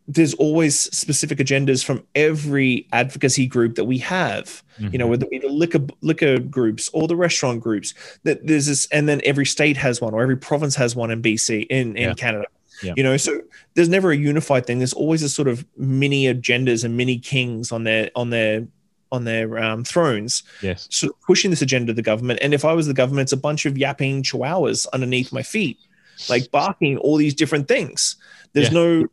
there's 0.08 0.32
always 0.34 0.78
specific 0.96 1.38
agendas 1.38 1.84
from 1.84 2.04
every 2.14 2.86
advocacy 2.92 3.46
group 3.46 3.74
that 3.74 3.84
we 3.84 3.98
have 3.98 4.62
you 4.78 4.96
know 4.98 5.06
Mhm. 5.06 5.10
whether 5.10 5.24
it 5.26 5.30
be 5.30 5.38
the 5.40 5.48
liquor 5.48 5.80
liquor 6.02 6.38
groups 6.38 6.88
or 6.92 7.08
the 7.08 7.16
restaurant 7.16 7.60
groups 7.60 7.92
that 8.22 8.46
there's 8.46 8.66
this 8.66 8.86
and 8.92 9.08
then 9.08 9.20
every 9.24 9.44
state 9.44 9.76
has 9.76 10.00
one 10.00 10.14
or 10.14 10.22
every 10.22 10.36
province 10.36 10.74
has 10.76 10.94
one 10.96 11.10
in 11.10 11.20
bc 11.20 11.66
in 11.68 11.96
in 11.96 12.02
Yeah. 12.10 12.14
canada 12.14 12.46
Yeah. 12.82 12.92
you 12.96 13.02
know 13.02 13.16
so 13.16 13.40
there's 13.74 13.88
never 13.88 14.10
a 14.10 14.16
unified 14.16 14.66
thing 14.66 14.78
there's 14.78 14.92
always 14.92 15.22
a 15.22 15.28
sort 15.28 15.48
of 15.48 15.64
mini 15.76 16.24
agendas 16.24 16.84
and 16.84 16.96
mini 16.96 17.18
kings 17.18 17.72
on 17.72 17.84
their 17.84 18.10
on 18.14 18.30
their 18.30 18.66
on 19.12 19.24
their 19.24 19.58
um, 19.58 19.84
thrones 19.84 20.42
yes 20.62 20.88
sort 20.90 21.12
of 21.14 21.20
pushing 21.22 21.50
this 21.50 21.62
agenda 21.62 21.90
of 21.90 21.96
the 21.96 22.02
government. 22.02 22.40
And 22.42 22.52
if 22.52 22.64
I 22.64 22.72
was 22.72 22.86
the 22.88 22.92
government, 22.92 23.26
it's 23.26 23.32
a 23.32 23.36
bunch 23.36 23.64
of 23.64 23.78
yapping 23.78 24.22
chihuahuas 24.24 24.86
underneath 24.92 25.32
my 25.32 25.42
feet, 25.42 25.78
like 26.28 26.50
barking 26.50 26.98
all 26.98 27.16
these 27.16 27.32
different 27.34 27.68
things. 27.68 28.16
There's 28.52 28.66
Yeah. 28.68 28.74
no, 28.80 29.06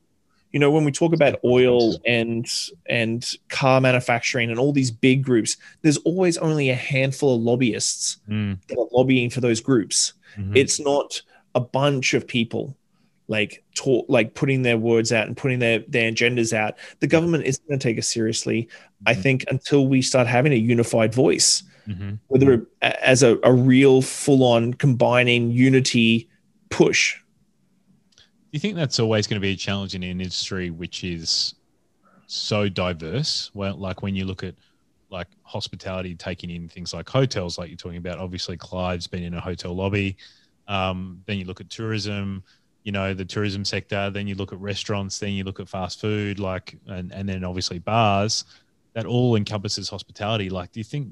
you 0.51 0.59
know, 0.59 0.71
when 0.71 0.83
we 0.83 0.91
talk 0.91 1.13
about 1.13 1.39
oil 1.45 2.01
and 2.05 2.47
and 2.87 3.23
car 3.49 3.79
manufacturing 3.81 4.49
and 4.49 4.59
all 4.59 4.73
these 4.73 4.89
big 4.91 5.23
groups, 5.23 5.57
there's 5.83 5.97
always 5.97 6.37
only 6.39 6.69
a 6.71 6.75
handful 6.75 7.35
of 7.35 7.41
lobbyists 7.43 8.17
Mm. 8.27 8.57
that 8.67 8.77
are 8.79 8.87
lobbying 8.91 9.29
for 9.29 9.41
those 9.41 9.61
groups. 9.61 10.13
Mhm. 10.37 10.57
It's 10.57 10.79
not 10.79 11.21
a 11.53 11.59
bunch 11.61 12.15
of 12.15 12.27
people 12.27 12.75
like 13.39 13.63
talk 13.75 14.05
like 14.07 14.33
putting 14.35 14.61
their 14.61 14.77
words 14.77 15.11
out 15.11 15.27
and 15.27 15.35
putting 15.35 15.59
their 15.59 15.79
their 15.87 16.11
agendas 16.11 16.53
out. 16.53 16.75
The 16.99 17.07
government 17.07 17.45
isn't 17.45 17.67
going 17.67 17.79
to 17.79 17.83
take 17.89 17.97
us 17.97 18.07
seriously. 18.07 18.69
I 19.05 19.13
Mhm. 19.13 19.21
think 19.23 19.45
until 19.49 19.87
we 19.87 20.01
start 20.01 20.27
having 20.27 20.53
a 20.53 20.61
unified 20.73 21.13
voice 21.13 21.63
Mhm. 21.87 22.19
whether 22.27 22.65
as 22.81 23.23
a, 23.23 23.37
a 23.43 23.51
real 23.51 24.01
full-on 24.01 24.73
combining 24.75 25.51
unity 25.51 26.29
push 26.69 27.17
Do 28.15 28.57
you 28.57 28.59
think 28.59 28.75
that's 28.75 28.99
always 28.99 29.27
going 29.27 29.41
to 29.41 29.45
be 29.49 29.51
a 29.51 29.55
challenge 29.57 29.93
in 29.95 30.03
an 30.03 30.11
industry 30.21 30.69
which 30.69 31.03
is 31.03 31.55
so 32.27 32.69
diverse? 32.69 33.51
Well, 33.53 33.75
like 33.75 34.01
when 34.03 34.15
you 34.15 34.25
look 34.25 34.43
at 34.43 34.55
like 35.09 35.27
hospitality, 35.43 36.15
taking 36.15 36.49
in 36.49 36.67
things 36.69 36.93
like 36.93 37.07
hotels, 37.09 37.57
like 37.57 37.69
you're 37.69 37.77
talking 37.77 37.97
about. 38.05 38.17
Obviously, 38.19 38.55
Clive's 38.57 39.07
been 39.07 39.23
in 39.23 39.33
a 39.33 39.39
hotel 39.41 39.73
lobby. 39.75 40.17
Um, 40.67 41.21
then 41.25 41.37
you 41.37 41.45
look 41.45 41.61
at 41.61 41.69
tourism, 41.69 42.43
you 42.83 42.91
know, 42.91 43.13
the 43.13 43.25
tourism 43.25 43.65
sector. 43.65 44.09
Then 44.09 44.27
you 44.27 44.35
look 44.35 44.53
at 44.53 44.59
restaurants. 44.59 45.19
Then 45.19 45.31
you 45.31 45.43
look 45.43 45.59
at 45.59 45.69
fast 45.69 46.01
food, 46.01 46.39
like, 46.39 46.77
and 46.87 47.11
and 47.11 47.27
then 47.27 47.43
obviously 47.43 47.79
bars. 47.79 48.45
That 48.93 49.05
all 49.05 49.35
encompasses 49.35 49.89
hospitality. 49.89 50.49
Like, 50.49 50.71
do 50.71 50.79
you 50.79 50.83
think? 50.83 51.07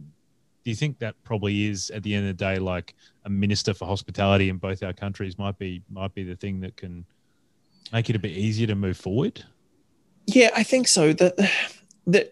Do 0.64 0.70
you 0.70 0.76
think 0.76 1.00
that 1.00 1.16
probably 1.24 1.66
is 1.66 1.90
at 1.90 2.04
the 2.04 2.14
end 2.14 2.30
of 2.30 2.38
the 2.38 2.46
day 2.46 2.60
like 2.60 2.94
a 3.26 3.30
minister 3.30 3.74
for 3.74 3.86
hospitality 3.88 4.48
in 4.50 4.58
both 4.58 4.84
our 4.84 4.94
countries 4.94 5.40
might 5.40 5.58
be 5.58 5.82
might 5.90 6.14
be 6.14 6.24
the 6.24 6.36
thing 6.36 6.60
that 6.60 6.78
can 6.78 7.04
make 7.92 8.12
it 8.12 8.16
a 8.16 8.20
bit 8.20 8.32
easier 8.32 8.68
to 8.68 8.76
move 8.76 8.96
forward? 8.96 9.44
yeah 10.28 10.50
i 10.56 10.64
think 10.64 10.88
so 10.88 11.14
the, 11.14 11.50
the 12.08 12.30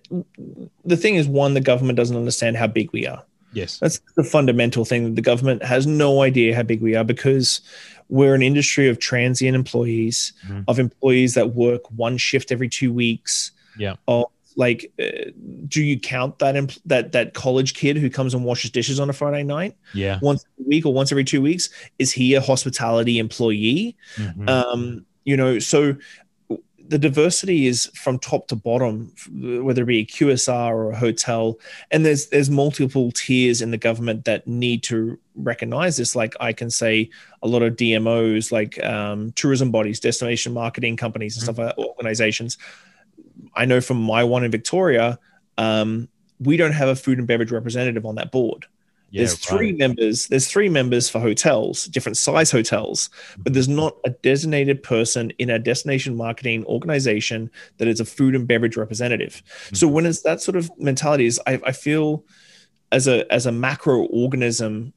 the 0.85 0.97
thing 0.97 1.15
is 1.15 1.27
one 1.27 1.53
the 1.53 1.61
government 1.61 1.97
doesn't 1.97 2.17
understand 2.17 2.57
how 2.57 2.67
big 2.67 2.91
we 2.91 3.05
are 3.07 3.23
Yes. 3.53 3.79
that's 3.79 3.99
the 4.15 4.23
fundamental 4.23 4.85
thing 4.85 5.03
that 5.05 5.15
the 5.15 5.21
government 5.21 5.63
has 5.63 5.87
no 5.87 6.21
idea 6.21 6.55
how 6.55 6.63
big 6.63 6.81
we 6.81 6.95
are 6.95 7.03
because 7.03 7.61
we're 8.09 8.33
an 8.35 8.41
industry 8.41 8.89
of 8.89 8.99
transient 8.99 9.55
employees 9.55 10.33
Mhm. 10.47 10.63
of 10.67 10.79
employees 10.79 11.33
that 11.35 11.55
work 11.55 11.81
one 11.91 12.17
shift 12.17 12.51
every 12.51 12.69
two 12.69 12.91
weeks 12.93 13.51
Yeah. 13.77 13.95
Of 14.07 14.25
like, 14.55 14.91
uh, 15.01 15.31
do 15.69 15.81
you 15.81 15.97
count 15.99 16.39
that 16.39 16.55
imp- 16.57 16.81
that 16.85 17.11
that 17.13 17.33
college 17.33 17.75
kid 17.75 17.95
who 17.97 18.09
comes 18.09 18.33
and 18.33 18.43
washes 18.43 18.71
dishes 18.71 18.99
on 18.99 19.09
a 19.09 19.13
Friday 19.13 19.43
night 19.43 19.75
Yeah. 19.93 20.19
once 20.21 20.43
a 20.59 20.63
week 20.67 20.85
or 20.85 20.91
once 20.93 21.11
every 21.13 21.23
two 21.23 21.41
weeks? 21.41 21.69
Is 21.97 22.11
he 22.11 22.33
a 22.33 22.41
hospitality 22.41 23.19
employee? 23.19 23.95
Mhm. 24.17 24.49
um, 24.49 25.05
you 25.25 25.37
know 25.37 25.59
so 25.59 25.95
the 26.89 26.97
diversity 26.97 27.67
is 27.67 27.85
from 27.93 28.17
top 28.17 28.47
to 28.47 28.55
bottom 28.55 29.13
whether 29.31 29.83
it 29.83 29.85
be 29.85 29.99
a 29.99 30.05
qsr 30.05 30.71
or 30.71 30.91
a 30.91 30.97
hotel. 30.97 31.59
And 31.91 32.03
there's 32.03 32.27
there's 32.27 32.49
multiple 32.49 33.11
tiers 33.11 33.61
in 33.61 33.69
the 33.69 33.77
government 33.77 34.25
that 34.25 34.47
need 34.47 34.81
to 34.83 35.17
recognize 35.35 35.97
this. 35.97 36.15
Like 36.15 36.35
i 36.39 36.51
can 36.51 36.69
say 36.69 37.09
a 37.43 37.47
lot 37.47 37.61
of 37.61 37.75
dmos 37.75 38.51
like 38.51 38.83
um, 38.83 39.31
tourism 39.33 39.71
bodies 39.71 39.99
destination 39.99 40.51
marketing 40.51 40.97
companies 40.97 41.37
and 41.37 41.43
stuff 41.43 41.59
like 41.59 41.75
that, 41.75 41.81
organizations. 41.81 42.57
I 43.55 43.65
know 43.65 43.81
from 43.81 44.01
my 44.01 44.23
one 44.23 44.43
in 44.43 44.51
victoria 44.51 45.19
um, 45.57 46.09
we 46.39 46.57
don't 46.57 46.71
have 46.71 46.89
a 46.89 46.95
food 46.95 47.19
and 47.19 47.27
beverage 47.27 47.51
representative 47.51 48.05
on 48.05 48.15
that 48.15 48.31
board 48.31 48.65
yeah, 49.11 49.21
there's 49.21 49.37
three 49.37 49.71
right. 49.71 49.77
members. 49.77 50.27
There's 50.27 50.47
three 50.47 50.69
members 50.69 51.09
for 51.09 51.19
hotels, 51.19 51.85
different 51.85 52.17
size 52.17 52.51
hotels, 52.51 53.09
but 53.37 53.53
there's 53.53 53.67
not 53.67 53.97
a 54.05 54.11
designated 54.11 54.83
person 54.83 55.31
in 55.39 55.49
a 55.49 55.59
destination 55.59 56.15
marketing 56.15 56.65
organization 56.65 57.49
that 57.77 57.87
is 57.87 57.99
a 57.99 58.05
food 58.05 58.35
and 58.35 58.47
beverage 58.47 58.77
representative. 58.77 59.41
So 59.73 59.87
mm-hmm. 59.87 59.95
when 59.95 60.05
it's 60.05 60.21
that 60.21 60.41
sort 60.41 60.55
of 60.57 60.71
mentality, 60.77 61.25
is 61.25 61.39
I, 61.47 61.59
I 61.65 61.71
feel 61.71 62.23
as 62.91 63.07
a 63.07 63.31
as 63.31 63.45
a 63.45 63.51
macro 63.51 64.05
organism, 64.07 64.93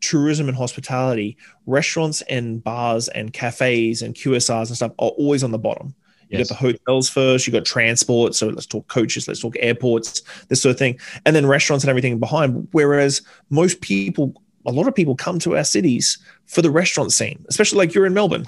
tourism 0.00 0.48
and 0.48 0.56
hospitality, 0.56 1.36
restaurants 1.66 2.22
and 2.22 2.62
bars 2.62 3.08
and 3.08 3.32
cafes 3.32 4.02
and 4.02 4.14
QSRs 4.14 4.68
and 4.68 4.76
stuff 4.76 4.92
are 4.98 5.10
always 5.10 5.42
on 5.42 5.50
the 5.50 5.58
bottom. 5.58 5.94
You 6.30 6.38
Yes. 6.38 6.48
got 6.48 6.58
the 6.58 6.60
hotels 6.66 7.08
first, 7.08 7.46
you 7.46 7.52
got 7.52 7.64
transport. 7.64 8.34
So 8.34 8.48
let's 8.48 8.66
talk 8.66 8.88
coaches, 8.88 9.28
let's 9.28 9.40
talk 9.40 9.56
airports, 9.60 10.22
this 10.48 10.62
sort 10.62 10.72
of 10.72 10.78
thing. 10.78 10.98
And 11.26 11.34
then 11.36 11.46
restaurants 11.46 11.84
and 11.84 11.90
everything 11.90 12.18
behind. 12.18 12.66
Whereas 12.72 13.22
most 13.50 13.80
people, 13.80 14.34
a 14.66 14.72
lot 14.72 14.88
of 14.88 14.94
people 14.94 15.14
come 15.16 15.38
to 15.40 15.56
our 15.56 15.64
cities 15.64 16.18
for 16.46 16.62
the 16.62 16.70
restaurant 16.70 17.12
scene, 17.12 17.44
especially 17.48 17.78
like 17.78 17.94
you're 17.94 18.06
in 18.06 18.14
Melbourne. 18.14 18.46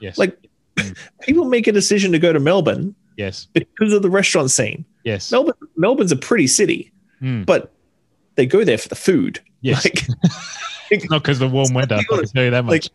Yes. 0.00 0.18
Like 0.18 0.36
Mm. 0.76 0.96
people 1.22 1.44
make 1.44 1.66
a 1.66 1.72
decision 1.72 2.12
to 2.12 2.18
go 2.20 2.32
to 2.32 2.38
Melbourne 2.38 2.94
yes. 3.16 3.48
because 3.52 3.92
of 3.92 4.02
the 4.02 4.08
restaurant 4.10 4.48
scene. 4.50 4.84
Yes. 5.04 5.32
Melbourne, 5.32 5.54
Melbourne's 5.76 6.12
a 6.12 6.16
pretty 6.16 6.46
city, 6.46 6.92
Mm. 7.20 7.44
but 7.44 7.72
they 8.36 8.46
go 8.46 8.62
there 8.64 8.78
for 8.78 8.88
the 8.88 8.94
food. 8.94 9.40
Yes. 9.60 9.84
Like, 9.84 10.06
Not 11.10 11.22
because 11.22 11.38
the 11.38 11.48
warm 11.48 11.74
weather. 11.74 11.96
I 11.96 12.02
can 12.04 12.24
tell 12.26 12.44
you 12.44 12.50
that 12.50 12.64
much. 12.64 12.88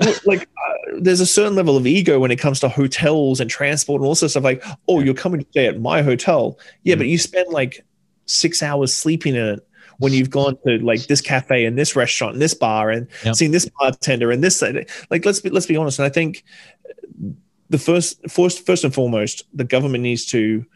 like, 0.00 0.26
like 0.26 0.42
uh, 0.42 0.98
there's 1.00 1.20
a 1.20 1.26
certain 1.26 1.54
level 1.54 1.76
of 1.76 1.86
ego 1.86 2.18
when 2.18 2.30
it 2.30 2.36
comes 2.38 2.60
to 2.60 2.68
hotels 2.68 3.40
and 3.40 3.48
transport 3.48 4.00
and 4.00 4.06
all 4.06 4.14
sorts 4.14 4.36
of 4.36 4.42
stuff. 4.42 4.44
Like, 4.44 4.62
oh, 4.88 5.00
you're 5.00 5.14
coming 5.14 5.40
to 5.42 5.46
stay 5.50 5.66
at 5.66 5.80
my 5.80 6.02
hotel, 6.02 6.58
yeah, 6.82 6.94
Mm. 6.96 6.98
but 6.98 7.06
you 7.06 7.16
spend 7.16 7.48
like 7.48 7.84
six 8.26 8.62
hours 8.62 8.92
sleeping 8.92 9.34
in 9.36 9.44
it 9.54 9.66
when 9.98 10.12
you've 10.12 10.30
gone 10.30 10.56
to 10.66 10.78
like 10.80 11.06
this 11.06 11.20
cafe 11.20 11.64
and 11.64 11.78
this 11.78 11.96
restaurant 11.96 12.34
and 12.34 12.42
this 12.42 12.54
bar 12.54 12.90
and 12.90 13.06
Yep. 13.24 13.34
seen 13.36 13.50
this 13.52 13.68
bartender 13.78 14.30
and 14.30 14.44
this. 14.44 14.60
Like, 15.10 15.24
let's 15.24 15.40
be 15.40 15.48
let's 15.48 15.66
be 15.66 15.76
honest. 15.76 15.98
And 15.98 16.06
I 16.06 16.10
think 16.10 16.44
the 17.70 17.78
first 17.78 18.20
first 18.30 18.66
first 18.66 18.84
and 18.84 18.92
foremost, 18.92 19.44
the 19.54 19.64
government 19.64 20.02
needs 20.02 20.26
to 20.26 20.66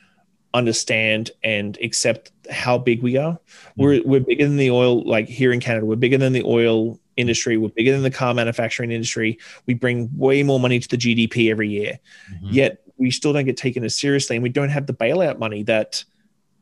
understand 0.55 1.31
and 1.43 1.77
accept 1.83 2.31
how 2.51 2.79
big 2.79 3.03
we 3.03 3.17
are. 3.17 3.39
We're 3.77 4.03
we're 4.05 4.21
bigger 4.21 4.45
than 4.45 4.57
the 4.57 4.71
oil, 4.71 5.03
like 5.05 5.29
here 5.29 5.53
in 5.53 5.61
Canada, 5.61 5.85
we're 5.85 5.97
bigger 5.97 6.17
than 6.17 6.33
the 6.33 6.45
oil 6.45 6.99
industry, 7.17 7.57
we're 7.57 7.69
bigger 7.69 7.93
than 7.93 8.03
the 8.03 8.11
car 8.11 8.33
manufacturing 8.33 8.91
industry. 8.91 9.39
We 9.67 9.75
bring 9.75 10.11
way 10.17 10.43
more 10.43 10.59
money 10.59 10.79
to 10.81 10.89
the 10.89 10.97
GDP 10.97 11.51
every 11.51 11.69
year. 11.69 11.99
Mhm. 12.33 12.53
Yet 12.53 12.81
we 12.97 13.11
still 13.11 13.33
don't 13.33 13.45
get 13.45 13.57
taken 13.57 13.85
as 13.85 13.97
seriously 13.99 14.37
and 14.37 14.43
we 14.43 14.49
don't 14.49 14.71
have 14.71 14.87
the 14.87 14.95
bailout 14.95 15.39
money 15.39 15.65
that 15.65 16.05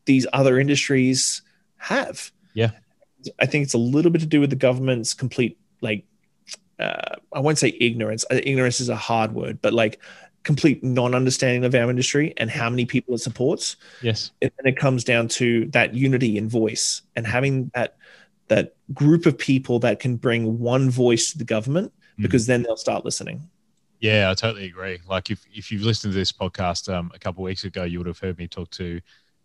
these 0.07 0.27
other 0.33 0.59
industries 0.59 1.43
have. 1.77 2.33
Yeah. 2.55 2.71
I 3.39 3.47
think 3.47 3.65
it's 3.65 3.75
a 3.75 3.79
little 3.79 4.11
bit 4.11 4.21
to 4.23 4.27
do 4.27 4.41
with 4.41 4.51
the 4.51 4.57
government's 4.57 5.15
complete 5.15 5.59
like 5.81 6.05
uh, 6.79 7.17
I 7.33 7.41
won't 7.41 7.59
say 7.59 7.77
ignorance. 7.81 8.25
Uh, 8.31 8.41
Ignorance 8.43 8.81
is 8.81 8.89
a 8.89 8.97
hard 8.97 9.35
word, 9.35 9.61
but 9.63 9.73
like 9.73 10.01
complete 10.45 10.83
non-understanding 10.83 11.65
of 11.65 11.75
our 11.75 11.89
industry 11.91 12.35
and 12.37 12.51
how 12.51 12.69
many 12.69 12.85
people 12.85 13.15
it 13.15 13.19
supports 13.19 13.77
Yes. 14.03 14.33
and 14.43 14.51
then 14.59 14.73
it 14.73 14.77
comes 14.77 15.05
down 15.05 15.29
to 15.29 15.67
that 15.67 15.95
unity 15.95 16.37
in 16.37 16.49
voice 16.49 17.03
and 17.17 17.27
having 17.27 17.71
that 17.75 17.97
that 18.49 18.75
group 18.93 19.25
of 19.27 19.39
people 19.39 19.79
that 19.79 20.01
can 20.01 20.17
bring 20.17 20.59
one 20.59 20.91
voice 20.91 21.31
to 21.33 21.39
the 21.39 21.45
government 21.45 21.93
Mhm. 22.19 22.23
because 22.23 22.47
then 22.47 22.63
they'll 22.63 22.77
start 22.77 23.05
listening 23.05 23.49
Yeah, 24.01 24.31
I 24.33 24.35
totally 24.35 24.65
agree. 24.67 24.99
Like 25.09 25.31
if, 25.31 25.45
if 25.55 25.71
you've 25.71 25.83
listened 25.85 26.13
to 26.13 26.19
this 26.19 26.33
podcast 26.33 26.93
um, 26.93 27.13
a 27.15 27.21
couple 27.21 27.45
of 27.45 27.47
weeks 27.47 27.63
ago, 27.63 27.85
you 27.85 27.99
would 27.99 28.09
have 28.09 28.19
heard 28.19 28.37
me 28.37 28.49
talk 28.49 28.69
to 28.73 29.01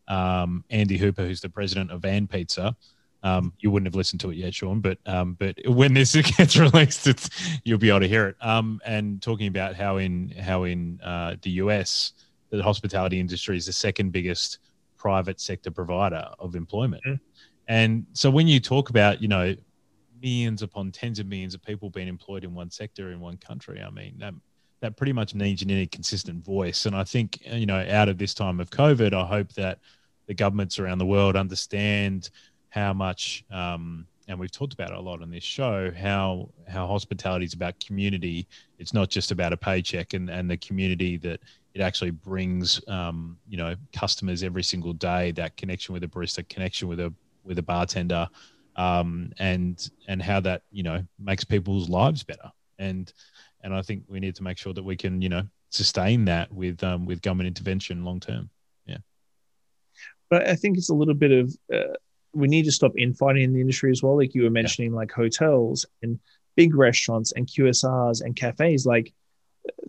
um, 0.07 0.63
Andy 0.71 0.97
Hooper, 0.97 1.21
who's 1.27 1.41
the 1.41 1.49
president 1.49 1.91
of 1.91 2.01
Van 2.01 2.25
Pizza. 2.25 2.75
Um, 3.23 3.53
you 3.60 3.71
wouldn't 3.71 3.88
have 3.88 3.95
listened 3.95 4.19
to 4.21 4.30
it 4.30 4.36
yet, 4.36 4.53
Shawn, 4.53 4.80
but 4.80 4.99
um, 5.06 5.34
but 5.34 5.58
when 5.65 5.93
this 5.93 6.15
gets 6.38 6.56
released, 6.58 7.08
it's, 7.08 7.30
you'll 7.63 7.80
be 7.80 7.89
able 7.89 8.01
to 8.01 8.08
hear 8.08 8.27
it. 8.27 8.36
Um, 8.41 8.80
and 8.86 9.21
talking 9.21 9.47
about 9.47 9.75
how 9.75 9.97
in 9.97 10.30
how 10.30 10.63
in 10.63 10.99
uh, 11.01 11.36
the 11.41 11.51
US, 11.51 12.13
the 12.49 12.62
hospitality 12.62 13.19
industry 13.19 13.58
is 13.58 13.65
the 13.65 13.73
second 13.73 14.12
biggest 14.12 14.60
private 14.97 15.39
sector 15.39 15.71
provider 15.71 16.30
of 16.39 16.56
employment. 16.56 17.03
Mm. 17.06 17.19
And 17.67 18.06
so 18.13 18.30
when 18.30 18.47
you 18.47 18.60
talk 18.60 18.89
about 18.89 19.21
you 19.21 19.27
know 19.27 19.56
millions 20.21 20.62
upon 20.62 20.91
tens 20.91 21.19
of 21.19 21.27
millions 21.27 21.53
of 21.53 21.62
people 21.62 21.89
being 21.89 22.08
employed 22.08 22.43
in 22.43 22.53
one 22.53 22.69
sector 22.69 23.12
in 23.12 23.19
one 23.19 23.38
country, 23.38 23.82
I 23.82 23.89
mean 23.89 24.15
that 24.19 24.34
that 24.80 24.95
pretty 24.95 25.13
much 25.13 25.34
needs 25.34 25.62
you 25.62 25.67
need 25.67 25.82
a 25.82 25.88
consistent 25.88 26.43
voice. 26.45 26.86
And 26.86 26.95
I 26.95 27.03
think, 27.03 27.39
you 27.45 27.65
know, 27.65 27.86
out 27.89 28.10
of 28.10 28.17
this 28.17 28.34
time 28.34 28.60
of 28.60 28.69
COVID, 28.69 29.13
I 29.13 29.25
hope 29.25 29.53
that 29.53 29.80
the 30.27 30.34
governments 30.34 30.77
around 30.77 30.99
the 30.99 31.06
world 31.06 31.36
understand 31.36 32.30
how 32.69 32.93
much, 32.93 33.43
um, 33.51 34.06
and 34.27 34.38
we've 34.38 34.51
talked 34.51 34.73
about 34.73 34.91
it 34.91 34.97
a 34.97 34.99
lot 34.99 35.21
on 35.21 35.30
this 35.30 35.43
show, 35.43 35.91
how 35.91 36.49
how 36.67 36.86
hospitality 36.86 37.45
is 37.45 37.53
about 37.53 37.80
community. 37.80 38.47
It's 38.77 38.93
not 38.93 39.10
just 39.10 39.32
about 39.32 39.53
a 39.53 39.58
paycheck 39.58 40.13
and, 40.13 40.30
and 40.30 40.49
the 40.49 40.58
community 40.58 41.17
that 41.17 41.39
it 41.73 41.82
actually 41.82 42.12
brings, 42.12 42.82
um, 42.88 43.38
you 43.47 43.58
know, 43.58 43.75
customers 43.93 44.43
every 44.43 44.63
single 44.63 44.93
day, 44.93 45.32
that 45.32 45.56
connection 45.56 45.93
with 45.93 46.03
a 46.03 46.08
barista, 46.08 46.47
connection 46.49 46.88
with 46.88 46.99
a 46.99 47.13
with 47.43 47.58
a 47.58 47.63
bartender, 47.63 48.27
um, 48.75 49.32
and 49.39 49.89
and 50.10 50.21
how 50.21 50.41
that, 50.41 50.63
you 50.71 50.84
know, 50.84 51.01
makes 51.17 51.45
people's 51.45 51.88
lives 51.88 52.23
better. 52.23 52.51
And 52.80 53.12
and 53.62 53.73
I 53.73 53.82
think 53.82 54.03
we 54.10 54.19
need 54.19 54.36
to 54.36 54.43
make 54.43 54.58
sure 54.58 54.73
that 54.73 54.84
we 54.84 54.97
can, 54.97 55.21
you 55.21 55.30
know, 55.30 55.43
sustain 55.69 56.25
that 56.25 56.51
with 56.51 56.84
um, 56.84 57.06
with 57.06 57.21
government 57.21 57.47
intervention 57.47 58.03
long 58.03 58.19
term. 58.19 58.49
Yeah 58.86 58.97
but 60.30 60.47
i 60.47 60.56
think 60.56 60.77
it's 60.77 60.89
a 60.89 60.93
little 60.93 61.13
bit 61.13 61.32
of 61.32 61.56
uh, 61.73 61.93
we 62.38 62.47
need 62.47 62.65
to 62.65 62.71
stop 62.71 62.93
infighting 62.97 63.43
in 63.43 63.54
the 63.54 63.62
industry 63.62 63.89
as 63.91 64.02
well 64.04 64.15
like 64.21 64.34
you 64.36 64.43
were 64.43 64.50
mentioning 64.62 64.91
like 64.93 65.12
hotels 65.12 65.86
and 66.04 66.19
big 66.56 66.76
restaurants 66.76 67.32
and 67.36 67.47
qsrs 67.47 68.21
and 68.23 68.36
cafes 68.36 68.86
like 68.86 69.13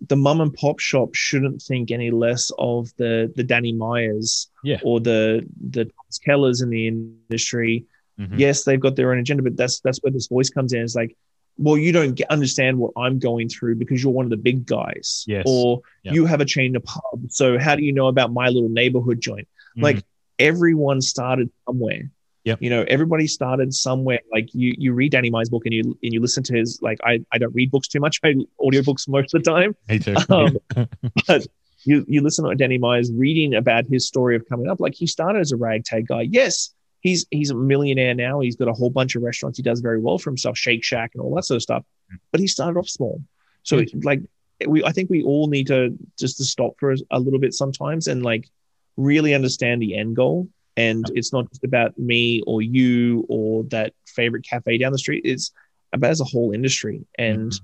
the 0.09 0.17
mum 0.17 0.41
and 0.41 0.53
pop 0.55 0.79
shop 0.81 1.15
shouldn't 1.15 1.61
think 1.63 1.91
any 1.91 2.11
less 2.11 2.51
of 2.59 2.91
the 2.97 3.33
the 3.37 3.45
danny 3.45 3.73
meyers 3.73 4.49
Yeah. 4.65 4.81
or 4.83 4.99
the 5.01 5.47
the 5.77 5.85
Thomas 5.85 6.19
kellers 6.25 6.63
in 6.63 6.71
the 6.71 6.87
industry 6.89 7.85
Mhm. 8.21 8.37
yes 8.39 8.65
they've 8.65 8.81
got 8.81 8.97
their 8.97 9.13
own 9.13 9.19
agenda 9.21 9.43
but 9.45 9.57
that's 9.57 9.79
that's 9.81 9.99
where 10.03 10.11
this 10.11 10.27
voice 10.27 10.51
comes 10.51 10.73
in 10.73 10.83
it's 10.83 10.97
like 10.97 11.17
well 11.57 11.79
you 11.79 11.93
don't 11.93 12.15
get, 12.15 12.29
understand 12.31 12.77
what 12.77 12.91
i'm 12.97 13.21
going 13.21 13.49
through 13.49 13.77
because 13.77 14.03
you're 14.03 14.13
one 14.13 14.27
of 14.27 14.31
the 14.31 14.37
big 14.51 14.67
guys 14.67 15.25
Yes. 15.29 15.45
or 15.47 15.83
Yeah. 16.03 16.13
you 16.15 16.25
have 16.27 16.41
a 16.41 16.45
chain 16.45 16.75
of 16.75 16.83
pub 16.85 17.19
so 17.31 17.59
how 17.59 17.77
do 17.77 17.85
you 17.85 17.93
know 17.93 18.09
about 18.09 18.33
my 18.33 18.49
little 18.49 18.69
neighborhood 18.81 19.21
joint 19.21 19.47
Mhm. 19.77 19.83
like 19.87 19.99
everyone 20.41 21.01
started 21.01 21.49
somewhere 21.67 22.11
Yep. 22.49 22.59
you 22.63 22.71
know 22.71 22.85
everybody 22.89 23.27
started 23.27 23.73
somewhere 23.75 24.21
like 24.33 24.49
you 24.55 24.75
you 24.79 24.93
read 24.93 25.13
danny 25.13 25.31
meyer's 25.31 25.49
book 25.51 25.65
and 25.67 25.75
you 25.75 25.83
and 26.03 26.13
you 26.15 26.21
listen 26.21 26.43
to 26.45 26.57
his 26.57 26.79
like 26.83 26.99
i 27.05 27.21
i 27.33 27.39
don't 27.39 27.55
read 27.55 27.71
books 27.71 27.89
too 27.89 28.01
much 28.01 28.19
i 28.25 28.35
audiobooks 28.61 29.07
most 29.09 29.35
of 29.35 29.43
the 29.45 29.51
time 29.51 29.77
me 29.89 29.99
too. 29.99 30.15
um, 30.31 30.57
but 31.27 31.47
you 31.85 32.05
you 32.09 32.21
listen 32.23 32.45
to 32.49 32.55
Danny 32.57 32.77
Meyer's 32.77 33.11
reading 33.13 33.55
about 33.55 33.85
his 33.87 34.07
story 34.07 34.35
of 34.35 34.47
coming 34.49 34.69
up. 34.69 34.81
Like 34.81 34.95
he 34.95 35.07
started 35.07 35.39
as 35.41 35.53
a 35.53 35.57
ragtag 35.57 36.09
guy. 36.09 36.23
Yes, 36.23 36.75
he's 37.01 37.25
he's 37.31 37.51
a 37.51 37.55
millionaire 37.55 38.15
now. 38.15 38.41
He's 38.41 38.57
got 38.57 38.67
a 38.69 38.73
whole 38.73 38.91
bunch 38.91 39.15
of 39.15 39.23
restaurants. 39.23 39.59
He 39.59 39.63
does 39.63 39.79
very 39.81 40.01
well 40.01 40.19
for 40.19 40.29
himself, 40.29 40.59
Shake 40.59 40.83
Shack 40.83 41.13
and 41.15 41.23
all 41.23 41.33
that 41.37 41.45
sort 41.45 41.57
of 41.57 41.63
stuff. 41.63 41.85
But 42.33 42.41
he 42.41 42.47
started 42.49 42.79
off 42.79 42.89
small. 42.89 43.23
So 43.63 43.79
Mm. 43.79 44.05
like 44.05 44.21
we, 44.67 44.83
I 44.83 44.91
think 44.91 45.09
we 45.09 45.23
all 45.23 45.47
need 45.47 45.69
to 45.69 45.97
just 46.19 46.39
to 46.39 46.45
stop 46.45 46.73
for 46.81 46.91
a, 46.93 46.97
a 47.13 47.21
little 47.21 47.39
bit 47.39 47.55
sometimes 47.55 48.09
and 48.09 48.25
like 48.25 48.49
really 48.97 49.33
understand 49.33 49.81
the 49.81 49.97
end 49.97 50.17
goal. 50.17 50.49
And 50.79 51.05
it's 51.15 51.33
not 51.33 51.51
just 51.51 51.65
about 51.65 51.99
me 51.99 52.43
or 52.47 52.63
you 52.63 53.27
or 53.29 53.65
that 53.65 53.93
favorite 54.07 54.47
cafe 54.49 54.79
down 54.79 54.93
the 54.93 54.99
street. 54.99 55.23
It's 55.25 55.51
about 55.93 56.11
as 56.11 56.21
a 56.21 56.25
whole 56.25 56.53
industry. 56.53 57.05
And 57.19 57.51
Mhm. 57.53 57.61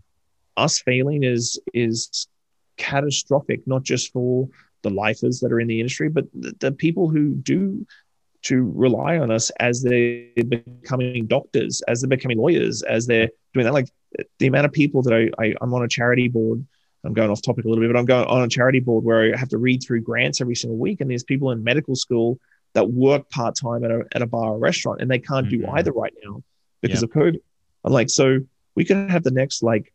us 0.56 0.80
failing 0.80 1.22
is 1.22 1.58
is 1.72 2.26
catastrophic, 2.76 3.66
not 3.66 3.82
just 3.84 4.12
for 4.12 4.48
the 4.82 4.90
lifers 4.90 5.40
that 5.40 5.52
are 5.52 5.60
in 5.60 5.68
the 5.68 5.80
industry, 5.80 6.08
but 6.08 6.26
the, 6.34 6.54
the 6.58 6.72
people 6.72 7.08
who 7.08 7.34
do 7.34 7.86
to 8.42 8.70
rely 8.74 9.16
on 9.18 9.30
us 9.30 9.50
as 9.58 9.82
they're 9.82 10.26
becoming 10.46 11.26
doctors, 11.26 11.80
as 11.88 12.00
they're 12.00 12.08
becoming 12.08 12.36
lawyers, 12.36 12.82
as 12.82 13.06
they're 13.06 13.30
doing 13.54 13.64
that. 13.64 13.72
Like 13.72 13.88
the 14.38 14.46
amount 14.48 14.66
of 14.66 14.72
people 14.72 15.02
that 15.02 15.14
I, 15.14 15.30
I 15.42 15.54
I'm 15.60 15.72
on 15.72 15.82
a 15.84 15.88
charity 15.88 16.28
board 16.28 16.66
I'm 17.04 17.12
going 17.12 17.30
off 17.30 17.42
topic 17.42 17.64
a 17.64 17.68
little 17.68 17.82
bit, 17.84 17.92
but 17.92 17.98
I'm 17.98 18.06
going 18.06 18.26
on 18.26 18.42
a 18.42 18.48
charity 18.48 18.80
board 18.80 19.04
where 19.04 19.34
I 19.34 19.38
have 19.38 19.50
to 19.50 19.58
read 19.58 19.82
through 19.82 20.00
grants 20.00 20.40
every 20.40 20.54
single 20.54 20.78
week. 20.78 21.00
And 21.00 21.10
there's 21.10 21.22
people 21.22 21.50
in 21.50 21.62
medical 21.62 21.94
school 21.94 22.40
that 22.74 22.90
work 22.90 23.30
part 23.30 23.56
time 23.56 23.84
at 23.84 23.90
a, 23.90 24.04
at 24.12 24.22
a 24.22 24.26
bar 24.26 24.52
or 24.52 24.58
restaurant 24.58 25.00
and 25.00 25.10
they 25.10 25.18
can't 25.18 25.46
mm-hmm. 25.46 25.62
do 25.62 25.70
either 25.70 25.92
right 25.92 26.14
now 26.24 26.42
because 26.80 27.02
of 27.02 27.10
COVID. 27.10 27.36
I'm 27.84 27.92
like, 27.92 28.10
so 28.10 28.40
we 28.74 28.84
could 28.84 29.10
have 29.10 29.22
the 29.22 29.30
next, 29.30 29.62
like, 29.62 29.92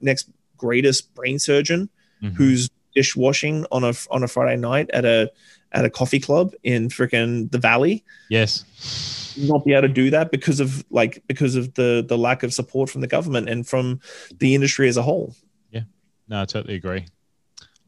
next 0.00 0.30
greatest 0.56 1.14
brain 1.14 1.38
surgeon 1.38 1.88
mm-hmm. 2.22 2.34
who's 2.34 2.70
dishwashing 2.94 3.66
on 3.72 3.84
a 3.84 3.92
on 4.10 4.22
a 4.22 4.28
Friday 4.28 4.56
night 4.56 4.88
at 4.92 5.04
a 5.04 5.30
at 5.72 5.84
a 5.84 5.90
coffee 5.90 6.20
club 6.20 6.54
in 6.62 6.88
freaking 6.88 7.50
the 7.50 7.58
valley. 7.58 8.04
Yes. 8.30 9.34
Not 9.36 9.64
be 9.64 9.72
able 9.72 9.88
to 9.88 9.94
do 9.94 10.10
that 10.10 10.30
because 10.30 10.60
of 10.60 10.84
like 10.90 11.22
because 11.26 11.56
of 11.56 11.74
the 11.74 12.04
the 12.06 12.16
lack 12.16 12.42
of 12.42 12.54
support 12.54 12.88
from 12.88 13.00
the 13.00 13.08
government 13.08 13.48
and 13.48 13.66
from 13.66 14.00
the 14.38 14.54
industry 14.54 14.88
as 14.88 14.96
a 14.96 15.02
whole. 15.02 15.34
Yeah. 15.70 15.82
No, 16.28 16.42
I 16.42 16.44
totally 16.44 16.76
agree. 16.76 17.06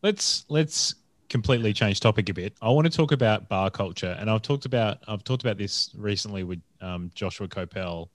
Let's 0.03 0.45
let's 0.49 0.97
completely 1.29 1.73
change 1.73 2.01
topic 2.01 2.29
a 2.29 2.35
bit. 2.35 2.55
I 2.63 2.71
want 2.71 2.91
to 2.91 2.97
talk 2.97 3.13
about 3.13 3.49
bar 3.49 3.71
culture, 3.71 4.17
and 4.19 4.31
I've 4.31 4.43
talked 4.43 4.67
about 4.67 4.99
I've 5.09 5.25
talked 5.25 5.43
about 5.43 5.59
this 5.59 5.91
recently 5.97 6.45
with 6.45 6.61
um, 6.81 7.11
Joshua 7.15 7.49
Copel 7.49 8.09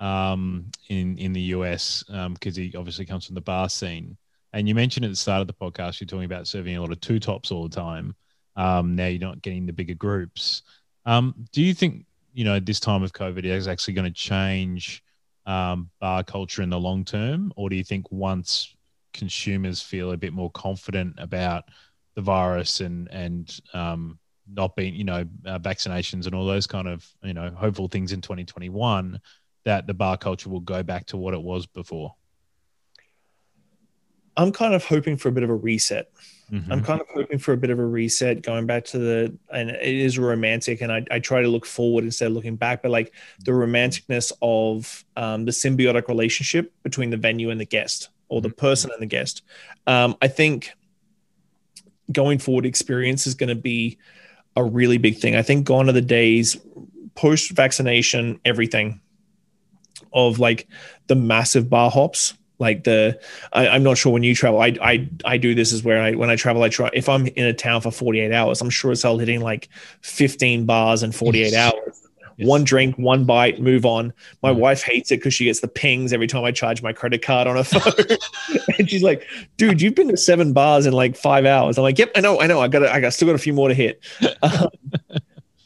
um, 0.00 0.70
in 0.88 1.16
in 1.18 1.32
the 1.32 1.40
US 1.40 2.02
because 2.04 2.58
um, 2.58 2.62
he 2.62 2.74
obviously 2.76 3.04
comes 3.04 3.26
from 3.26 3.34
the 3.34 3.40
bar 3.40 3.68
scene. 3.68 4.16
And 4.52 4.68
you 4.68 4.74
mentioned 4.74 5.04
at 5.04 5.10
the 5.10 5.16
start 5.16 5.40
of 5.40 5.46
the 5.46 5.54
podcast, 5.54 6.00
you're 6.00 6.06
talking 6.06 6.26
about 6.26 6.46
serving 6.46 6.76
a 6.76 6.80
lot 6.80 6.92
of 6.92 7.00
two 7.00 7.18
tops 7.18 7.50
all 7.50 7.66
the 7.66 7.74
time. 7.74 8.14
Um, 8.56 8.94
now 8.94 9.06
you're 9.06 9.18
not 9.18 9.40
getting 9.40 9.64
the 9.64 9.72
bigger 9.72 9.94
groups. 9.94 10.62
Um, 11.06 11.34
do 11.52 11.62
you 11.62 11.72
think 11.72 12.04
you 12.34 12.44
know 12.44 12.60
this 12.60 12.80
time 12.80 13.02
of 13.02 13.12
COVID 13.12 13.44
is 13.44 13.68
actually 13.68 13.94
going 13.94 14.12
to 14.12 14.14
change 14.14 15.02
bar 15.44 16.22
culture 16.26 16.62
in 16.62 16.70
the 16.70 16.78
long 16.78 17.04
term, 17.04 17.52
or 17.56 17.70
do 17.70 17.76
you 17.76 17.84
think 17.84 18.10
once 18.10 18.74
consumers 19.12 19.82
feel 19.82 20.12
a 20.12 20.16
bit 20.16 20.32
more 20.32 20.50
confident 20.52 21.14
about 21.18 21.64
the 22.14 22.22
virus 22.22 22.80
and 22.80 23.08
and 23.10 23.60
um, 23.74 24.18
not 24.52 24.76
being 24.76 24.94
you 24.94 25.04
know 25.04 25.24
uh, 25.46 25.58
vaccinations 25.58 26.26
and 26.26 26.34
all 26.34 26.46
those 26.46 26.66
kind 26.66 26.88
of 26.88 27.06
you 27.22 27.34
know 27.34 27.50
hopeful 27.50 27.88
things 27.88 28.12
in 28.12 28.20
2021 28.20 29.20
that 29.64 29.86
the 29.86 29.94
bar 29.94 30.16
culture 30.16 30.50
will 30.50 30.60
go 30.60 30.82
back 30.82 31.06
to 31.06 31.16
what 31.16 31.34
it 31.34 31.42
was 31.42 31.66
before? 31.66 32.14
I'm 34.36 34.52
kind 34.52 34.74
of 34.74 34.84
hoping 34.84 35.16
for 35.16 35.28
a 35.28 35.32
bit 35.32 35.42
of 35.42 35.50
a 35.50 35.54
reset. 35.54 36.10
Mm-hmm. 36.50 36.72
I'm 36.72 36.82
kind 36.82 37.00
of 37.00 37.06
hoping 37.14 37.38
for 37.38 37.52
a 37.52 37.56
bit 37.56 37.70
of 37.70 37.78
a 37.78 37.84
reset, 37.84 38.42
going 38.42 38.66
back 38.66 38.84
to 38.86 38.98
the, 38.98 39.38
and 39.52 39.70
it 39.70 39.82
is 39.82 40.18
romantic, 40.18 40.80
and 40.80 40.92
I, 40.92 41.04
I 41.10 41.18
try 41.18 41.42
to 41.42 41.48
look 41.48 41.64
forward 41.64 42.04
instead 42.04 42.26
of 42.26 42.32
looking 42.32 42.56
back, 42.56 42.82
but 42.82 42.90
like 42.90 43.12
the 43.44 43.52
romanticness 43.52 44.32
of 44.42 45.04
um, 45.16 45.44
the 45.44 45.52
symbiotic 45.52 46.08
relationship 46.08 46.72
between 46.82 47.10
the 47.10 47.16
venue 47.16 47.50
and 47.50 47.60
the 47.60 47.66
guest, 47.66 48.08
or 48.28 48.40
the 48.40 48.48
mm-hmm. 48.48 48.66
person 48.66 48.90
and 48.92 49.00
the 49.00 49.06
guest. 49.06 49.42
Um, 49.86 50.16
I 50.20 50.28
think 50.28 50.72
going 52.10 52.38
forward, 52.38 52.66
experience 52.66 53.26
is 53.26 53.34
going 53.34 53.48
to 53.48 53.54
be 53.54 53.98
a 54.56 54.64
really 54.64 54.98
big 54.98 55.18
thing. 55.18 55.36
I 55.36 55.42
think 55.42 55.66
gone 55.66 55.88
are 55.88 55.92
the 55.92 56.00
days 56.00 56.56
post 57.14 57.52
vaccination, 57.52 58.40
everything 58.44 59.00
of 60.12 60.38
like 60.38 60.68
the 61.06 61.14
massive 61.14 61.70
bar 61.70 61.90
hops 61.90 62.34
like 62.62 62.84
the 62.84 63.20
I, 63.52 63.66
am 63.76 63.82
not 63.82 63.98
sure 63.98 64.12
when 64.12 64.22
you 64.22 64.34
travel. 64.34 64.60
I, 64.60 64.76
I 64.80 65.08
i 65.24 65.36
do 65.36 65.54
this 65.54 65.72
is 65.72 65.82
where 65.82 66.00
i 66.00 66.12
when 66.12 66.30
i 66.30 66.36
travel 66.36 66.62
i 66.62 66.68
try 66.68 66.90
if 66.92 67.08
i'm 67.08 67.26
in 67.26 67.44
a 67.44 67.52
town 67.52 67.80
for 67.80 67.90
48 67.90 68.32
hours 68.32 68.60
i'm 68.60 68.70
sure 68.70 68.92
it's 68.92 69.02
hell 69.02 69.18
hitting 69.18 69.40
like 69.40 69.68
15 70.02 70.64
bars 70.64 71.02
in 71.02 71.12
48 71.12 71.54
hours 71.54 72.01
yes. 72.36 72.48
one 72.48 72.64
drink 72.64 72.96
one 72.96 73.24
bite 73.24 73.60
move 73.60 73.84
on. 73.84 74.12
My 74.42 74.52
mm. 74.52 74.56
wife 74.56 74.82
hates 74.82 75.10
it 75.10 75.16
because 75.16 75.34
she 75.34 75.44
gets 75.44 75.60
the 75.60 75.68
pings 75.68 76.12
every 76.12 76.26
time 76.26 76.44
i 76.44 76.52
charge 76.52 76.82
my 76.82 76.92
credit 76.92 77.22
card 77.22 77.46
on 77.46 77.56
her 77.56 77.64
phone. 77.64 78.18
And 78.78 78.88
she's 78.88 79.02
like 79.02 79.26
dude 79.56 79.80
you've 79.80 79.94
been 79.94 80.08
to 80.08 80.16
seven 80.16 80.52
bars 80.52 80.86
in 80.86 80.92
like 80.92 81.16
five 81.16 81.46
hours. 81.46 81.78
I'm 81.78 81.82
like 81.82 81.98
yep 81.98 82.10
i 82.16 82.20
know 82.20 82.40
i 82.40 82.46
know. 82.46 82.60
I 82.60 82.68
got 82.68 82.84
i 82.84 83.00
got 83.00 83.12
still 83.12 83.28
got 83.28 83.34
a 83.34 83.38
few 83.38 83.52
more 83.52 83.68
to 83.68 83.74
hit. 83.74 84.04
Um, 84.42 84.68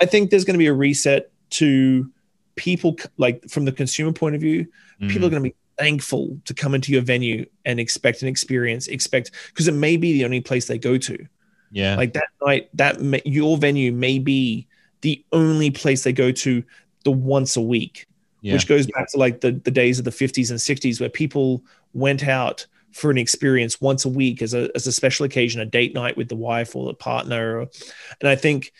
i 0.00 0.04
think 0.04 0.30
there's 0.30 0.44
going 0.44 0.54
to 0.54 0.58
be 0.58 0.66
a 0.66 0.72
reset 0.72 1.30
to 1.50 2.10
people 2.56 2.96
like 3.16 3.48
from 3.48 3.64
the 3.64 3.72
consumer 3.72 4.12
point 4.12 4.34
of 4.34 4.40
view 4.42 4.66
mm. 5.00 5.08
people 5.08 5.26
are 5.26 5.30
going 5.30 5.42
to 5.42 5.48
be 5.48 5.56
thankful 5.78 6.38
to 6.44 6.54
come 6.54 6.74
into 6.74 6.92
your 6.92 7.02
venue 7.02 7.46
and 7.64 7.78
expect 7.78 8.22
an 8.22 8.28
experience 8.28 8.88
expect 8.88 9.30
because 9.48 9.68
it 9.68 9.74
may 9.74 9.96
be 9.96 10.12
the 10.12 10.24
only 10.24 10.40
place 10.40 10.66
they 10.66 10.78
go 10.78 10.96
to. 10.96 11.26
Yeah. 11.70 11.96
Like 11.96 12.12
that 12.14 12.28
night 12.44 12.68
that 12.74 13.26
your 13.26 13.56
venue 13.58 13.92
may 13.92 14.18
be 14.18 14.66
the 15.06 15.24
only 15.30 15.70
place 15.70 16.02
they 16.02 16.12
go 16.12 16.32
to 16.32 16.64
the 17.04 17.12
once 17.12 17.56
a 17.56 17.60
week 17.60 18.08
yeah. 18.40 18.52
which 18.52 18.66
goes 18.66 18.88
back 18.88 19.08
to 19.08 19.18
like 19.18 19.40
the, 19.40 19.52
the 19.52 19.70
days 19.70 20.00
of 20.00 20.04
the 20.04 20.10
50s 20.10 20.50
and 20.50 20.58
60s 20.58 20.98
where 20.98 21.08
people 21.08 21.62
went 21.94 22.26
out 22.26 22.66
for 22.90 23.08
an 23.08 23.18
experience 23.18 23.80
once 23.80 24.04
a 24.04 24.08
week 24.08 24.42
as 24.42 24.52
a, 24.52 24.68
as 24.74 24.88
a 24.88 24.92
special 24.92 25.24
occasion 25.24 25.60
a 25.60 25.64
date 25.64 25.94
night 25.94 26.16
with 26.16 26.28
the 26.28 26.34
wife 26.34 26.74
or 26.74 26.86
the 26.86 26.94
partner 26.94 27.60
and 27.60 28.28
i 28.28 28.34
think 28.34 28.72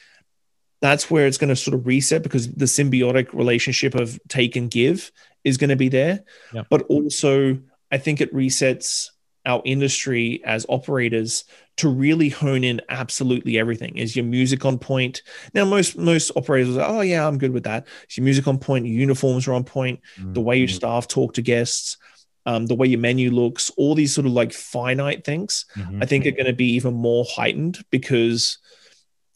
that's 0.81 1.09
where 1.09 1.29
it's 1.29 1.39
going 1.39 1.49
to 1.49 1.55
sort 1.55 1.77
of 1.77 1.87
reset 1.87 2.25
because 2.25 2.53
the 2.53 2.65
symbiotic 2.65 3.33
relationship 3.33 3.95
of 3.95 4.19
take 4.27 4.57
and 4.57 4.69
give 4.69 5.13
is 5.45 5.57
going 5.57 5.71
to 5.71 5.77
be 5.77 5.89
there. 5.89 6.23
Yep. 6.53 6.67
But 6.69 6.83
also, 6.83 7.59
I 7.91 7.97
think 7.97 8.21
it 8.21 8.35
resets 8.35 9.11
our 9.47 9.63
industry 9.65 10.43
as 10.45 10.67
operators 10.69 11.45
to 11.77 11.89
really 11.89 12.29
hone 12.29 12.65
in 12.65 12.81
absolutely 12.89 13.59
everything. 13.59 13.97
Is 13.97 14.17
your 14.17 14.25
music 14.25 14.65
on 14.65 14.79
point? 14.79 15.23
Now, 15.55 15.65
most 15.65 15.97
most 15.97 16.33
operators 16.37 16.77
are, 16.77 16.89
oh 16.89 17.01
yeah, 17.01 17.27
I'm 17.27 17.39
good 17.39 17.53
with 17.53 17.65
that. 17.65 17.87
Is 18.09 18.17
your 18.17 18.25
music 18.25 18.49
on 18.49 18.59
point? 18.59 18.87
Your 18.87 18.99
uniforms 18.99 19.47
are 19.47 19.55
on 19.55 19.65
point. 19.65 20.01
Mm-hmm. 20.19 20.33
The 20.33 20.41
way 20.41 20.59
your 20.59 20.69
mm-hmm. 20.69 20.77
staff 20.77 21.09
talk 21.09 21.35
to 21.35 21.43
guests, 21.43 21.97
um, 22.45 22.67
the 22.67 22.75
way 22.75 22.89
your 22.89 23.01
menu 23.01 23.31
looks, 23.31 23.71
all 23.77 23.95
these 23.95 24.15
sort 24.15 24.27
of 24.27 24.33
like 24.33 24.53
finite 24.53 25.25
things, 25.25 25.67
mm-hmm. 25.77 26.03
I 26.03 26.07
think 26.07 26.27
are 26.27 26.33
going 26.33 26.47
to 26.47 26.53
be 26.53 26.73
even 26.75 26.95
more 26.95 27.25
heightened 27.29 27.85
because 27.91 28.59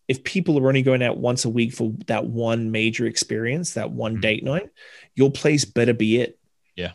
if 0.08 0.24
people 0.24 0.58
are 0.58 0.66
only 0.66 0.82
going 0.82 1.02
out 1.02 1.18
once 1.18 1.44
a 1.44 1.48
week 1.48 1.72
for 1.72 1.92
that 2.08 2.26
one 2.26 2.72
major 2.72 3.06
experience, 3.06 3.74
that 3.74 3.92
one 3.92 4.14
mm-hmm. 4.14 4.22
date 4.22 4.44
night, 4.44 4.68
your 5.14 5.30
place 5.30 5.64
better 5.64 5.94
be 5.94 6.20
it. 6.20 6.38
Yeah. 6.74 6.92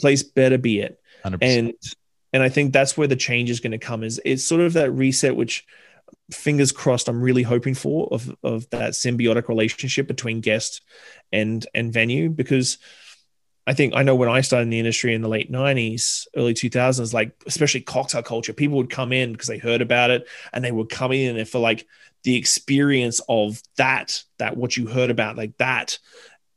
place 0.00 0.22
better 0.22 0.58
be 0.58 0.80
it. 0.80 1.00
100%. 1.24 1.38
And 1.40 1.74
and 2.32 2.42
I 2.42 2.48
think 2.48 2.72
that's 2.72 2.96
where 2.96 3.08
the 3.08 3.16
change 3.16 3.50
is 3.50 3.60
going 3.60 3.72
to 3.72 3.78
come 3.78 4.04
is 4.04 4.20
it's 4.24 4.44
sort 4.44 4.60
of 4.60 4.74
that 4.74 4.90
reset 4.90 5.36
which 5.36 5.66
fingers 6.30 6.72
crossed 6.72 7.08
I'm 7.08 7.22
really 7.22 7.42
hoping 7.42 7.74
for 7.74 8.08
of 8.10 8.34
of 8.42 8.68
that 8.70 8.92
symbiotic 8.92 9.48
relationship 9.48 10.06
between 10.06 10.40
guest 10.40 10.82
and 11.32 11.66
and 11.74 11.92
venue 11.92 12.28
because 12.30 12.78
I 13.68 13.74
think 13.74 13.92
I 13.94 14.02
know 14.02 14.14
when 14.14 14.30
I 14.30 14.40
started 14.40 14.62
in 14.62 14.70
the 14.70 14.78
industry 14.78 15.12
in 15.14 15.20
the 15.20 15.28
late 15.28 15.52
90s, 15.52 16.26
early 16.34 16.54
2000s, 16.54 17.12
like 17.12 17.32
especially 17.46 17.82
cocktail 17.82 18.22
culture, 18.22 18.54
people 18.54 18.78
would 18.78 18.88
come 18.88 19.12
in 19.12 19.32
because 19.32 19.46
they 19.46 19.58
heard 19.58 19.82
about 19.82 20.10
it 20.10 20.26
and 20.54 20.64
they 20.64 20.72
would 20.72 20.88
come 20.88 21.12
in 21.12 21.44
for 21.44 21.58
like 21.58 21.86
the 22.22 22.36
experience 22.36 23.20
of 23.28 23.62
that, 23.76 24.22
that 24.38 24.56
what 24.56 24.74
you 24.78 24.86
heard 24.86 25.10
about, 25.10 25.36
like 25.36 25.54
that. 25.58 25.98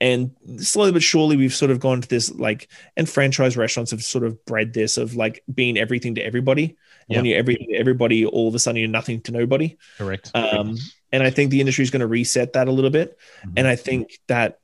And 0.01 0.31
slowly 0.57 0.91
but 0.91 1.03
surely, 1.03 1.37
we've 1.37 1.53
sort 1.53 1.69
of 1.69 1.79
gone 1.79 2.01
to 2.01 2.07
this 2.07 2.33
like, 2.33 2.69
and 2.97 3.07
franchise 3.07 3.55
restaurants 3.55 3.91
have 3.91 4.03
sort 4.03 4.23
of 4.23 4.43
bred 4.45 4.73
this 4.73 4.97
of 4.97 5.15
like 5.15 5.43
being 5.53 5.77
everything 5.77 6.15
to 6.15 6.21
everybody. 6.21 6.75
And 7.07 7.17
when 7.17 7.25
you're 7.25 7.37
everything 7.37 7.67
to 7.67 7.75
everybody, 7.75 8.25
all 8.25 8.47
of 8.47 8.55
a 8.55 8.59
sudden 8.59 8.79
you're 8.79 8.89
nothing 8.89 9.21
to 9.21 9.31
nobody. 9.31 9.77
Correct. 9.99 10.31
Um, 10.33 10.77
and 11.11 11.21
I 11.21 11.29
think 11.29 11.51
the 11.51 11.59
industry 11.59 11.83
is 11.83 11.91
going 11.91 11.99
to 11.99 12.07
reset 12.07 12.53
that 12.53 12.67
a 12.67 12.71
little 12.71 12.89
bit. 12.89 13.19
Mm-hmm. 13.41 13.53
And 13.57 13.67
I 13.67 13.75
think 13.75 14.17
that 14.27 14.59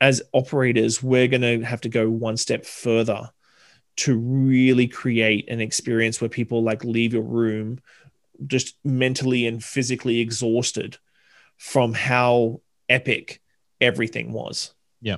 as 0.00 0.22
operators, 0.32 1.02
we're 1.02 1.26
going 1.26 1.42
to 1.42 1.60
have 1.62 1.80
to 1.80 1.88
go 1.88 2.08
one 2.08 2.36
step 2.36 2.64
further 2.64 3.30
to 3.96 4.16
really 4.16 4.86
create 4.86 5.48
an 5.48 5.60
experience 5.60 6.20
where 6.20 6.28
people 6.28 6.62
like 6.62 6.84
leave 6.84 7.14
your 7.14 7.22
room 7.22 7.80
just 8.46 8.76
mentally 8.84 9.44
and 9.48 9.64
physically 9.64 10.20
exhausted 10.20 10.98
from 11.56 11.94
how 11.94 12.60
epic 12.88 13.40
everything 13.80 14.32
was. 14.32 14.74
Yeah. 15.00 15.16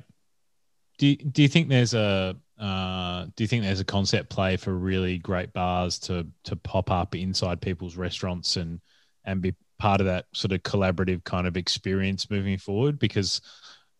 Do 0.98 1.06
you, 1.06 1.16
do 1.16 1.42
you 1.42 1.48
think 1.48 1.68
there's 1.68 1.94
a 1.94 2.36
uh, 2.58 3.24
do 3.36 3.42
you 3.42 3.48
think 3.48 3.62
there's 3.62 3.80
a 3.80 3.84
concept 3.84 4.28
play 4.28 4.58
for 4.58 4.74
really 4.74 5.16
great 5.18 5.52
bars 5.52 5.98
to 6.00 6.26
to 6.44 6.56
pop 6.56 6.90
up 6.90 7.14
inside 7.14 7.60
people's 7.60 7.96
restaurants 7.96 8.56
and 8.56 8.80
and 9.24 9.40
be 9.40 9.54
part 9.78 10.00
of 10.00 10.06
that 10.06 10.26
sort 10.34 10.52
of 10.52 10.62
collaborative 10.62 11.24
kind 11.24 11.46
of 11.46 11.56
experience 11.56 12.30
moving 12.30 12.58
forward? 12.58 12.98
Because 12.98 13.40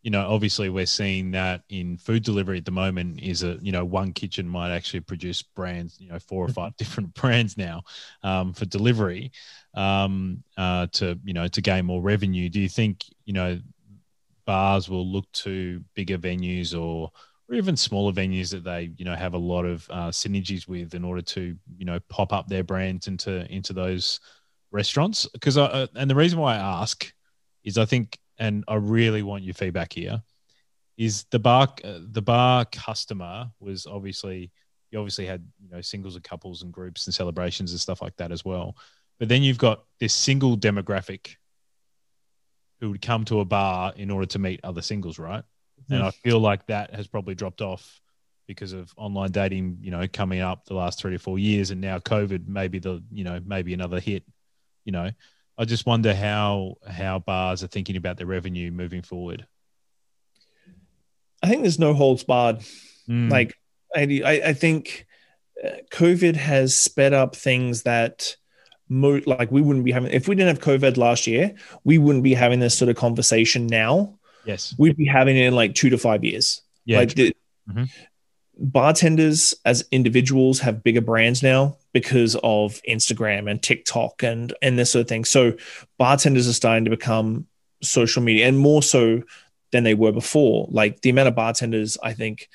you 0.03 0.11
know, 0.11 0.27
obviously 0.27 0.71
we're 0.71 0.87
seeing 0.87 1.31
that 1.33 1.63
in 1.69 1.99
food 1.99 2.23
delivery 2.23 2.59
at 2.59 2.65
the 2.65 2.71
moment 2.71 3.21
is 3.21 3.43
a, 3.43 3.59
you 3.61 3.71
know, 3.71 3.85
one 3.85 4.13
kitchen 4.13 4.49
might 4.49 4.75
actually 4.75 5.01
produce 5.01 5.43
brands, 5.43 6.01
you 6.01 6.09
know, 6.09 6.19
four 6.19 6.45
or 6.45 6.47
mm-hmm. 6.47 6.55
five 6.55 6.77
different 6.79 7.13
brands 7.15 7.59
now 7.59 7.83
um, 8.23 8.53
for 8.53 8.65
delivery 8.65 9.31
um, 9.75 10.43
uh, 10.57 10.87
to, 10.93 11.19
you 11.25 11.35
know, 11.35 11.49
to 11.49 11.61
gain 11.61 11.85
more 11.85 12.01
revenue. 12.01 12.49
Do 12.49 12.61
you 12.61 12.69
think, 12.69 13.05
you 13.27 13.35
know, 13.35 13.61
bars 14.51 14.89
will 14.89 15.07
look 15.07 15.31
to 15.33 15.81
bigger 15.95 16.19
venues 16.19 16.75
or, 16.75 17.13
or 17.49 17.55
even 17.55 17.77
smaller 17.77 18.13
venues 18.13 18.51
that 18.51 18.65
they, 18.65 18.91
you 18.97 19.05
know, 19.05 19.15
have 19.15 19.35
a 19.35 19.39
lot 19.39 19.65
of 19.65 19.89
uh, 19.91 20.09
synergies 20.09 20.67
with 20.67 20.95
in 20.95 21.05
order 21.05 21.23
to, 21.23 21.57
you 21.79 21.85
know, 21.85 22.01
pop 22.09 22.33
up 22.33 22.49
their 22.49 22.65
brands 22.65 23.07
into, 23.07 23.47
into 23.55 23.73
those 23.73 24.19
restaurants? 24.73 25.29
Because 25.33 25.57
I, 25.57 25.67
uh, 25.67 25.87
and 25.95 26.11
the 26.11 26.17
reason 26.17 26.41
why 26.41 26.57
I 26.57 26.83
ask 26.83 27.13
is 27.63 27.79
I 27.79 27.85
think 27.85 28.19
and 28.41 28.65
I 28.67 28.75
really 28.75 29.23
want 29.23 29.45
your 29.45 29.55
feedback 29.55 29.93
here, 29.93 30.21
is 30.97 31.25
the 31.31 31.39
bar 31.39 31.69
the 31.85 32.23
bar 32.23 32.65
customer 32.73 33.51
was 33.61 33.87
obviously 33.87 34.51
you 34.91 34.99
obviously 34.99 35.27
had 35.27 35.47
you 35.63 35.71
know 35.71 35.81
singles 35.81 36.17
and 36.17 36.25
couples 36.25 36.63
and 36.63 36.73
groups 36.73 37.07
and 37.07 37.15
celebrations 37.15 37.71
and 37.71 37.81
stuff 37.81 38.03
like 38.03 38.17
that 38.17 38.33
as 38.33 38.45
well. 38.45 38.77
But 39.19 39.29
then 39.29 39.43
you've 39.43 39.59
got 39.59 39.85
this 40.01 40.15
single 40.15 40.57
demographic 40.57 41.37
who 42.81 42.91
would 42.91 43.03
come 43.03 43.25
to 43.27 43.41
a 43.41 43.45
bar 43.45 43.93
in 43.95 44.11
order 44.11 44.27
to 44.27 44.39
meet 44.39 44.61
other 44.65 44.83
singles, 44.83 45.19
right? 45.19 45.45
Mm-hmm. 45.83 45.95
And 45.95 46.03
I 46.03 46.11
feel 46.11 46.39
like 46.39 46.67
that 46.67 46.95
has 46.95 47.07
probably 47.07 47.35
dropped 47.35 47.61
off 47.61 48.01
because 48.47 48.73
of 48.73 48.93
online 48.97 49.31
dating, 49.31 49.79
you 49.81 49.91
know, 49.91 50.09
coming 50.13 50.41
up 50.41 50.65
the 50.65 50.75
last 50.75 50.99
three 50.99 51.13
to 51.13 51.19
four 51.19 51.39
years, 51.39 51.71
and 51.71 51.81
now 51.81 51.99
COVID, 51.99 52.49
maybe 52.49 52.79
the, 52.79 53.03
you 53.13 53.23
know, 53.23 53.41
maybe 53.45 53.75
another 53.75 54.01
hit. 54.01 54.25
You 54.85 54.93
know, 54.93 55.11
I 55.57 55.65
just 55.67 55.87
wonder 55.87 56.15
how 56.15 56.77
how 56.89 57.19
bars 57.19 57.63
are 57.63 57.69
thinking 57.69 57.97
about 57.97 58.17
their 58.17 58.27
revenue 58.27 58.71
moving 58.71 59.03
forward. 59.03 59.47
I 61.43 61.49
think 61.49 61.63
there's 61.63 61.79
no 61.79 61.95
holds 61.95 62.25
barred. 62.25 62.61
Mm. 63.09 63.31
Like, 63.31 63.55
I 63.95 64.03
I 64.45 64.53
think 64.53 65.07
uh, 65.63 65.69
COVID 65.93 66.37
has 66.37 66.75
sped 66.75 67.13
up 67.13 67.37
things 67.37 67.83
that 67.83 68.37
mo- 68.91 69.23
like 69.25 69.51
we 69.51 69.63
wouldn't 69.63 69.85
be 69.87 69.93
having 69.93 70.13
if 70.13 70.29
we 70.29 70.35
didn't 70.35 70.49
have 70.49 70.65
COVID 70.65 70.99
last 70.99 71.27
year, 71.27 71.55
we 71.85 71.97
wouldn't 71.97 72.25
be 72.25 72.35
having 72.35 72.61
this 72.61 72.77
sort 72.77 72.91
of 72.91 72.97
conversation 72.97 73.67
now. 73.67 74.19
Yes, 74.45 74.75
we'd 74.77 74.97
be 74.97 75.07
having 75.07 75.37
it 75.37 75.47
in 75.47 75.55
like 75.55 75.75
two 75.75 75.89
to 75.89 75.97
five 75.97 76.25
years. 76.25 76.61
Yeah, 76.85 76.99
like 76.99 77.15
the, 77.15 77.35
mm-hmm. 77.71 77.85
bartenders 78.59 79.55
as 79.65 79.85
individuals 79.93 80.61
have 80.61 80.83
bigger 80.83 81.01
brands 81.01 81.43
now 81.43 81.79
because 81.93 82.37
of 82.43 82.81
Instagram 82.89 83.51
and 83.51 83.63
TikTok 83.63 84.23
and 84.23 84.53
and 84.61 84.79
this 84.79 84.91
sort 84.91 85.03
of 85.03 85.09
thing. 85.09 85.25
So 85.25 85.55
bartenders 85.97 86.49
are 86.49 86.53
starting 86.53 86.85
to 86.85 86.91
become 86.91 87.47
social 87.83 88.23
media 88.23 88.47
and 88.47 88.59
more 88.59 88.83
so 88.83 89.23
than 89.73 89.85
they 89.85 89.95
were 89.95 90.13
before. 90.13 90.67
Like 90.71 91.01
the 91.01 91.11
amount 91.11 91.29
of 91.29 91.35
bartenders, 91.35 91.97
I 92.03 92.13
think 92.13 92.49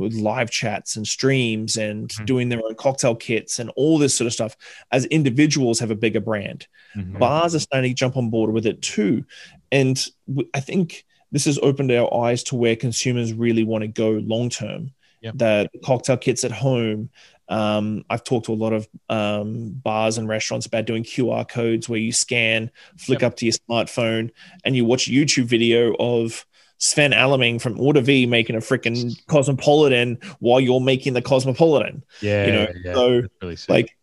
with 0.00 0.14
live 0.14 0.50
chats 0.50 0.96
and 0.96 1.06
streams 1.06 1.76
and 1.76 2.08
mm-hmm. 2.08 2.24
doing 2.24 2.48
their 2.48 2.60
own 2.64 2.74
cocktail 2.74 3.14
kits 3.14 3.58
and 3.58 3.70
all 3.76 3.98
this 3.98 4.14
sort 4.14 4.26
of 4.26 4.32
stuff 4.32 4.56
as 4.92 5.04
individuals 5.06 5.78
have 5.78 5.90
a 5.90 5.96
bigger 5.96 6.20
brand 6.20 6.66
mm-hmm. 6.96 7.18
bars 7.18 7.54
are 7.54 7.60
starting 7.60 7.90
to 7.90 7.94
jump 7.94 8.16
on 8.16 8.30
board 8.30 8.52
with 8.52 8.66
it 8.66 8.80
too 8.82 9.24
and 9.70 10.08
i 10.54 10.60
think 10.60 11.04
this 11.32 11.44
has 11.44 11.58
opened 11.62 11.92
our 11.92 12.12
eyes 12.12 12.42
to 12.42 12.56
where 12.56 12.74
consumers 12.74 13.32
really 13.32 13.62
want 13.62 13.82
to 13.82 13.88
go 13.88 14.10
long 14.10 14.48
term 14.48 14.90
yep. 15.20 15.34
that 15.36 15.70
cocktail 15.84 16.16
kits 16.16 16.44
at 16.44 16.52
home 16.52 17.10
um, 17.50 18.04
I've 18.08 18.22
talked 18.22 18.46
to 18.46 18.52
a 18.52 18.54
lot 18.54 18.72
of 18.72 18.88
um, 19.08 19.70
bars 19.70 20.18
and 20.18 20.28
restaurants 20.28 20.66
about 20.66 20.84
doing 20.84 21.02
QR 21.02 21.46
codes 21.46 21.88
where 21.88 21.98
you 21.98 22.12
scan, 22.12 22.70
flick 22.96 23.22
yep. 23.22 23.32
up 23.32 23.36
to 23.38 23.44
your 23.44 23.54
smartphone, 23.54 24.30
and 24.64 24.76
you 24.76 24.84
watch 24.84 25.08
a 25.08 25.10
YouTube 25.10 25.46
video 25.46 25.96
of 25.98 26.46
Sven 26.80 27.12
Almenning 27.12 27.60
from 27.60 27.78
Eau 27.78 27.92
de 27.92 28.00
Vie 28.00 28.26
making 28.26 28.56
a 28.56 28.60
freaking 28.60 29.14
Cosmopolitan 29.26 30.18
while 30.40 30.58
you're 30.58 30.80
making 30.80 31.12
the 31.12 31.22
Cosmopolitan. 31.22 32.02
Yeah. 32.20 32.46
You 32.46 32.52
know, 32.52 32.66
yeah, 32.82 32.94
so 32.94 33.22
really 33.42 33.56
like, 33.68 33.96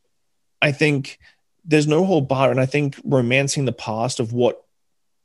I 0.62 0.72
think 0.72 1.18
there's 1.66 1.88
no 1.88 2.06
whole 2.06 2.22
bar. 2.22 2.52
And 2.52 2.60
I 2.60 2.68
think 2.68 2.96
romancing 3.04 3.66
the 3.66 3.74
past 3.74 4.20
of 4.20 4.32
what 4.32 4.64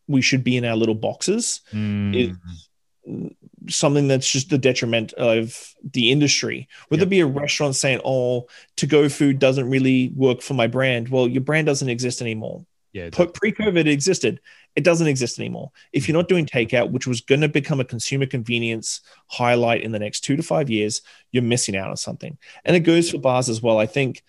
we 0.09 0.23
should 0.23 0.43
be 0.43 0.57
in 0.57 0.65
our 0.65 0.77
little 0.77 0.95
boxes 0.95 1.61
mm. 1.73 2.17
is 2.17 3.37
something 3.69 4.09
that's 4.09 4.31
just 4.31 4.49
the 4.49 4.59
detriment 4.59 5.12
of 5.12 5.75
the 5.93 6.11
industry. 6.11 6.69
Whether 6.88 7.03
yep. 7.03 7.09
it 7.09 7.11
be 7.11 7.21
a 7.21 7.27
restaurant 7.27 7.77
saying, 7.77 8.01
oh, 8.03 8.49
to 8.77 8.87
go 8.87 9.11
food 9.11 9.38
doesn't 9.38 9.69
really 9.69 10.11
work 10.17 10.41
for 10.41 10.55
my 10.55 10.69
brand. 10.69 11.11
Well, 11.11 11.29
your 11.29 11.43
brand 11.43 11.67
doesn't 11.67 11.88
exist 11.88 12.23
anymore. 12.23 12.65
Yeah. 12.95 13.11
Pre 13.11 13.53
COVID, 13.53 13.77
it 13.77 13.88
existed. 13.88 14.41
It 14.75 14.85
doesn't 14.85 15.07
exist 15.07 15.39
anymore. 15.39 15.71
If 15.93 16.09
you're 16.09 16.17
not 16.17 16.29
doing 16.29 16.47
takeout, 16.47 16.91
which 16.91 17.07
was 17.07 17.21
going 17.21 17.43
to 17.43 17.49
become 17.49 17.81
a 17.81 17.85
consumer 17.85 18.27
convenience 18.27 19.01
highlight 19.27 19.83
in 19.83 19.93
the 19.93 19.99
next 19.99 20.21
two 20.21 20.37
to 20.37 20.43
five 20.43 20.71
years, 20.71 21.03
you're 21.31 21.43
missing 21.43 21.77
out 21.77 21.91
on 21.91 21.97
something. 21.97 22.39
And 22.65 22.75
it 22.75 22.81
goes 22.81 23.11
for 23.11 23.19
bars 23.19 23.49
as 23.49 23.63
well. 23.63 23.79
I 23.79 23.87
think 23.87 24.23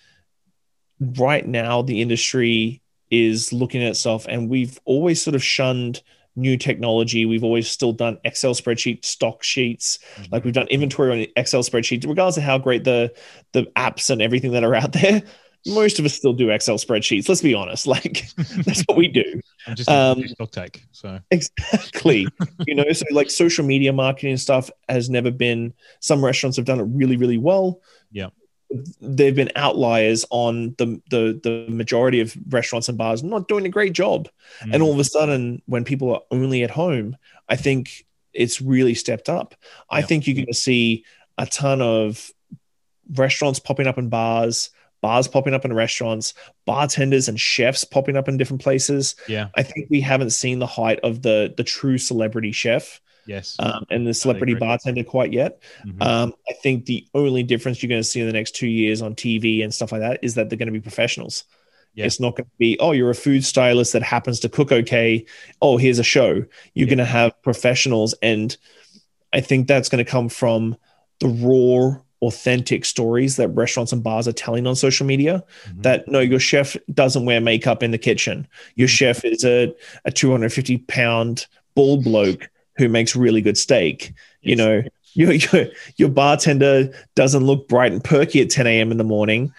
right 0.99 1.47
now 1.47 1.81
the 1.81 2.01
industry 2.01 2.81
is 3.09 3.53
looking 3.53 3.83
at 3.83 3.91
itself, 3.91 4.25
and 4.27 4.49
we've 4.49 4.79
always 4.85 5.21
sort 5.21 5.35
of 5.35 5.43
shunned 5.43 6.01
new 6.35 6.57
technology. 6.57 7.25
We've 7.25 7.43
always 7.43 7.69
still 7.69 7.93
done 7.93 8.17
Excel 8.23 8.53
spreadsheet 8.53 9.05
stock 9.05 9.43
sheets. 9.43 9.99
Mm-hmm. 10.15 10.33
Like 10.33 10.43
we've 10.43 10.53
done 10.53 10.67
inventory 10.67 11.11
on 11.11 11.27
Excel 11.35 11.61
spreadsheets, 11.61 12.07
regardless 12.07 12.37
of 12.37 12.43
how 12.43 12.57
great 12.57 12.83
the 12.83 13.13
the 13.51 13.63
apps 13.75 14.09
and 14.09 14.21
everything 14.21 14.51
that 14.53 14.63
are 14.63 14.75
out 14.75 14.91
there 15.01 15.23
most 15.65 15.99
of 15.99 16.05
us 16.05 16.13
still 16.13 16.33
do 16.33 16.49
Excel 16.49 16.77
spreadsheets. 16.77 17.29
Let's 17.29 17.41
be 17.41 17.53
honest. 17.53 17.87
Like 17.93 18.25
that's 18.65 18.81
what 18.83 18.97
we 18.97 19.07
do. 19.07 19.39
I'm 19.67 19.75
just 19.75 19.87
um, 19.87 20.27
stock 20.27 20.51
take. 20.51 20.83
So 20.91 21.19
exactly, 21.29 22.27
you 22.67 22.73
know, 22.73 22.91
so 22.91 23.05
like 23.11 23.29
social 23.29 23.63
media 23.63 23.93
marketing 23.93 24.37
stuff 24.37 24.71
has 24.89 25.11
never 25.11 25.29
been. 25.29 25.73
Some 25.99 26.25
restaurants 26.25 26.57
have 26.57 26.65
done 26.65 26.79
it 26.79 26.85
really, 26.85 27.15
really 27.15 27.37
well. 27.37 27.81
Yeah, 28.11 28.29
they've 28.99 29.35
been 29.35 29.51
outliers 29.55 30.25
on 30.31 30.75
the 30.79 30.99
the 31.09 31.39
the 31.43 31.71
majority 31.71 32.19
of 32.19 32.35
restaurants 32.49 32.89
and 32.89 32.97
bars 32.97 33.21
not 33.21 33.47
doing 33.47 33.65
a 33.67 33.69
great 33.69 33.93
job. 33.93 34.27
Mm. 34.63 34.73
And 34.73 34.83
all 34.83 34.93
of 34.93 34.99
a 34.99 35.03
sudden, 35.03 35.61
when 35.67 35.83
people 35.83 36.13
are 36.15 36.21
only 36.31 36.63
at 36.63 36.71
home, 36.71 37.15
I 37.47 37.55
think 37.55 38.05
it's 38.33 38.59
really 38.59 38.95
stepped 38.95 39.29
up. 39.29 39.53
I 39.89 40.01
think 40.01 40.25
you're 40.25 40.35
going 40.35 40.47
to 40.47 40.53
see 40.53 41.05
a 41.37 41.45
ton 41.45 41.81
of 41.81 42.31
restaurants 43.13 43.59
popping 43.59 43.85
up 43.85 43.99
in 43.99 44.09
bars 44.09 44.71
bars 45.03 45.27
popping 45.27 45.53
up 45.53 45.65
in 45.65 45.73
restaurants, 45.73 46.33
bartenders 46.65 47.27
and 47.27 47.39
chefs 47.39 47.83
popping 47.83 48.15
up 48.15 48.27
in 48.27 48.37
different 48.37 48.63
places. 48.63 49.15
Yeah. 49.27 49.49
I 49.55 49.61
think 49.61 49.89
we 49.91 50.01
haven't 50.01 50.31
seen 50.31 50.57
the 50.57 50.65
height 50.65 50.99
of 51.03 51.21
the 51.21 51.53
the 51.55 51.63
true 51.63 51.99
celebrity 51.99 52.51
chef. 52.51 52.99
Yes. 53.25 53.55
Um, 53.59 53.85
and 53.89 54.07
the 54.07 54.13
celebrity 54.13 54.53
bartender 54.53 55.03
quite 55.03 55.31
yet. 55.31 55.61
Mm-hmm. 55.85 56.01
Um, 56.01 56.33
I 56.49 56.53
think 56.53 56.85
the 56.85 57.07
only 57.13 57.43
difference 57.43 57.81
you're 57.81 57.89
going 57.89 58.01
to 58.01 58.07
see 58.07 58.19
in 58.19 58.27
the 58.27 58.33
next 58.33 58.55
two 58.55 58.67
years 58.67 59.01
on 59.01 59.15
TV 59.15 59.63
and 59.63 59.73
stuff 59.73 59.91
like 59.91 60.01
that 60.01 60.19
is 60.21 60.35
that 60.35 60.49
they're 60.49 60.57
going 60.57 60.67
to 60.67 60.73
be 60.73 60.81
professionals. 60.81 61.45
Yeah. 61.93 62.05
It's 62.05 62.19
not 62.19 62.35
going 62.35 62.45
to 62.45 62.57
be, 62.57 62.77
oh, 62.79 62.91
you're 62.91 63.11
a 63.11 63.15
food 63.15 63.45
stylist 63.45 63.93
that 63.93 64.03
happens 64.03 64.41
to 64.41 64.49
cook 64.49 64.73
okay. 64.73 65.25
Oh, 65.61 65.77
here's 65.77 65.99
a 65.99 66.03
show. 66.03 66.33
You're 66.33 66.45
yeah. 66.73 66.85
going 66.85 66.97
to 66.97 67.05
have 67.05 67.41
professionals. 67.43 68.13
And 68.21 68.57
I 69.31 69.39
think 69.39 69.67
that's 69.67 69.87
going 69.87 70.03
to 70.03 70.11
come 70.11 70.27
from 70.27 70.75
the 71.19 71.29
raw 71.29 72.01
authentic 72.27 72.85
stories 72.85 73.35
that 73.35 73.49
restaurants 73.49 73.91
and 73.91 74.03
bars 74.03 74.27
are 74.27 74.33
telling 74.33 74.65
on 74.67 74.75
social 74.75 75.05
media 75.05 75.43
mm-hmm. 75.65 75.81
that 75.81 76.07
no 76.07 76.19
your 76.19 76.39
chef 76.39 76.75
doesn't 76.93 77.25
wear 77.25 77.41
makeup 77.41 77.83
in 77.83 77.91
the 77.91 77.97
kitchen 77.97 78.47
your 78.75 78.87
mm-hmm. 78.87 78.93
chef 78.93 79.25
is 79.25 79.43
a, 79.43 79.73
a 80.05 80.11
250 80.11 80.77
pound 80.79 81.47
bald 81.75 82.03
bloke 82.03 82.49
who 82.77 82.89
makes 82.89 83.15
really 83.15 83.41
good 83.41 83.57
steak 83.57 84.13
yes. 84.41 84.49
you 84.49 84.55
know 84.55 84.83
your, 85.15 85.31
your, 85.31 85.67
your 85.97 86.09
bartender 86.09 86.91
doesn't 87.15 87.45
look 87.45 87.67
bright 87.67 87.91
and 87.91 88.03
perky 88.03 88.41
at 88.41 88.49
10 88.49 88.65
a.m 88.67 88.91
in 88.91 88.97
the 88.97 89.03
morning 89.03 89.53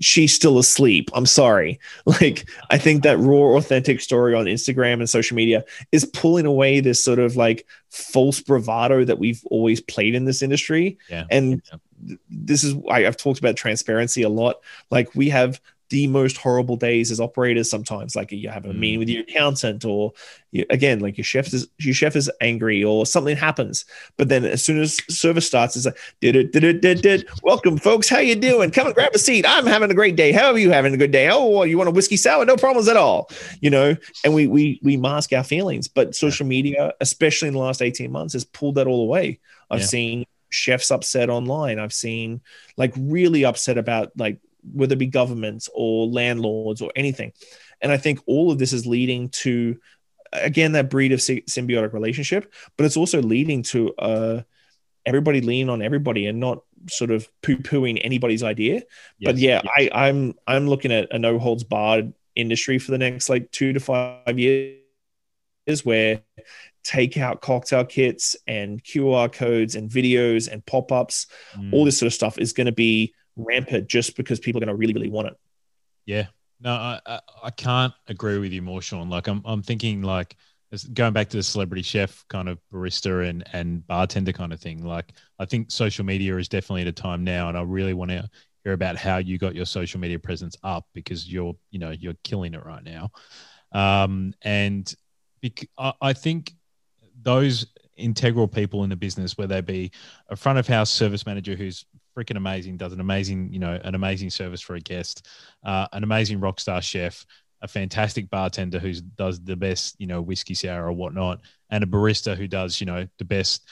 she's 0.00 0.34
still 0.34 0.58
asleep. 0.58 1.10
I'm 1.14 1.26
sorry. 1.26 1.78
Like, 2.20 2.48
I 2.70 2.78
think 2.78 3.02
that 3.04 3.18
raw, 3.18 3.56
authentic 3.56 4.00
story 4.00 4.34
on 4.34 4.46
Instagram 4.46 4.94
and 4.94 5.08
social 5.08 5.36
media 5.36 5.64
is 5.92 6.04
pulling 6.04 6.44
away 6.44 6.80
this 6.80 7.02
sort 7.02 7.18
of 7.18 7.36
like 7.36 7.66
false 7.90 8.40
bravado 8.40 9.04
that 9.04 9.18
we've 9.18 9.42
always 9.50 9.80
played 9.80 10.14
in 10.14 10.24
this 10.24 10.42
industry. 10.42 10.98
Yeah. 11.08 11.24
And 11.30 11.62
yeah. 12.04 12.16
this 12.28 12.64
is, 12.64 12.74
I, 12.90 13.06
I've 13.06 13.16
talked 13.16 13.38
about 13.38 13.56
transparency 13.56 14.22
a 14.22 14.28
lot. 14.28 14.56
Like, 14.90 15.14
we 15.14 15.28
have 15.28 15.60
the 15.90 16.06
most 16.06 16.36
horrible 16.36 16.76
days 16.76 17.10
as 17.10 17.20
operators 17.20 17.68
sometimes 17.68 18.16
like 18.16 18.30
you 18.32 18.48
have 18.48 18.64
a 18.64 18.72
meeting 18.72 18.96
mm. 18.96 19.00
with 19.00 19.08
your 19.08 19.22
accountant 19.22 19.84
or 19.84 20.12
you, 20.52 20.64
again 20.70 21.00
like 21.00 21.18
your 21.18 21.24
chef 21.24 21.52
is 21.52 21.68
your 21.78 21.92
chef 21.92 22.16
is 22.16 22.30
angry 22.40 22.82
or 22.82 23.04
something 23.04 23.36
happens. 23.36 23.84
But 24.16 24.28
then 24.28 24.44
as 24.44 24.62
soon 24.62 24.80
as 24.80 25.00
service 25.08 25.46
starts 25.46 25.76
it's 25.76 25.86
like 25.86 25.98
did 26.20 26.36
it 26.36 26.52
did 26.52 26.64
it 26.64 26.80
did 26.80 27.04
it 27.04 27.28
welcome 27.42 27.76
folks. 27.76 28.08
How 28.08 28.20
you 28.20 28.36
doing? 28.36 28.70
Come 28.70 28.86
and 28.86 28.94
grab 28.94 29.14
a 29.14 29.18
seat. 29.18 29.44
I'm 29.46 29.66
having 29.66 29.90
a 29.90 29.94
great 29.94 30.16
day. 30.16 30.32
How 30.32 30.52
are 30.52 30.58
you 30.58 30.70
having 30.70 30.94
a 30.94 30.98
good 30.98 31.12
day? 31.12 31.28
Oh 31.30 31.64
you 31.64 31.76
want 31.76 31.88
a 31.88 31.92
whiskey 31.92 32.16
sour? 32.16 32.44
No 32.44 32.56
problems 32.56 32.88
at 32.88 32.96
all. 32.96 33.28
You 33.60 33.70
know? 33.70 33.96
And 34.24 34.32
we 34.32 34.46
we 34.46 34.80
we 34.82 34.96
mask 34.96 35.32
our 35.32 35.44
feelings. 35.44 35.88
But 35.88 36.14
social 36.14 36.46
media 36.46 36.94
especially 37.00 37.48
in 37.48 37.54
the 37.54 37.60
last 37.60 37.82
18 37.82 38.10
months 38.10 38.32
has 38.34 38.44
pulled 38.44 38.76
that 38.76 38.86
all 38.86 39.02
away 39.02 39.40
i've 39.70 39.80
yeah. 39.80 39.86
seen 39.86 40.26
chefs 40.50 40.90
upset 40.90 41.30
online. 41.30 41.78
I've 41.78 41.92
seen 41.92 42.42
like 42.76 42.92
really 42.96 43.44
upset 43.44 43.78
about 43.78 44.12
like 44.16 44.38
whether 44.62 44.94
it 44.94 44.98
be 44.98 45.06
governments 45.06 45.68
or 45.74 46.06
landlords 46.06 46.82
or 46.82 46.90
anything. 46.96 47.32
And 47.80 47.90
I 47.90 47.96
think 47.96 48.20
all 48.26 48.50
of 48.50 48.58
this 48.58 48.72
is 48.72 48.86
leading 48.86 49.30
to, 49.30 49.78
again, 50.32 50.72
that 50.72 50.90
breed 50.90 51.12
of 51.12 51.20
symbiotic 51.20 51.92
relationship, 51.92 52.52
but 52.76 52.86
it's 52.86 52.96
also 52.96 53.22
leading 53.22 53.62
to 53.64 53.94
uh, 53.94 54.42
everybody 55.06 55.40
leaning 55.40 55.70
on 55.70 55.82
everybody 55.82 56.26
and 56.26 56.40
not 56.40 56.62
sort 56.88 57.10
of 57.10 57.28
poo 57.42 57.56
pooing 57.56 58.00
anybody's 58.02 58.42
idea. 58.42 58.74
Yes, 58.74 58.84
but 59.24 59.36
yeah, 59.38 59.60
yes. 59.64 59.90
I, 59.92 60.08
I'm 60.08 60.34
I'm 60.46 60.68
looking 60.68 60.92
at 60.92 61.12
a 61.12 61.18
no 61.18 61.38
holds 61.38 61.64
barred 61.64 62.12
industry 62.36 62.78
for 62.78 62.90
the 62.90 62.98
next 62.98 63.28
like 63.28 63.50
two 63.50 63.72
to 63.72 63.80
five 63.80 64.38
years 64.38 64.76
where 65.84 66.22
takeout 66.84 67.40
cocktail 67.40 67.84
kits 67.84 68.36
and 68.46 68.82
QR 68.82 69.30
codes 69.30 69.74
and 69.74 69.90
videos 69.90 70.50
and 70.50 70.64
pop 70.64 70.92
ups, 70.92 71.26
mm. 71.54 71.72
all 71.72 71.84
this 71.84 71.98
sort 71.98 72.08
of 72.08 72.14
stuff 72.14 72.38
is 72.38 72.52
going 72.52 72.66
to 72.66 72.72
be 72.72 73.14
rampant 73.44 73.88
just 73.88 74.16
because 74.16 74.38
people 74.40 74.62
are 74.62 74.66
going 74.66 74.74
to 74.74 74.78
really, 74.78 74.94
really 74.94 75.10
want 75.10 75.28
it. 75.28 75.34
Yeah. 76.06 76.26
No, 76.60 76.72
I, 76.72 77.00
I, 77.06 77.20
I 77.44 77.50
can't 77.50 77.92
agree 78.08 78.38
with 78.38 78.52
you 78.52 78.62
more, 78.62 78.82
Shawn. 78.82 79.08
Like 79.08 79.28
I'm, 79.28 79.42
I'm 79.44 79.62
thinking 79.62 80.02
like 80.02 80.36
going 80.94 81.12
back 81.12 81.28
to 81.30 81.36
the 81.36 81.42
celebrity 81.42 81.82
chef 81.82 82.24
kind 82.28 82.48
of 82.48 82.58
barista 82.72 83.28
and 83.28 83.44
and 83.52 83.86
bartender 83.86 84.32
kind 84.32 84.52
of 84.52 84.60
thing. 84.60 84.84
Like 84.84 85.14
I 85.38 85.44
think 85.44 85.70
social 85.70 86.04
media 86.04 86.36
is 86.36 86.48
definitely 86.48 86.82
at 86.82 86.88
a 86.88 86.92
time 86.92 87.24
now, 87.24 87.48
and 87.48 87.56
I 87.58 87.62
really 87.62 87.94
want 87.94 88.10
to 88.10 88.28
hear 88.62 88.72
about 88.74 88.96
how 88.96 89.16
you 89.16 89.38
got 89.38 89.54
your 89.54 89.66
social 89.66 90.00
media 90.00 90.18
presence 90.18 90.56
up 90.62 90.86
because 90.94 91.30
you're 91.30 91.56
you 91.70 91.78
know 91.78 91.90
you're 91.90 92.14
killing 92.24 92.54
it 92.54 92.64
right 92.64 92.84
now. 92.84 93.10
Um, 93.72 94.34
and 94.42 94.92
bec- 95.40 95.68
I, 95.78 95.92
I 96.00 96.12
think 96.12 96.52
those 97.22 97.66
integral 97.96 98.48
people 98.48 98.84
in 98.84 98.90
the 98.90 98.96
business, 98.96 99.36
whether 99.36 99.54
they 99.54 99.60
be 99.60 99.92
a 100.28 100.36
front 100.36 100.58
of 100.58 100.66
house 100.66 100.90
service 100.90 101.26
manager 101.26 101.54
who's 101.54 101.84
freaking 102.16 102.36
amazing, 102.36 102.76
does 102.76 102.92
an 102.92 103.00
amazing, 103.00 103.52
you 103.52 103.58
know, 103.58 103.78
an 103.84 103.94
amazing 103.94 104.30
service 104.30 104.60
for 104.60 104.74
a 104.74 104.80
guest, 104.80 105.26
uh, 105.64 105.86
an 105.92 106.04
amazing 106.04 106.40
rock 106.40 106.60
star 106.60 106.82
chef, 106.82 107.24
a 107.62 107.68
fantastic 107.68 108.30
bartender 108.30 108.78
who 108.78 108.92
does 108.92 109.40
the 109.40 109.56
best, 109.56 109.96
you 109.98 110.06
know, 110.06 110.20
whiskey 110.20 110.54
sour 110.54 110.86
or 110.86 110.92
whatnot, 110.92 111.40
and 111.70 111.84
a 111.84 111.86
barista 111.86 112.36
who 112.36 112.48
does, 112.48 112.80
you 112.80 112.86
know, 112.86 113.06
the 113.18 113.24
best, 113.24 113.68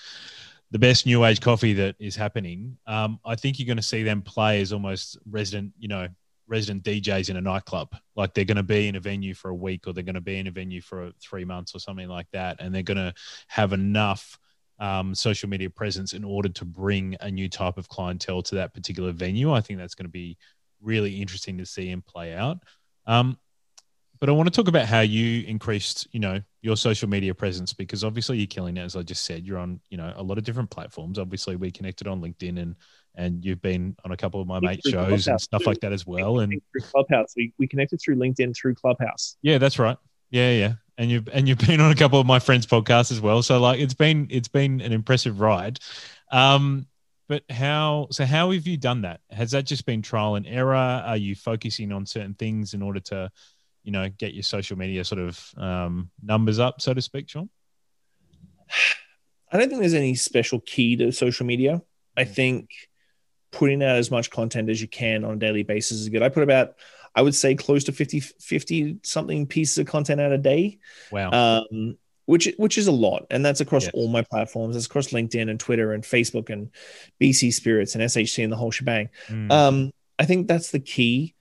the 0.70 0.78
best 0.78 1.06
new 1.06 1.24
age 1.24 1.40
coffee 1.40 1.72
that 1.72 1.96
is 1.98 2.14
happening. 2.14 2.76
Um, 2.86 3.18
I 3.24 3.34
think 3.34 3.58
you're 3.58 3.66
going 3.66 3.78
to 3.78 3.82
see 3.82 4.02
them 4.02 4.22
play 4.22 4.60
as 4.60 4.72
almost 4.72 5.18
resident, 5.26 5.72
you 5.78 5.88
know, 5.88 6.08
resident 6.46 6.82
DJs 6.82 7.30
in 7.30 7.36
a 7.36 7.40
nightclub. 7.40 7.94
Like 8.16 8.34
they're 8.34 8.44
going 8.44 8.56
to 8.56 8.62
be 8.62 8.88
in 8.88 8.96
a 8.96 9.00
venue 9.00 9.34
for 9.34 9.50
a 9.50 9.54
week 9.54 9.86
or 9.86 9.92
they're 9.92 10.02
going 10.02 10.14
to 10.14 10.20
be 10.20 10.38
in 10.38 10.46
a 10.46 10.50
venue 10.50 10.80
for 10.80 11.12
three 11.20 11.44
months 11.44 11.74
or 11.74 11.78
something 11.78 12.08
like 12.08 12.26
that. 12.32 12.56
And 12.60 12.74
they're 12.74 12.82
going 12.82 12.96
to 12.96 13.14
have 13.48 13.72
enough 13.72 14.38
um, 14.78 15.14
social 15.14 15.48
media 15.48 15.70
presence 15.70 16.12
in 16.12 16.24
order 16.24 16.48
to 16.48 16.64
bring 16.64 17.16
a 17.20 17.30
new 17.30 17.48
type 17.48 17.78
of 17.78 17.88
clientele 17.88 18.42
to 18.42 18.54
that 18.56 18.74
particular 18.74 19.12
venue. 19.12 19.52
I 19.52 19.60
think 19.60 19.78
that's 19.78 19.94
going 19.94 20.06
to 20.06 20.10
be 20.10 20.36
really 20.80 21.20
interesting 21.20 21.58
to 21.58 21.66
see 21.66 21.90
and 21.90 22.04
play 22.04 22.34
out. 22.34 22.58
Um, 23.06 23.38
but 24.20 24.28
I 24.28 24.32
want 24.32 24.48
to 24.48 24.50
talk 24.50 24.68
about 24.68 24.86
how 24.86 25.00
you 25.00 25.46
increased, 25.46 26.08
you 26.12 26.20
know, 26.20 26.40
your 26.60 26.76
social 26.76 27.08
media 27.08 27.34
presence 27.34 27.72
because 27.72 28.02
obviously 28.02 28.38
you're 28.38 28.48
killing 28.48 28.76
it. 28.76 28.82
As 28.82 28.96
I 28.96 29.02
just 29.02 29.24
said, 29.24 29.46
you're 29.46 29.58
on, 29.58 29.80
you 29.90 29.96
know, 29.96 30.12
a 30.16 30.22
lot 30.22 30.38
of 30.38 30.44
different 30.44 30.70
platforms. 30.70 31.18
Obviously, 31.18 31.54
we 31.54 31.70
connected 31.70 32.08
on 32.08 32.20
LinkedIn 32.20 32.60
and 32.60 32.74
and 33.14 33.44
you've 33.44 33.62
been 33.62 33.96
on 34.04 34.12
a 34.12 34.16
couple 34.16 34.40
of 34.40 34.46
my 34.46 34.60
mate 34.60 34.80
shows 34.86 35.26
and 35.26 35.40
stuff 35.40 35.66
like 35.66 35.80
that 35.80 35.92
as 35.92 36.06
well. 36.06 36.38
And 36.38 36.60
through 36.72 36.82
Clubhouse. 36.82 37.34
We, 37.36 37.52
we 37.58 37.66
connected 37.66 38.00
through 38.00 38.16
LinkedIn 38.16 38.56
through 38.56 38.76
Clubhouse. 38.76 39.36
yeah, 39.42 39.58
that's 39.58 39.78
right. 39.78 39.96
Yeah, 40.30 40.52
yeah. 40.52 40.72
And 40.98 41.10
you've 41.10 41.28
and 41.32 41.48
you've 41.48 41.58
been 41.58 41.80
on 41.80 41.92
a 41.92 41.94
couple 41.94 42.18
of 42.20 42.26
my 42.26 42.40
friends' 42.40 42.66
podcasts 42.66 43.12
as 43.12 43.20
well. 43.20 43.40
So 43.42 43.60
like 43.60 43.78
it's 43.78 43.94
been 43.94 44.26
it's 44.30 44.48
been 44.48 44.80
an 44.80 44.92
impressive 44.92 45.40
ride. 45.40 45.78
Um, 46.32 46.86
but 47.28 47.44
how 47.50 48.08
so 48.10 48.24
how 48.24 48.50
have 48.50 48.66
you 48.66 48.76
done 48.76 49.02
that? 49.02 49.20
Has 49.30 49.52
that 49.52 49.64
just 49.64 49.86
been 49.86 50.02
trial 50.02 50.34
and 50.34 50.46
error? 50.46 50.74
Are 50.74 51.16
you 51.16 51.36
focusing 51.36 51.92
on 51.92 52.04
certain 52.04 52.34
things 52.34 52.74
in 52.74 52.82
order 52.82 52.98
to, 53.00 53.30
you 53.84 53.92
know, 53.92 54.08
get 54.08 54.34
your 54.34 54.42
social 54.42 54.76
media 54.76 55.04
sort 55.04 55.20
of 55.20 55.40
um, 55.56 56.10
numbers 56.20 56.58
up, 56.58 56.80
so 56.80 56.92
to 56.92 57.00
speak, 57.00 57.28
Shawn? 57.28 57.48
I 59.52 59.58
don't 59.58 59.68
think 59.68 59.80
there's 59.80 59.94
any 59.94 60.14
special 60.14 60.60
key 60.60 60.96
to 60.96 61.12
social 61.12 61.46
media. 61.46 61.80
I 62.16 62.24
Mm. 62.24 62.34
think 62.34 62.70
putting 63.50 63.82
out 63.82 63.96
as 63.96 64.10
much 64.10 64.30
content 64.30 64.68
as 64.68 64.80
you 64.80 64.88
can 64.88 65.24
on 65.24 65.34
a 65.34 65.38
daily 65.38 65.62
basis 65.62 66.00
is 66.00 66.08
good. 66.08 66.22
I 66.22 66.28
put 66.28 66.42
about, 66.42 66.74
I 67.18 67.22
would 67.22 67.34
say, 67.34 67.54
close 67.56 67.82
to 67.84 67.92
50, 67.92 68.20
50 68.20 68.98
something 69.02 69.46
pieces 69.46 69.76
of 69.78 69.86
content 69.86 70.20
out 70.20 70.30
a 70.30 70.38
day, 70.38 70.78
Wow. 71.10 71.30
um, 71.70 71.98
which 72.26 72.48
which 72.58 72.78
is 72.78 72.86
a 72.86 72.92
lot, 72.92 73.26
and 73.30 73.44
that's 73.44 73.60
across 73.60 73.88
all 73.88 74.06
my 74.08 74.22
platforms. 74.22 74.76
That's 74.76 74.86
across 74.86 75.08
LinkedIn 75.08 75.50
and 75.50 75.58
Twitter 75.58 75.92
and 75.94 76.04
Facebook 76.04 76.48
and 76.50 76.70
BC 77.20 77.52
Spirits 77.52 77.94
and 77.96 78.04
SHC 78.04 78.44
and 78.44 78.52
the 78.52 78.56
whole 78.56 78.70
shebang. 78.70 79.08
Mm, 79.28 79.50
Um, 79.50 79.92
I 80.18 80.26
think 80.26 80.46
that's 80.46 80.70
the 80.70 80.78
key. 80.80 81.34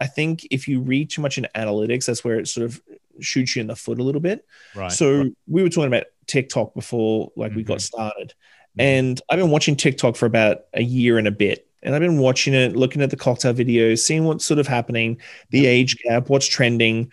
I 0.00 0.06
think 0.06 0.46
if 0.50 0.68
you 0.68 0.80
read 0.80 1.10
too 1.10 1.22
much 1.22 1.36
in 1.38 1.46
analytics, 1.56 2.06
that's 2.06 2.22
where 2.24 2.38
it 2.38 2.46
sort 2.46 2.66
of 2.66 2.80
shoots 3.20 3.56
you 3.56 3.60
in 3.62 3.68
the 3.68 3.76
foot 3.76 3.98
a 3.98 4.02
little 4.02 4.20
bit. 4.20 4.44
right. 4.76 4.92
So 4.92 5.18
right. 5.18 5.32
we 5.48 5.62
were 5.62 5.68
talking 5.68 5.88
about 5.88 6.06
TikTok 6.26 6.74
before, 6.74 7.32
like 7.36 7.54
we 7.54 7.62
got 7.64 7.78
Mhm. 7.78 7.82
started, 7.82 8.34
Mhm. 8.78 8.82
and 8.82 9.20
I've 9.30 9.38
been 9.38 9.50
watching 9.50 9.76
TikTok 9.76 10.14
for 10.16 10.26
about 10.26 10.64
a 10.74 10.82
year 10.82 11.16
and 11.18 11.26
a 11.26 11.30
bit, 11.32 11.66
and 11.84 11.94
I've 11.94 12.00
been 12.00 12.18
watching 12.18 12.54
it, 12.54 12.76
looking 12.76 13.02
at 13.02 13.10
the 13.10 13.16
cocktail 13.16 13.54
videos, 13.54 13.98
seeing 14.00 14.24
what's 14.24 14.44
sort 14.44 14.58
of 14.58 14.66
happening, 14.66 15.20
the 15.50 15.66
age 15.66 15.96
gap, 15.98 16.28
what's 16.28 16.46
trending, 16.46 17.10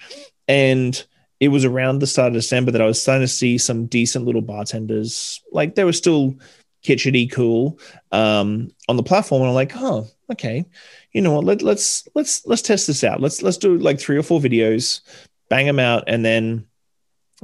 and 0.47 1.03
it 1.39 1.49
was 1.49 1.65
around 1.65 1.99
the 1.99 2.07
start 2.07 2.27
of 2.27 2.33
December 2.33 2.71
that 2.71 2.81
I 2.81 2.85
was 2.85 3.01
starting 3.01 3.23
to 3.23 3.27
see 3.27 3.57
some 3.57 3.87
decent 3.87 4.25
little 4.25 4.41
bartenders, 4.41 5.41
like 5.51 5.75
they 5.75 5.83
were 5.83 5.93
still 5.93 6.35
kitschety 6.83 7.31
cool 7.31 7.79
um, 8.11 8.71
on 8.87 8.95
the 8.95 9.03
platform, 9.03 9.41
and 9.41 9.49
I'm 9.49 9.55
like, 9.55 9.73
oh, 9.75 10.07
okay, 10.31 10.65
you 11.11 11.21
know 11.21 11.33
what? 11.33 11.43
Let, 11.43 11.61
let's 11.61 12.07
let's 12.15 12.45
let's 12.45 12.61
test 12.61 12.87
this 12.87 13.03
out. 13.03 13.21
Let's 13.21 13.41
let's 13.41 13.57
do 13.57 13.77
like 13.77 13.99
three 13.99 14.17
or 14.17 14.23
four 14.23 14.39
videos, 14.39 15.01
bang 15.49 15.65
them 15.65 15.79
out, 15.79 16.03
and 16.07 16.23
then 16.23 16.65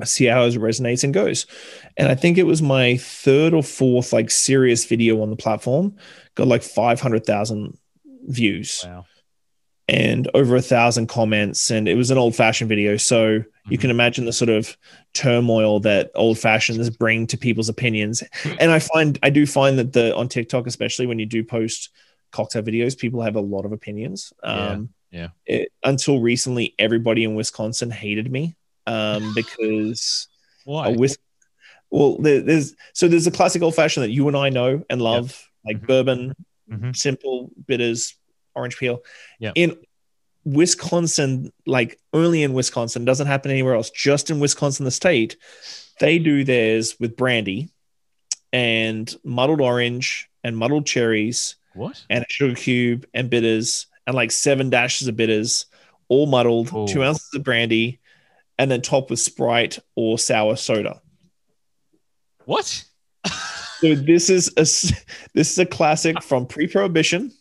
see 0.06 0.26
how 0.26 0.44
it 0.46 0.54
resonates 0.56 1.04
and 1.04 1.14
goes. 1.14 1.46
And 1.98 2.08
I 2.08 2.16
think 2.16 2.38
it 2.38 2.44
was 2.44 2.62
my 2.62 2.98
third 2.98 3.54
or 3.54 3.64
fourth 3.64 4.14
like 4.14 4.30
serious 4.30 4.86
video 4.86 5.22
on 5.22 5.30
the 5.30 5.36
platform, 5.36 5.96
got 6.36 6.48
like 6.48 6.62
500,000 6.64 7.78
views 8.28 8.84
wow. 8.86 9.06
and 9.88 10.30
over 10.34 10.56
a 10.56 10.62
thousand 10.62 11.08
comments. 11.08 11.72
And 11.72 11.88
it 11.88 11.96
was 11.96 12.12
an 12.12 12.18
old 12.18 12.36
fashioned 12.36 12.70
video. 12.70 12.98
So 12.98 13.44
you 13.70 13.78
Mhm. 13.78 13.82
can 13.82 13.90
imagine 13.90 14.26
the 14.26 14.34
sort 14.34 14.50
of 14.50 14.78
turmoil 15.14 15.80
that 15.82 16.12
old 16.14 16.38
fashions 16.38 16.90
bring 16.90 17.26
to 17.28 17.38
people's 17.38 17.70
opinions. 17.70 18.22
And 18.60 18.70
I 18.72 18.80
find, 18.80 19.18
I 19.24 19.30
do 19.30 19.46
find 19.46 19.80
that 19.80 19.94
the, 19.94 20.16
on 20.16 20.28
TikTok, 20.30 20.68
especially 20.68 21.08
when 21.08 21.20
you 21.20 21.26
do 21.26 21.44
post 21.44 21.90
cocktail 22.32 22.62
videos, 22.64 22.98
people 22.98 23.22
have 23.22 23.36
a 23.38 23.42
lot 23.42 23.66
of 23.66 23.72
opinions. 23.72 24.34
Yeah, 24.44 24.50
Um, 24.72 24.90
yeah. 25.12 25.30
it- 25.46 25.72
until 25.84 26.20
recently, 26.20 26.76
everybody 26.78 27.24
in 27.24 27.36
Wisconsin 27.36 27.90
hated 27.90 28.30
me 28.30 28.57
um, 28.88 29.34
because 29.36 30.28
Why? 30.66 30.90
whis- 30.96 31.18
well, 31.92 32.18
there, 32.18 32.42
there's 32.42 32.74
so 32.94 33.08
there's 33.08 33.28
a 33.28 33.32
classic 33.32 33.62
old 33.62 33.76
fashioned 33.76 34.04
that 34.04 34.10
you 34.12 34.28
and 34.28 34.36
I 34.36 34.50
know 34.50 34.84
and 34.90 35.02
love, 35.02 35.48
like 35.66 35.82
Mhm. 35.82 35.88
bourbon, 35.88 36.36
Mhm. 36.72 36.96
simple 36.96 37.52
bitters, 37.68 38.16
orange 38.56 38.78
peel. 38.78 39.04
Yeah. 39.40 39.52
In 39.56 39.78
Wisconsin, 40.44 41.52
like 41.66 42.00
only 42.14 42.44
in 42.44 42.54
Wisconsin, 42.54 43.06
doesn't 43.06 43.28
happen 43.28 43.52
anywhere 43.52 43.76
else. 43.76 43.90
Just 43.92 44.30
in 44.30 44.40
Wisconsin, 44.40 44.86
the 44.86 44.92
state, 44.92 45.38
they 46.00 46.20
do 46.20 46.44
theirs 46.44 46.96
with 47.00 47.16
brandy 47.18 47.70
and 48.54 49.14
muddled 49.24 49.62
orange 49.62 50.30
and 50.44 50.58
muddled 50.58 50.86
cherries 50.86 51.56
What? 51.74 52.02
and 52.10 52.24
a 52.24 52.28
sugar 52.30 52.56
cube 52.56 53.06
and 53.14 53.30
bitters 53.30 53.88
and 54.06 54.16
like 54.16 54.32
seven 54.32 54.70
dashes 54.70 55.08
of 55.08 55.18
bitters, 55.18 55.66
all 56.08 56.28
muddled, 56.28 56.70
Oh. 56.74 56.88
two 56.88 57.04
ounces 57.04 57.30
of 57.36 57.44
brandy, 57.44 58.00
and 58.58 58.70
then 58.70 58.82
topped 58.82 59.10
with 59.10 59.20
Sprite 59.20 59.80
or 59.96 60.18
sour 60.18 60.56
soda. 60.56 61.02
What? 62.46 62.84
So 63.80 63.94
this 63.94 64.32
is 64.32 64.48
a 64.58 64.62
this 65.36 65.52
is 65.52 65.60
a 65.60 65.66
classic 65.66 66.24
from 66.24 66.48
pre-prohibition. 66.48 67.32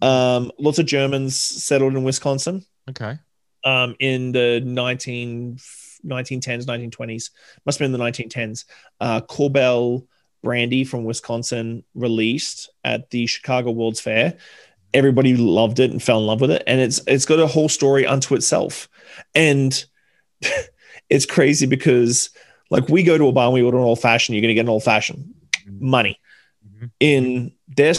Um, 0.00 0.50
lots 0.58 0.78
of 0.78 0.86
Germans 0.86 1.36
settled 1.36 1.94
in 1.94 2.04
Wisconsin 2.04 2.64
okay. 2.88 3.18
um, 3.64 3.94
in 4.00 4.32
the 4.32 4.62
19, 4.64 5.58
1910s, 6.06 6.64
1920s. 6.64 7.30
Must 7.64 7.78
have 7.78 7.84
been 7.84 7.92
the 7.92 7.98
1910s. 7.98 8.64
Uh, 9.00 9.20
Korbel 9.20 10.06
brandy 10.42 10.84
from 10.84 11.04
Wisconsin 11.04 11.84
released 11.94 12.70
at 12.82 13.10
the 13.10 13.26
Chicago 13.26 13.70
World's 13.70 14.00
Fair. 14.00 14.36
Everybody 14.92 15.36
loved 15.36 15.80
it 15.80 15.90
and 15.90 16.02
fell 16.02 16.20
in 16.20 16.26
love 16.26 16.40
with 16.40 16.50
it, 16.50 16.62
and 16.66 16.80
it's 16.80 17.00
it's 17.06 17.26
got 17.26 17.40
a 17.40 17.46
whole 17.46 17.68
story 17.68 18.06
unto 18.06 18.34
itself. 18.34 18.88
And 19.34 19.84
it's 21.10 21.26
crazy 21.26 21.66
because 21.66 22.30
like 22.70 22.88
we 22.88 23.02
go 23.02 23.18
to 23.18 23.28
a 23.28 23.32
bar 23.32 23.46
and 23.46 23.54
we 23.54 23.62
order 23.62 23.78
an 23.78 23.84
old 23.84 24.00
fashioned, 24.00 24.34
you're 24.34 24.42
going 24.42 24.48
to 24.48 24.54
get 24.54 24.62
an 24.62 24.68
old 24.68 24.82
fashioned 24.84 25.34
money. 25.66 26.18
Mhm. 26.66 26.90
In 27.00 27.52
their 27.68 27.94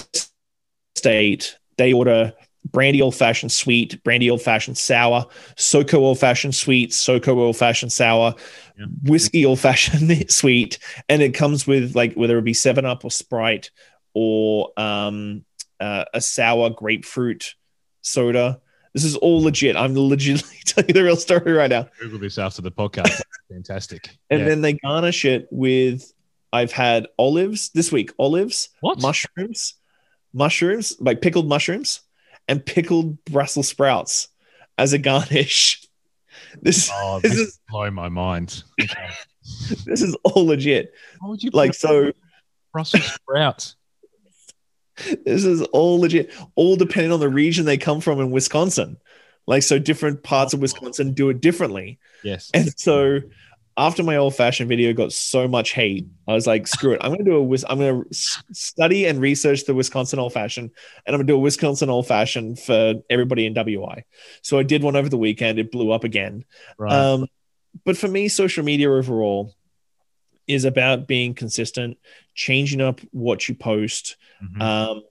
state, 0.95 1.57
they 1.77 1.93
order 1.93 2.33
brandy 2.71 3.01
old 3.01 3.15
fashioned 3.15 3.51
sweet, 3.51 4.03
brandy 4.03 4.29
old 4.29 4.41
fashioned 4.41 4.77
sour, 4.77 5.27
SoCo 5.55 5.95
old 5.99 6.19
fashioned 6.19 6.55
sweet, 6.55 6.91
SoCo 6.91 7.37
old 7.37 7.57
fashioned 7.57 7.91
sour, 7.93 8.33
Yeah. 8.77 8.85
whiskey 9.03 9.45
old 9.45 9.59
fashioned 9.59 10.29
sweet, 10.31 10.79
and 11.07 11.21
it 11.21 11.33
comes 11.33 11.67
with 11.67 11.95
like 11.95 12.13
whether 12.15 12.37
it 12.39 12.43
be 12.43 12.53
Seven 12.53 12.85
Up 12.85 13.05
or 13.05 13.11
Sprite 13.11 13.69
or 14.13 14.71
um, 14.77 15.45
uh, 15.79 16.05
a 16.13 16.21
sour 16.21 16.69
grapefruit 16.71 17.53
soda. 18.01 18.61
This 18.95 19.03
is 19.03 19.15
all 19.17 19.41
legit. 19.43 19.75
I'm 19.75 19.93
legitimately 19.93 20.57
telling 20.65 20.87
you 20.87 20.93
the 20.93 21.03
real 21.03 21.17
story 21.17 21.51
right 21.51 21.69
now. 21.69 21.87
Google 21.99 22.17
this 22.17 22.37
after 22.39 22.61
the 22.61 22.71
podcast. 22.71 23.21
Fantastic. 23.51 24.09
And 24.31 24.39
Yeah. 24.39 24.47
then 24.47 24.61
they 24.61 24.73
garnish 24.73 25.25
it 25.25 25.47
with. 25.51 26.11
I've 26.53 26.71
had 26.71 27.07
olives 27.19 27.69
this 27.71 27.91
week. 27.91 28.11
Olives, 28.17 28.69
what? 28.79 29.01
mushrooms, 29.01 29.73
mushrooms, 30.33 30.95
like 31.01 31.19
pickled 31.21 31.49
mushrooms, 31.49 31.99
and 32.47 32.65
pickled 32.65 33.23
Brussels 33.25 33.67
sprouts 33.67 34.29
as 34.77 34.93
a 34.93 34.97
garnish. 34.97 35.81
This 36.61 36.89
oh, 36.93 37.19
this 37.21 37.33
this 37.33 37.41
is 37.47 37.59
blow 37.69 37.89
my 37.91 38.07
mind. 38.09 38.63
Okay. 38.81 39.09
this 39.85 40.01
is 40.01 40.15
all 40.23 40.45
legit. 40.45 40.93
Why 41.19 41.29
would 41.29 41.43
you 41.43 41.49
Like 41.53 41.73
so, 41.73 42.11
Brussels 42.73 43.03
sprouts? 43.05 43.75
this 45.25 45.45
is 45.45 45.61
all 45.61 45.99
legit. 45.99 46.31
All 46.55 46.75
depending 46.75 47.11
on 47.11 47.19
the 47.19 47.29
region 47.29 47.65
they 47.65 47.77
come 47.77 48.01
from 48.01 48.19
in 48.19 48.31
Wisconsin. 48.31 48.97
Like 49.47 49.63
so, 49.63 49.77
different 49.77 50.23
parts 50.23 50.53
of 50.53 50.59
Wisconsin 50.59 51.13
do 51.13 51.29
it 51.29 51.39
differently. 51.39 51.99
Yes. 52.23 52.49
And 52.53 52.77
so 52.79 53.19
after 53.77 54.03
my 54.03 54.15
old 54.15 54.35
fashioned 54.35 54.69
video 54.69 54.93
got 54.93 55.11
so 55.11 55.47
much 55.47 55.73
hate, 55.73 56.07
I 56.27 56.33
was 56.33 56.47
like, 56.47 56.65
screw 56.65 56.93
it. 56.93 57.01
I'm 57.01 57.11
going 57.11 57.25
to 57.25 57.31
do 57.31 57.37
a, 57.37 57.57
I'm 57.69 57.77
going 57.77 58.03
to 58.03 58.15
study 58.53 59.05
and 59.05 59.19
research 59.19 59.65
the 59.65 59.75
Wisconsin 59.75 60.17
old 60.17 60.33
fashioned 60.33 60.71
and 61.05 61.13
I'm 61.13 61.19
going 61.19 61.27
to 61.27 61.33
do 61.33 61.37
a 61.37 61.41
Wisconsin 61.41 61.89
old 61.89 62.07
fashioned 62.07 62.59
for 62.59 62.95
everybody 63.09 63.45
in 63.45 63.53
WI. 63.53 64.05
So 64.41 64.57
I 64.57 64.63
did 64.63 64.81
one 64.81 64.95
over 64.95 65.09
the 65.09 65.17
weekend. 65.17 65.59
It 65.59 65.71
blew 65.71 65.91
up 65.91 66.03
again. 66.03 66.45
Right. 66.77 66.93
Um, 66.93 67.27
but 67.83 67.97
for 67.97 68.07
me, 68.07 68.29
social 68.29 68.63
media 68.63 68.89
overall 68.89 69.53
is 70.47 70.65
about 70.65 71.07
being 71.07 71.33
consistent, 71.33 71.97
changing 72.33 72.81
up 72.81 73.01
what 73.11 73.47
you 73.47 73.55
post. 73.55 74.17
Mhm. 74.43 74.61
Um, 74.61 75.03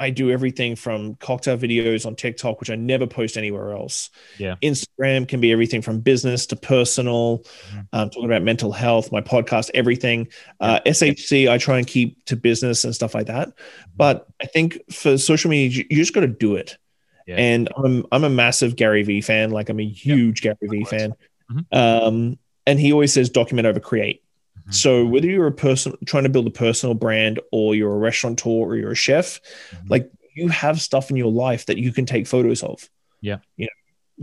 I 0.00 0.10
do 0.10 0.30
everything 0.30 0.76
from 0.76 1.16
cocktail 1.16 1.58
videos 1.58 2.06
on 2.06 2.14
TikTok, 2.14 2.60
which 2.60 2.70
I 2.70 2.76
never 2.76 3.08
post 3.08 3.36
anywhere 3.36 3.72
else. 3.72 4.10
Yeah. 4.38 4.54
Instagram 4.62 5.26
can 5.26 5.40
be 5.40 5.50
everything 5.50 5.82
from 5.82 5.98
business 5.98 6.46
to 6.46 6.56
personal, 6.56 7.38
Mhm. 7.72 7.86
um, 7.92 8.10
talking 8.10 8.26
about 8.26 8.44
mental 8.44 8.70
health, 8.70 9.10
my 9.10 9.20
podcast, 9.20 9.70
everything. 9.74 10.28
Uh, 10.60 10.78
SHC, 10.86 11.48
I 11.48 11.58
try 11.58 11.78
and 11.78 11.86
keep 11.86 12.24
to 12.26 12.36
business 12.36 12.84
and 12.84 12.94
stuff 12.94 13.12
like 13.12 13.26
that. 13.26 13.48
Mm-hmm. 13.48 13.90
But 13.96 14.28
I 14.40 14.46
think 14.46 14.78
for 14.92 15.18
social 15.18 15.50
media, 15.50 15.84
you, 15.90 15.96
just 15.96 16.14
got 16.14 16.20
to 16.20 16.28
do 16.28 16.54
it. 16.54 16.78
Yeah. 17.26 17.34
And 17.36 17.68
I'm, 17.76 18.06
I'm 18.12 18.22
a 18.22 18.30
massive 18.30 18.76
Gary 18.76 19.02
Vee 19.02 19.20
fan. 19.20 19.50
Like 19.50 19.68
I'm 19.68 19.80
a 19.80 19.88
huge 19.88 20.42
Gary 20.42 20.56
Vee 20.62 20.84
fan. 20.84 21.12
Mhm. 21.50 21.66
Um, 21.76 22.38
and 22.68 22.78
he 22.78 22.92
always 22.92 23.12
says 23.12 23.30
document 23.30 23.66
over 23.66 23.80
create. 23.80 24.22
Mhm. 24.68 24.74
So 24.74 25.06
whether 25.06 25.26
you're 25.26 25.46
a 25.46 25.52
person 25.52 25.94
trying 26.06 26.24
to 26.24 26.28
build 26.28 26.46
a 26.46 26.50
personal 26.50 26.94
brand 26.94 27.40
or 27.52 27.74
you're 27.74 27.94
a 27.94 27.98
restaurateur 27.98 28.50
or 28.50 28.76
you're 28.76 28.92
a 28.92 28.96
chef, 28.96 29.40
Mhm. 29.72 29.90
like 29.90 30.10
you 30.34 30.48
have 30.48 30.80
stuff 30.80 31.10
in 31.10 31.16
your 31.16 31.32
life 31.32 31.66
that 31.66 31.78
you 31.78 31.92
can 31.92 32.06
take 32.06 32.26
photos 32.26 32.62
of. 32.62 32.88
Yeah. 33.20 33.38
You 33.56 33.66
know, 33.66 33.70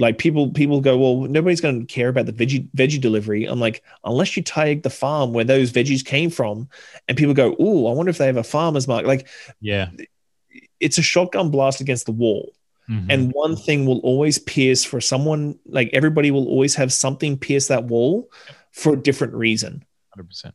like 0.06 0.18
people 0.18 0.52
people 0.52 0.82
go, 0.82 0.98
well, 0.98 1.30
nobody's 1.30 1.62
going 1.62 1.80
to 1.80 1.86
care 1.94 2.10
about 2.10 2.26
the 2.26 2.34
veggie 2.34 2.68
veggie 2.76 3.00
delivery. 3.02 3.46
I'm 3.46 3.60
like, 3.60 3.82
unless 4.04 4.36
you 4.38 4.44
tag 4.44 4.84
the 4.84 4.90
farm 4.90 5.34
where 5.34 5.46
those 5.46 5.72
veggies 5.72 6.04
came 6.06 6.30
from, 6.30 6.70
and 7.08 7.18
people 7.18 7.34
go, 7.34 7.56
oh, 7.60 7.88
I 7.88 7.94
wonder 7.94 8.10
if 8.10 8.18
they 8.18 8.26
have 8.26 8.38
a 8.38 8.44
farmer's 8.44 8.88
market. 8.88 9.08
Like 9.08 9.28
yeah. 9.62 9.90
it's 10.80 10.98
a 10.98 11.02
shotgun 11.02 11.50
blast 11.50 11.82
against 11.82 12.06
the 12.06 12.12
wall. 12.12 12.54
Mhm. 12.90 13.06
And 13.10 13.32
one 13.32 13.56
thing 13.56 13.86
will 13.86 14.00
always 14.00 14.38
pierce 14.38 14.84
for 14.84 15.02
someone, 15.02 15.58
like 15.66 15.90
everybody 15.92 16.30
will 16.30 16.48
always 16.48 16.76
have 16.76 16.94
something 16.94 17.38
pierce 17.38 17.68
that 17.68 17.86
wall 17.86 18.30
for 18.72 18.94
a 18.94 19.02
different 19.02 19.34
reason. 19.34 19.84
100%. 20.18 20.52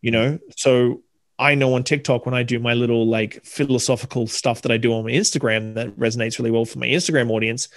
you 0.00 0.10
know 0.10 0.38
so 0.56 1.02
i 1.38 1.54
know 1.54 1.74
on 1.74 1.82
tiktok 1.82 2.26
when 2.26 2.34
i 2.34 2.42
do 2.42 2.58
my 2.58 2.74
little 2.74 3.06
like 3.06 3.44
philosophical 3.44 4.26
stuff 4.26 4.62
that 4.62 4.72
i 4.72 4.76
do 4.76 4.92
on 4.92 5.04
my 5.04 5.10
instagram 5.10 5.74
that 5.74 5.88
resonates 5.96 6.38
really 6.38 6.50
well 6.50 6.64
for 6.64 6.78
my 6.78 6.86
instagram 6.86 7.30
audience 7.30 7.68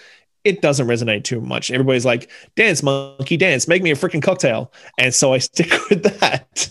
it 0.44 0.62
doesn't 0.62 0.88
resonate 0.88 1.24
too 1.24 1.40
much. 1.40 1.72
Everybody's 1.72 2.06
like 2.06 2.30
dance 2.56 2.84
monkey 2.84 3.38
dance 3.38 3.68
make 3.68 3.82
me 3.82 3.92
a 3.92 3.96
freaking 3.96 4.22
cocktail. 4.22 4.74
And 4.98 5.14
so 5.14 5.34
i 5.34 5.38
stick 5.40 5.72
with 5.90 6.04
that. 6.20 6.70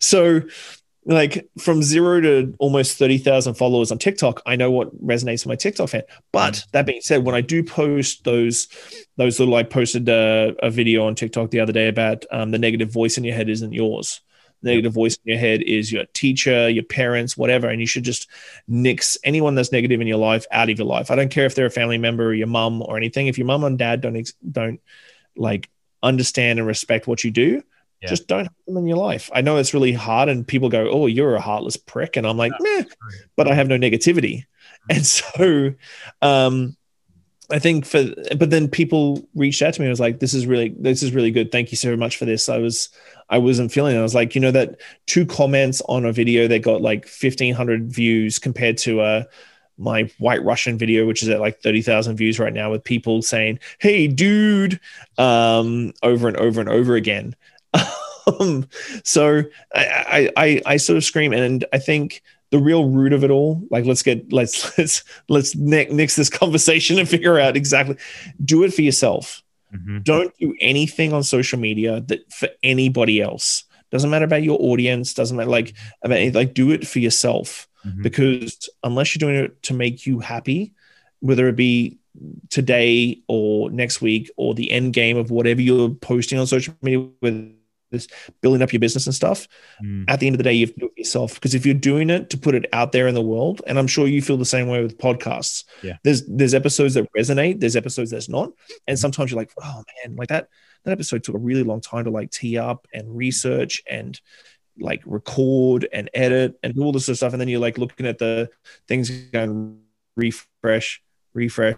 So 0.00 0.42
like 1.06 1.48
from 1.58 1.82
zero 1.82 2.20
to 2.20 2.54
almost 2.58 2.96
30,000 2.98 3.54
followers 3.54 3.92
on 3.92 3.98
TikTok, 3.98 4.40
I 4.46 4.56
know 4.56 4.70
what 4.70 4.94
resonates 5.04 5.44
with 5.44 5.48
my 5.48 5.56
TikTok 5.56 5.90
fan. 5.90 6.02
But 6.32 6.64
that 6.72 6.86
being 6.86 7.02
said, 7.02 7.24
when 7.24 7.34
I 7.34 7.40
do 7.40 7.62
post 7.62 8.24
those, 8.24 8.68
those 9.16 9.38
little, 9.38 9.54
I 9.54 9.64
posted 9.64 10.08
a, 10.08 10.54
a 10.62 10.70
video 10.70 11.06
on 11.06 11.14
TikTok 11.14 11.50
the 11.50 11.60
other 11.60 11.72
day 11.72 11.88
about 11.88 12.24
um, 12.30 12.50
the 12.50 12.58
negative 12.58 12.90
voice 12.90 13.18
in 13.18 13.24
your 13.24 13.34
head 13.34 13.50
isn't 13.50 13.72
yours. 13.72 14.20
The 14.62 14.70
negative 14.70 14.94
voice 14.94 15.18
in 15.24 15.30
your 15.30 15.38
head 15.38 15.62
is 15.62 15.92
your 15.92 16.06
teacher, 16.14 16.70
your 16.70 16.84
parents, 16.84 17.36
whatever. 17.36 17.68
And 17.68 17.80
you 17.80 17.86
should 17.86 18.04
just 18.04 18.28
nix 18.66 19.18
anyone 19.24 19.54
that's 19.54 19.72
negative 19.72 20.00
in 20.00 20.06
your 20.06 20.16
life 20.16 20.46
out 20.50 20.70
of 20.70 20.78
your 20.78 20.86
life. 20.86 21.10
I 21.10 21.16
don't 21.16 21.30
care 21.30 21.44
if 21.44 21.54
they're 21.54 21.66
a 21.66 21.70
family 21.70 21.98
member 21.98 22.28
or 22.28 22.34
your 22.34 22.46
mum 22.46 22.80
or 22.80 22.96
anything. 22.96 23.26
If 23.26 23.36
your 23.36 23.46
mum 23.46 23.64
and 23.64 23.78
dad 23.78 24.00
don't, 24.00 24.32
don't 24.50 24.80
like 25.36 25.68
understand 26.02 26.58
and 26.58 26.66
respect 26.66 27.06
what 27.06 27.24
you 27.24 27.30
do, 27.30 27.62
Yeah. 28.04 28.10
just 28.10 28.28
don't 28.28 28.44
have 28.44 28.52
them 28.66 28.76
in 28.76 28.86
your 28.86 28.98
life. 28.98 29.30
I 29.34 29.40
know 29.40 29.56
it's 29.56 29.74
really 29.74 29.92
hard, 29.92 30.28
and 30.28 30.46
people 30.46 30.68
go, 30.68 30.88
"Oh, 30.90 31.06
you're 31.06 31.34
a 31.34 31.40
heartless 31.40 31.76
prick," 31.76 32.16
and 32.16 32.26
I'm 32.26 32.36
like, 32.36 32.52
"Meh," 32.60 32.84
but 33.36 33.48
I 33.48 33.54
have 33.54 33.68
no 33.68 33.78
negativity, 33.78 34.44
and 34.90 35.04
so, 35.06 35.74
um, 36.22 36.76
I 37.50 37.58
think 37.58 37.84
for, 37.84 38.04
but 38.36 38.50
then 38.50 38.68
people 38.68 39.26
reached 39.34 39.60
out 39.62 39.74
to 39.74 39.80
me. 39.80 39.86
and 39.86 39.90
was 39.92 40.00
like, 40.00 40.20
"This 40.20 40.34
is 40.34 40.46
really, 40.46 40.74
this 40.78 41.02
is 41.02 41.12
really 41.12 41.30
good. 41.30 41.50
Thank 41.50 41.70
you 41.72 41.76
so 41.76 41.96
much 41.96 42.16
for 42.16 42.24
this." 42.24 42.48
I 42.48 42.58
was, 42.58 42.88
I 43.28 43.38
wasn't 43.38 43.72
feeling. 43.72 43.96
It. 43.96 43.98
I 43.98 44.02
was 44.02 44.14
like, 44.14 44.34
you 44.34 44.40
know, 44.40 44.50
that 44.50 44.80
two 45.06 45.26
comments 45.26 45.82
on 45.88 46.04
a 46.04 46.12
video 46.12 46.46
that 46.48 46.62
got 46.62 46.82
like 46.82 47.06
1,500 47.06 47.90
views 47.90 48.38
compared 48.38 48.78
to 48.78 49.00
uh 49.00 49.24
my 49.76 50.08
white 50.18 50.44
Russian 50.44 50.78
video, 50.78 51.06
which 51.06 51.22
is 51.22 51.28
at 51.28 51.40
like 51.40 51.60
30,000 51.60 52.16
views 52.16 52.38
right 52.38 52.52
now, 52.52 52.70
with 52.70 52.84
people 52.84 53.22
saying, 53.22 53.58
Hey, 53.78 54.06
dude, 54.06 54.80
um, 55.18 55.92
over 56.02 56.28
and 56.28 56.36
over 56.36 56.60
and 56.60 56.68
over 56.68 56.94
again. 56.94 57.34
Um, 58.40 58.66
so 59.02 59.42
I, 59.74 59.84
I, 59.86 60.30
I, 60.36 60.62
I 60.66 60.76
sort 60.76 60.96
of 60.96 61.04
scream. 61.04 61.32
And 61.32 61.64
I 61.72 61.78
think 61.78 62.22
the 62.50 62.58
real 62.58 62.88
root 62.88 63.12
of 63.12 63.24
it 63.24 63.30
all, 63.30 63.62
like, 63.70 63.84
let's 63.84 64.02
get, 64.02 64.32
let's, 64.32 64.76
let's, 64.78 65.04
let's 65.28 65.54
nix 65.56 66.16
this 66.16 66.30
conversation 66.30 66.98
and 66.98 67.08
figure 67.16 67.38
out 67.38 67.56
exactly 67.56 67.96
do 68.44 68.62
it 68.64 68.72
for 68.72 68.82
yourself. 68.82 69.42
Mhm. 69.74 70.04
Don't 70.04 70.32
do 70.38 70.54
anything 70.60 71.12
on 71.12 71.22
social 71.24 71.58
media 71.58 72.00
that 72.02 72.32
for 72.32 72.48
anybody 72.62 73.20
else. 73.20 73.64
Doesn't 73.90 74.10
matter 74.10 74.24
about 74.24 74.42
your 74.42 74.58
audience. 74.60 75.14
Doesn't 75.14 75.36
matter 75.36 75.50
like 75.50 75.74
about 76.02 76.18
anything. 76.18 76.34
Like 76.34 76.54
do 76.54 76.70
it 76.70 76.86
for 76.86 76.98
yourself 77.00 77.68
Mhm. 77.86 78.02
because 78.02 78.68
unless 78.82 79.14
you're 79.14 79.20
doing 79.28 79.44
it 79.44 79.62
to 79.64 79.74
make 79.74 80.06
you 80.06 80.20
happy, 80.20 80.72
whether 81.20 81.48
it 81.48 81.56
be 81.56 81.98
today 82.50 83.20
or 83.26 83.70
next 83.70 84.00
week 84.00 84.30
or 84.36 84.54
the 84.54 84.70
end 84.70 84.92
game 84.92 85.16
of 85.16 85.30
whatever 85.30 85.60
you're 85.60 85.90
posting 85.90 86.38
on 86.38 86.46
social 86.46 86.74
media 86.82 87.06
with 87.20 87.54
building 88.40 88.62
up 88.62 88.72
your 88.72 88.80
business 88.80 89.06
and 89.06 89.14
stuff, 89.14 89.46
Mm. 89.82 90.04
at 90.08 90.20
the 90.20 90.26
end 90.26 90.34
of 90.34 90.38
the 90.38 90.44
day, 90.44 90.52
you 90.52 90.66
have 90.66 90.74
to 90.74 90.80
do 90.80 90.86
it 90.86 90.98
yourself. 90.98 91.34
Because 91.34 91.54
if 91.54 91.64
you're 91.66 91.74
doing 91.74 92.10
it 92.10 92.30
to 92.30 92.38
put 92.38 92.54
it 92.54 92.66
out 92.72 92.92
there 92.92 93.08
in 93.08 93.14
the 93.14 93.22
world, 93.22 93.62
and 93.66 93.78
I'm 93.78 93.86
sure 93.86 94.06
you 94.06 94.22
feel 94.22 94.36
the 94.36 94.44
same 94.44 94.68
way 94.68 94.82
with 94.82 94.98
podcasts. 94.98 95.64
Yeah. 95.82 95.96
There's 96.04 96.24
there's 96.26 96.54
episodes 96.54 96.94
that 96.94 97.06
resonate, 97.16 97.60
there's 97.60 97.76
episodes 97.76 98.10
that's 98.10 98.28
not. 98.28 98.52
And 98.86 98.98
sometimes 98.98 99.30
you're 99.30 99.38
like, 99.40 99.52
oh 99.62 99.82
man, 100.04 100.16
like 100.16 100.28
that 100.28 100.48
that 100.84 100.92
episode 100.92 101.24
took 101.24 101.34
a 101.34 101.38
really 101.38 101.62
long 101.62 101.80
time 101.80 102.04
to 102.04 102.10
like 102.10 102.30
tee 102.30 102.58
up 102.58 102.86
and 102.92 103.16
research 103.16 103.82
and 103.90 104.20
like 104.78 105.02
record 105.06 105.88
and 105.92 106.10
edit 106.14 106.58
and 106.62 106.74
do 106.74 106.82
all 106.82 106.92
this 106.92 107.06
sort 107.06 107.12
of 107.14 107.16
stuff. 107.18 107.32
And 107.32 107.40
then 107.40 107.48
you're 107.48 107.60
like 107.60 107.78
looking 107.78 108.06
at 108.06 108.18
the 108.18 108.50
things 108.88 109.08
going 109.10 109.78
refresh, 110.16 111.00
refresh, 111.32 111.76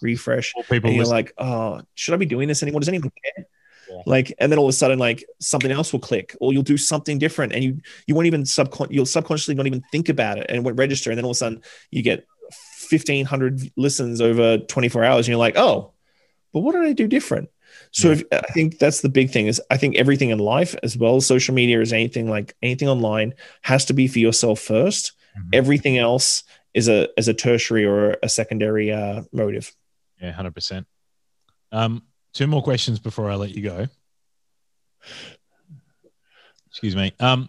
refresh. 0.00 0.52
People 0.70 0.88
And 0.88 0.96
you're 0.96 1.04
listen- 1.04 1.14
like, 1.16 1.32
oh, 1.38 1.82
should 1.94 2.14
I 2.14 2.16
be 2.16 2.26
doing 2.26 2.48
this 2.48 2.62
anymore? 2.62 2.80
Does 2.80 2.88
anyone 2.88 3.10
care? 3.36 3.46
Yeah. 3.90 4.02
Like, 4.06 4.32
and 4.38 4.50
then 4.50 4.58
all 4.58 4.66
of 4.66 4.70
a 4.70 4.72
sudden, 4.72 4.98
like 4.98 5.24
something 5.40 5.70
else 5.70 5.92
will 5.92 6.00
click, 6.00 6.36
or 6.40 6.52
you'll 6.52 6.62
do 6.62 6.76
something 6.76 7.18
different, 7.18 7.52
and 7.52 7.62
you 7.64 7.80
you 8.06 8.14
won't 8.14 8.26
even 8.26 8.42
subcon 8.42 8.88
you'll 8.90 9.06
subconsciously 9.06 9.54
not 9.54 9.66
even 9.66 9.82
think 9.92 10.08
about 10.08 10.38
it, 10.38 10.46
and 10.48 10.64
won't 10.64 10.78
register, 10.78 11.10
and 11.10 11.18
then 11.18 11.24
all 11.24 11.30
of 11.32 11.36
a 11.36 11.38
sudden 11.38 11.62
you 11.90 12.02
get 12.02 12.26
fifteen 12.50 13.24
hundred 13.26 13.60
listens 13.76 14.20
over 14.20 14.58
twenty 14.58 14.88
four 14.88 15.04
hours, 15.04 15.26
and 15.26 15.32
you're 15.32 15.38
like, 15.38 15.56
oh, 15.56 15.92
but 16.52 16.60
what 16.60 16.72
did 16.72 16.84
I 16.84 16.92
do 16.92 17.06
different? 17.06 17.48
So 17.92 18.08
Yeah. 18.08 18.14
if, 18.14 18.24
I 18.32 18.52
think 18.52 18.78
that's 18.78 19.00
the 19.02 19.08
big 19.08 19.30
thing 19.30 19.46
is 19.46 19.60
I 19.70 19.76
think 19.76 19.96
everything 19.96 20.30
in 20.30 20.38
life, 20.38 20.74
as 20.82 20.96
well 20.96 21.16
as 21.16 21.26
social 21.26 21.54
media, 21.54 21.80
is 21.80 21.92
anything 21.92 22.28
like 22.28 22.54
anything 22.62 22.88
online, 22.88 23.34
has 23.62 23.84
to 23.86 23.92
be 23.92 24.08
for 24.08 24.18
yourself 24.18 24.60
1st 24.60 25.12
Mhm. 25.36 25.48
Everything 25.52 25.98
else 25.98 26.44
is 26.72 26.88
a 26.88 27.08
as 27.18 27.28
a 27.28 27.34
tertiary 27.34 27.84
or 27.84 28.16
a 28.22 28.28
secondary 28.28 28.90
uh, 28.90 29.22
motive. 29.32 29.70
Yeah, 30.20 30.32
hundred 30.32 30.54
percent. 30.54 30.86
Um, 31.72 32.04
two 32.36 32.46
more 32.46 32.62
questions 32.62 32.98
before 32.98 33.30
I 33.30 33.34
let 33.34 33.50
you 33.50 33.62
go. 33.62 33.86
Excuse 36.68 36.94
me. 36.94 37.12
Um, 37.18 37.48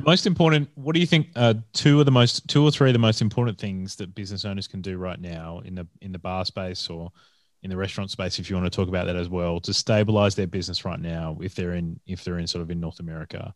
most 0.00 0.26
important. 0.26 0.70
What 0.74 0.94
do 0.94 1.00
you 1.00 1.06
think? 1.06 1.28
Uh, 1.36 1.54
two 1.74 2.00
of 2.00 2.06
the 2.06 2.12
most, 2.12 2.48
two 2.48 2.64
or 2.64 2.70
three 2.70 2.88
of 2.88 2.94
the 2.94 2.98
most 2.98 3.20
important 3.20 3.58
things 3.58 3.96
that 3.96 4.14
business 4.14 4.44
owners 4.46 4.66
can 4.66 4.80
do 4.80 4.96
right 4.96 5.20
now 5.20 5.60
in 5.64 5.74
the 5.74 5.86
in 6.00 6.12
the 6.12 6.18
bar 6.18 6.44
space 6.46 6.88
or 6.88 7.12
in 7.66 7.70
the 7.70 7.76
restaurant 7.76 8.12
space, 8.12 8.38
if 8.38 8.48
you 8.48 8.54
want 8.54 8.64
to 8.64 8.74
talk 8.74 8.86
about 8.86 9.06
that 9.06 9.16
as 9.16 9.28
well, 9.28 9.58
to 9.58 9.74
stabilize 9.74 10.36
their 10.36 10.46
business 10.46 10.84
right 10.84 11.00
now, 11.00 11.36
if 11.42 11.56
they're 11.56 11.74
in 11.74 11.98
if 12.06 12.22
they're 12.22 12.38
in 12.38 12.46
sort 12.46 12.62
of 12.62 12.70
in 12.70 12.78
North 12.78 13.00
America. 13.00 13.52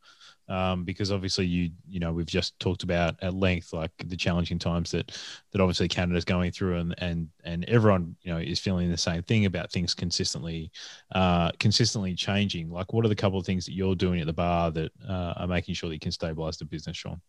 Um, 0.48 0.82
because 0.82 1.12
obviously 1.12 1.46
you 1.46 1.70
you 1.88 2.00
know 2.00 2.12
we've 2.12 2.26
just 2.26 2.58
talked 2.58 2.82
about 2.82 3.14
at 3.22 3.34
length 3.34 3.72
like 3.72 3.92
the 4.06 4.16
challenging 4.16 4.58
times 4.58 4.90
that 4.90 5.16
that 5.52 5.61
obviously 5.61 5.86
Canada's 5.86 6.24
going 6.24 6.50
through 6.50 6.78
and 6.78 6.92
and 6.98 7.28
and 7.44 7.64
everyone 7.66 8.16
you 8.22 8.32
know 8.32 8.38
is 8.40 8.58
feeling 8.58 8.90
the 8.90 8.98
same 8.98 9.22
thing 9.22 9.44
about 9.44 9.70
things 9.70 9.94
consistently 9.94 10.72
uh, 11.14 11.52
consistently 11.61 12.16
changing. 12.16 12.68
Like, 12.68 12.92
what 12.92 13.04
are 13.04 13.08
the 13.08 13.14
couple 13.14 13.38
of 13.38 13.46
things 13.46 13.64
that 13.66 13.74
you're 13.74 13.94
doing 13.94 14.20
at 14.20 14.26
the 14.26 14.32
bar 14.32 14.72
that 14.72 14.90
uh, 15.08 15.34
are 15.36 15.46
making 15.46 15.76
sure 15.76 15.88
that 15.88 15.94
you 15.94 16.00
can 16.00 16.11
stabilize 16.11 16.56
the 16.56 16.64
business, 16.64 16.96
Shawn? 16.96 17.20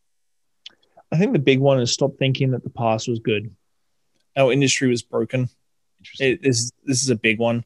I 1.11 1.17
think 1.17 1.33
the 1.33 1.39
big 1.39 1.59
one 1.59 1.79
is 1.79 1.93
stop 1.93 2.17
thinking 2.17 2.49
that 2.51 2.63
the 2.63 2.71
past 2.71 3.07
was 3.07 3.19
good. 3.19 3.55
Our 4.35 4.51
industry 4.51 4.89
was 4.89 5.03
broken. 5.03 5.47
It, 6.19 6.41
this 6.41 6.71
this 6.85 7.03
is 7.03 7.09
a 7.09 7.15
big 7.15 7.39
one. 7.39 7.65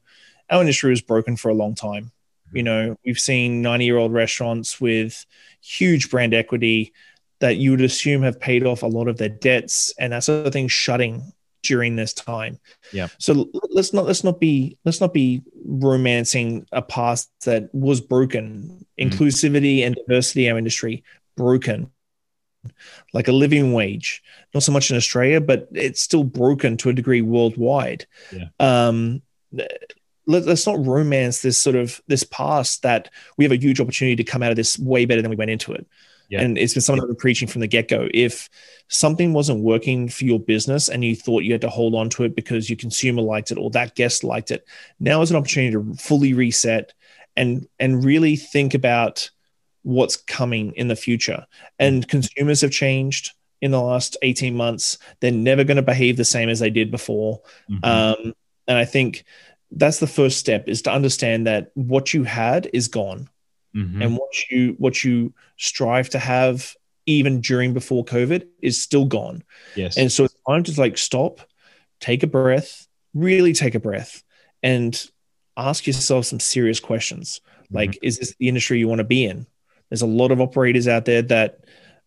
Our 0.49 0.61
industry 0.61 0.91
was 0.91 1.01
broken 1.01 1.35
for 1.35 1.49
a 1.49 1.55
long 1.55 1.75
time. 1.75 2.11
You 2.53 2.63
know, 2.63 2.95
we've 3.05 3.19
seen 3.19 3.61
90 3.61 3.85
year 3.85 3.97
old 3.97 4.13
restaurants 4.13 4.79
with 4.79 5.25
huge 5.61 6.09
brand 6.09 6.33
equity 6.33 6.93
that 7.39 7.57
you 7.57 7.71
would 7.71 7.81
assume 7.81 8.21
have 8.21 8.39
paid 8.39 8.65
off 8.65 8.83
a 8.83 8.87
lot 8.87 9.07
of 9.07 9.17
their 9.17 9.29
debts 9.29 9.93
and 9.99 10.13
that 10.13 10.23
sort 10.23 10.47
of 10.47 10.53
thing 10.53 10.67
shutting 10.67 11.33
during 11.63 11.95
this 11.95 12.13
time. 12.13 12.59
Yeah. 12.93 13.07
So 13.17 13.49
let's 13.71 13.91
not 13.91 14.05
let's 14.05 14.23
not 14.23 14.39
be 14.39 14.77
let's 14.85 15.01
not 15.01 15.13
be 15.13 15.41
romancing 15.65 16.67
a 16.71 16.81
past 16.81 17.29
that 17.45 17.73
was 17.73 17.99
broken. 17.99 18.85
Mm. 18.99 19.09
Inclusivity 19.09 19.85
and 19.85 19.95
diversity 19.95 20.45
in 20.45 20.53
our 20.53 20.57
industry 20.57 21.03
broken. 21.35 21.91
Like 23.13 23.27
a 23.27 23.31
living 23.31 23.73
wage, 23.73 24.23
not 24.53 24.63
so 24.63 24.71
much 24.71 24.91
in 24.91 24.97
Australia, 24.97 25.41
but 25.41 25.67
it's 25.71 26.01
still 26.01 26.23
broken 26.23 26.77
to 26.77 26.89
a 26.89 26.93
degree 26.93 27.21
worldwide. 27.21 28.05
Yeah. 28.31 28.47
Um, 28.59 29.21
let, 30.27 30.47
us 30.47 30.65
not 30.65 30.83
romance 30.85 31.41
this 31.41 31.59
sort 31.59 31.75
of 31.75 32.01
this 32.07 32.23
past 32.23 32.81
that 32.81 33.09
we 33.37 33.45
have 33.45 33.51
a 33.51 33.57
huge 33.57 33.79
opportunity 33.79 34.15
to 34.15 34.23
come 34.23 34.43
out 34.43 34.51
of 34.51 34.55
this 34.55 34.77
way 34.79 35.05
better 35.05 35.21
than 35.21 35.29
we 35.29 35.37
went 35.37 35.51
into 35.51 35.73
it. 35.73 35.85
Yeah. 36.29 36.41
And 36.41 36.57
it's 36.57 36.73
been 36.73 36.81
something 36.81 37.03
I've 37.03 37.09
been 37.09 37.15
preaching 37.15 37.47
from 37.47 37.61
the 37.61 37.67
get 37.67 37.87
go. 37.87 38.07
If 38.13 38.49
something 38.87 39.33
wasn't 39.33 39.61
working 39.61 40.09
for 40.09 40.25
your 40.25 40.39
business 40.39 40.89
and 40.89 41.03
you 41.03 41.15
thought 41.15 41.43
you 41.43 41.51
had 41.51 41.61
to 41.61 41.69
hold 41.69 41.93
on 41.93 42.09
to 42.11 42.23
it 42.23 42.35
because 42.35 42.69
your 42.69 42.77
consumer 42.77 43.21
liked 43.21 43.51
it 43.51 43.57
or 43.57 43.69
that 43.71 43.95
guest 43.95 44.23
liked 44.23 44.51
it, 44.51 44.65
now 44.99 45.21
is 45.21 45.29
an 45.29 45.37
opportunity 45.37 45.73
to 45.73 45.93
fully 46.01 46.33
reset 46.33 46.93
and 47.35 47.67
and 47.79 48.03
really 48.03 48.35
think 48.35 48.73
about 48.73 49.29
what's 49.85 50.15
coming 50.15 50.71
in 50.75 50.87
the 50.87 50.95
future. 50.95 51.45
And 51.77 52.07
consumers 52.07 52.61
have 52.61 52.71
changed 52.71 53.31
in 53.61 53.69
the 53.69 53.79
last 53.81 54.17
18 54.23 54.55
months. 54.55 54.97
They're 55.19 55.31
never 55.31 55.63
going 55.63 55.77
to 55.77 55.83
behave 55.83 56.17
the 56.17 56.25
same 56.25 56.49
as 56.49 56.59
they 56.59 56.71
did 56.71 56.89
before. 56.89 57.41
Mhm. 57.69 57.85
Um, 57.85 58.33
and 58.67 58.77
I 58.77 58.85
think 58.85 59.23
that's 59.71 59.99
the 59.99 60.07
first 60.07 60.37
step 60.39 60.67
is 60.67 60.81
to 60.83 60.91
understand 60.91 61.45
that 61.45 61.69
what 61.75 62.13
you 62.13 62.23
had 62.23 62.69
is 62.73 62.87
gone 62.87 63.29
Mhm. 63.75 64.03
and 64.03 64.17
what 64.17 64.49
you 64.49 64.75
what 64.77 65.03
you 65.03 65.33
strive 65.57 66.09
to 66.09 66.19
have 66.19 66.75
even 67.05 67.41
during 67.41 67.73
before 67.73 68.05
covid 68.05 68.47
is 68.61 68.81
still 68.81 69.05
gone 69.05 69.43
yes. 69.75 69.97
and 69.97 70.11
so 70.11 70.23
it's 70.23 70.35
time 70.47 70.63
to 70.63 70.79
like 70.79 70.97
stop 70.97 71.41
take 71.99 72.23
a 72.23 72.27
breath 72.27 72.87
really 73.13 73.53
take 73.53 73.75
a 73.75 73.79
breath 73.79 74.23
and 74.63 75.09
ask 75.57 75.85
yourself 75.87 76.25
some 76.25 76.39
serious 76.39 76.79
questions 76.79 77.41
like 77.71 77.97
is 78.01 78.19
this 78.19 78.33
the 78.39 78.47
industry 78.47 78.79
you 78.79 78.87
want 78.87 78.99
to 78.99 79.03
be 79.03 79.25
in 79.25 79.45
there's 79.89 80.01
a 80.01 80.07
lot 80.07 80.31
of 80.31 80.41
operators 80.41 80.87
out 80.87 81.05
there 81.05 81.21
that 81.21 81.59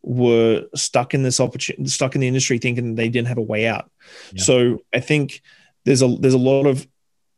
were 0.02 0.64
stuck 0.74 1.12
in 1.14 1.22
this 1.22 1.40
opportunity 1.40 1.86
stuck 1.88 2.14
in 2.14 2.20
the 2.20 2.28
industry 2.28 2.58
thinking 2.58 2.94
they 2.94 3.08
didn't 3.08 3.28
have 3.28 3.38
a 3.38 3.42
way 3.42 3.66
out 3.66 3.90
Yeah. 4.32 4.42
so 4.42 4.78
i 4.94 5.00
think 5.00 5.42
there's 5.84 6.02
a 6.02 6.08
there's 6.20 6.34
a 6.34 6.38
lot 6.38 6.66
of 6.66 6.86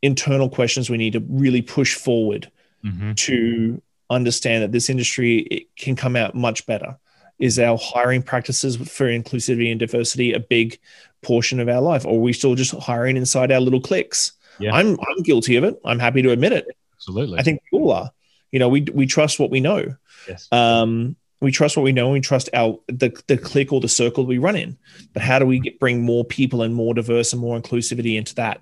internal 0.03 0.49
questions 0.49 0.89
we 0.91 0.99
need 0.99 1.15
to 1.15 1.25
really 1.29 1.63
push 1.63 1.95
forward 1.95 2.51
Mhm. 2.85 3.15
to 3.17 3.83
understand 4.09 4.63
that 4.63 4.73
this 4.73 4.89
industry 4.91 5.39
it 5.51 5.63
can 5.77 5.95
come 5.95 6.17
out 6.17 6.35
much 6.35 6.65
better. 6.67 6.97
Is 7.39 7.59
our 7.59 7.79
hiring 7.79 8.23
practices 8.23 8.77
for 8.77 9.07
inclusivity 9.07 9.71
and 9.71 9.79
diversity 9.79 10.33
a 10.33 10.41
big 10.41 10.79
portion 11.23 11.61
of 11.61 11.69
our 11.69 11.81
life, 11.83 12.05
or 12.07 12.15
are 12.17 12.21
we 12.21 12.33
still 12.33 12.55
just 12.55 12.73
hiring 12.73 13.17
inside 13.19 13.53
our 13.53 13.61
little 13.61 13.81
cliques? 13.81 14.33
Yeah. 14.59 14.73
I'm 14.75 14.99
I'm 14.99 15.23
guilty 15.23 15.57
of 15.57 15.65
it. 15.65 15.79
I'm 15.85 15.99
happy 15.99 16.23
to 16.23 16.31
admit 16.33 16.53
it. 16.55 16.67
Absolutely. 16.95 17.39
I 17.39 17.43
think 17.43 17.61
we 17.71 17.79
all 17.79 17.93
are. 17.93 18.11
You 18.51 18.59
know, 18.59 18.69
we 18.71 18.81
we 18.95 19.07
trust 19.07 19.39
what 19.39 19.51
we 19.51 19.61
know. 19.61 19.95
Yes. 20.29 20.49
Um, 20.53 21.17
we 21.41 21.51
trust 21.51 21.77
what 21.77 21.85
we 21.85 21.93
know. 21.93 22.11
We 22.11 22.21
trust 22.21 22.51
our 22.53 22.79
the 22.87 23.19
the 23.27 23.39
clique 23.39 23.73
or 23.73 23.81
the 23.81 23.89
circle 23.89 24.27
we 24.27 24.39
run 24.39 24.57
in. 24.57 24.77
But 25.13 25.23
how 25.23 25.39
do 25.39 25.47
we 25.47 25.61
get, 25.61 25.81
bring 25.81 26.03
more 26.03 26.25
people 26.25 26.63
and 26.63 26.75
more 26.75 26.95
diverse 26.95 27.33
and 27.33 27.41
more 27.41 27.59
inclusivity 27.59 28.17
into 28.17 28.35
that? 28.37 28.61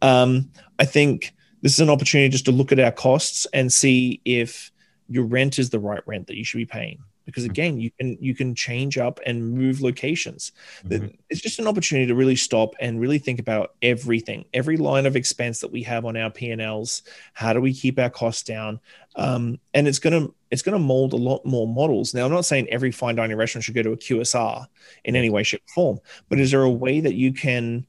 Um, 0.00 0.50
I 0.78 0.84
think 0.84 1.32
this 1.62 1.72
is 1.72 1.80
an 1.80 1.90
opportunity 1.90 2.28
just 2.28 2.44
to 2.46 2.52
look 2.52 2.72
at 2.72 2.80
our 2.80 2.92
costs 2.92 3.46
and 3.52 3.72
see 3.72 4.20
if 4.24 4.70
your 5.08 5.24
rent 5.24 5.58
is 5.58 5.70
the 5.70 5.80
right 5.80 6.06
rent 6.06 6.28
that 6.28 6.36
you 6.36 6.44
should 6.44 6.58
be 6.58 6.66
paying. 6.66 7.02
Because 7.30 7.44
again, 7.44 7.80
you 7.80 7.90
can 7.98 8.16
you 8.20 8.34
can 8.34 8.54
change 8.54 8.98
up 8.98 9.20
and 9.24 9.52
move 9.54 9.80
locations. 9.80 10.52
Mhm. 10.86 11.16
It's 11.28 11.40
just 11.40 11.58
an 11.58 11.66
opportunity 11.66 12.06
to 12.06 12.14
really 12.14 12.36
stop 12.36 12.74
and 12.80 13.00
really 13.00 13.18
think 13.18 13.38
about 13.38 13.74
everything, 13.82 14.44
every 14.52 14.76
line 14.76 15.06
of 15.06 15.16
expense 15.16 15.60
that 15.60 15.72
we 15.72 15.82
have 15.84 16.04
on 16.04 16.16
our 16.16 16.30
P 16.30 16.50
and 16.50 16.60
Ls. 16.60 17.02
How 17.34 17.52
do 17.52 17.60
we 17.60 17.72
keep 17.72 17.98
our 17.98 18.10
costs 18.10 18.42
down? 18.42 18.80
Um, 19.16 19.58
and 19.74 19.88
it's 19.88 19.98
gonna 19.98 20.28
it's 20.50 20.62
gonna 20.62 20.78
mold 20.78 21.12
a 21.12 21.16
lot 21.16 21.44
more 21.44 21.66
models. 21.66 22.14
Now, 22.14 22.26
I'm 22.26 22.32
not 22.32 22.44
saying 22.44 22.68
every 22.68 22.90
fine 22.90 23.14
dining 23.16 23.36
restaurant 23.36 23.64
should 23.64 23.74
go 23.74 23.82
to 23.82 23.92
a 23.92 23.96
QSR 23.96 24.66
in 25.04 25.16
any 25.16 25.30
way, 25.30 25.42
shape, 25.42 25.62
or 25.68 25.72
form, 25.72 25.98
but 26.28 26.40
is 26.40 26.50
there 26.50 26.62
a 26.62 26.70
way 26.70 27.00
that 27.00 27.14
you 27.14 27.32
can 27.32 27.86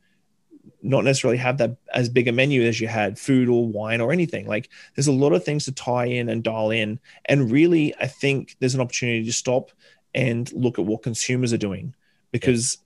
not 0.83 1.03
necessarily 1.03 1.37
have 1.37 1.57
that 1.57 1.77
as 1.93 2.09
big 2.09 2.27
a 2.27 2.31
menu 2.31 2.63
as 2.63 2.81
you 2.81 2.87
had 2.87 3.19
food 3.19 3.49
or 3.49 3.67
wine 3.67 4.01
or 4.01 4.11
anything. 4.11 4.47
Like 4.47 4.69
there's 4.95 5.07
a 5.07 5.11
lot 5.11 5.33
of 5.33 5.43
things 5.43 5.65
to 5.65 5.71
tie 5.71 6.05
in 6.05 6.29
and 6.29 6.43
dial 6.43 6.71
in. 6.71 6.99
And 7.25 7.51
really 7.51 7.93
i 7.99 8.07
think 8.07 8.55
there's 8.59 8.75
an 8.75 8.81
opportunity 8.81 9.23
to 9.25 9.33
stop 9.33 9.71
and 10.13 10.51
look 10.53 10.79
at 10.79 10.85
what 10.85 11.03
consumers 11.03 11.53
are 11.53 11.57
doing 11.57 11.93
because 12.31 12.77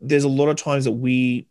there's 0.00 0.24
a 0.24 0.28
lot 0.28 0.48
of 0.48 0.56
times 0.56 0.84
that 0.84 0.92
we 0.92 1.46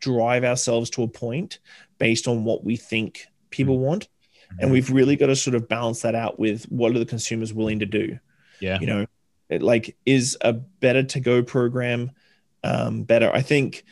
drive 0.00 0.44
ourselves 0.44 0.90
to 0.90 1.02
a 1.02 1.08
point 1.08 1.58
based 1.98 2.26
on 2.26 2.44
what 2.44 2.64
we 2.64 2.76
think 2.76 3.26
people 3.50 3.78
want. 3.78 4.08
And 4.58 4.70
we've 4.70 4.90
really 4.90 5.16
got 5.16 5.28
to 5.28 5.36
sort 5.36 5.54
of 5.54 5.66
balance 5.66 6.02
that 6.02 6.14
out 6.14 6.38
with 6.38 6.64
what 6.64 6.94
are 6.94 6.98
the 6.98 7.06
consumers 7.06 7.54
willing 7.54 7.78
to 7.78 7.86
do. 7.86 8.18
Yeah. 8.60 8.78
you 8.80 8.86
know 8.86 9.06
it, 9.48 9.60
like 9.60 9.96
is 10.06 10.36
a 10.40 10.52
better 10.52 11.02
to 11.02 11.20
go 11.20 11.42
program 11.42 12.10
um, 12.64 13.04
better? 13.04 13.30
I 13.32 13.42
think 13.42 13.84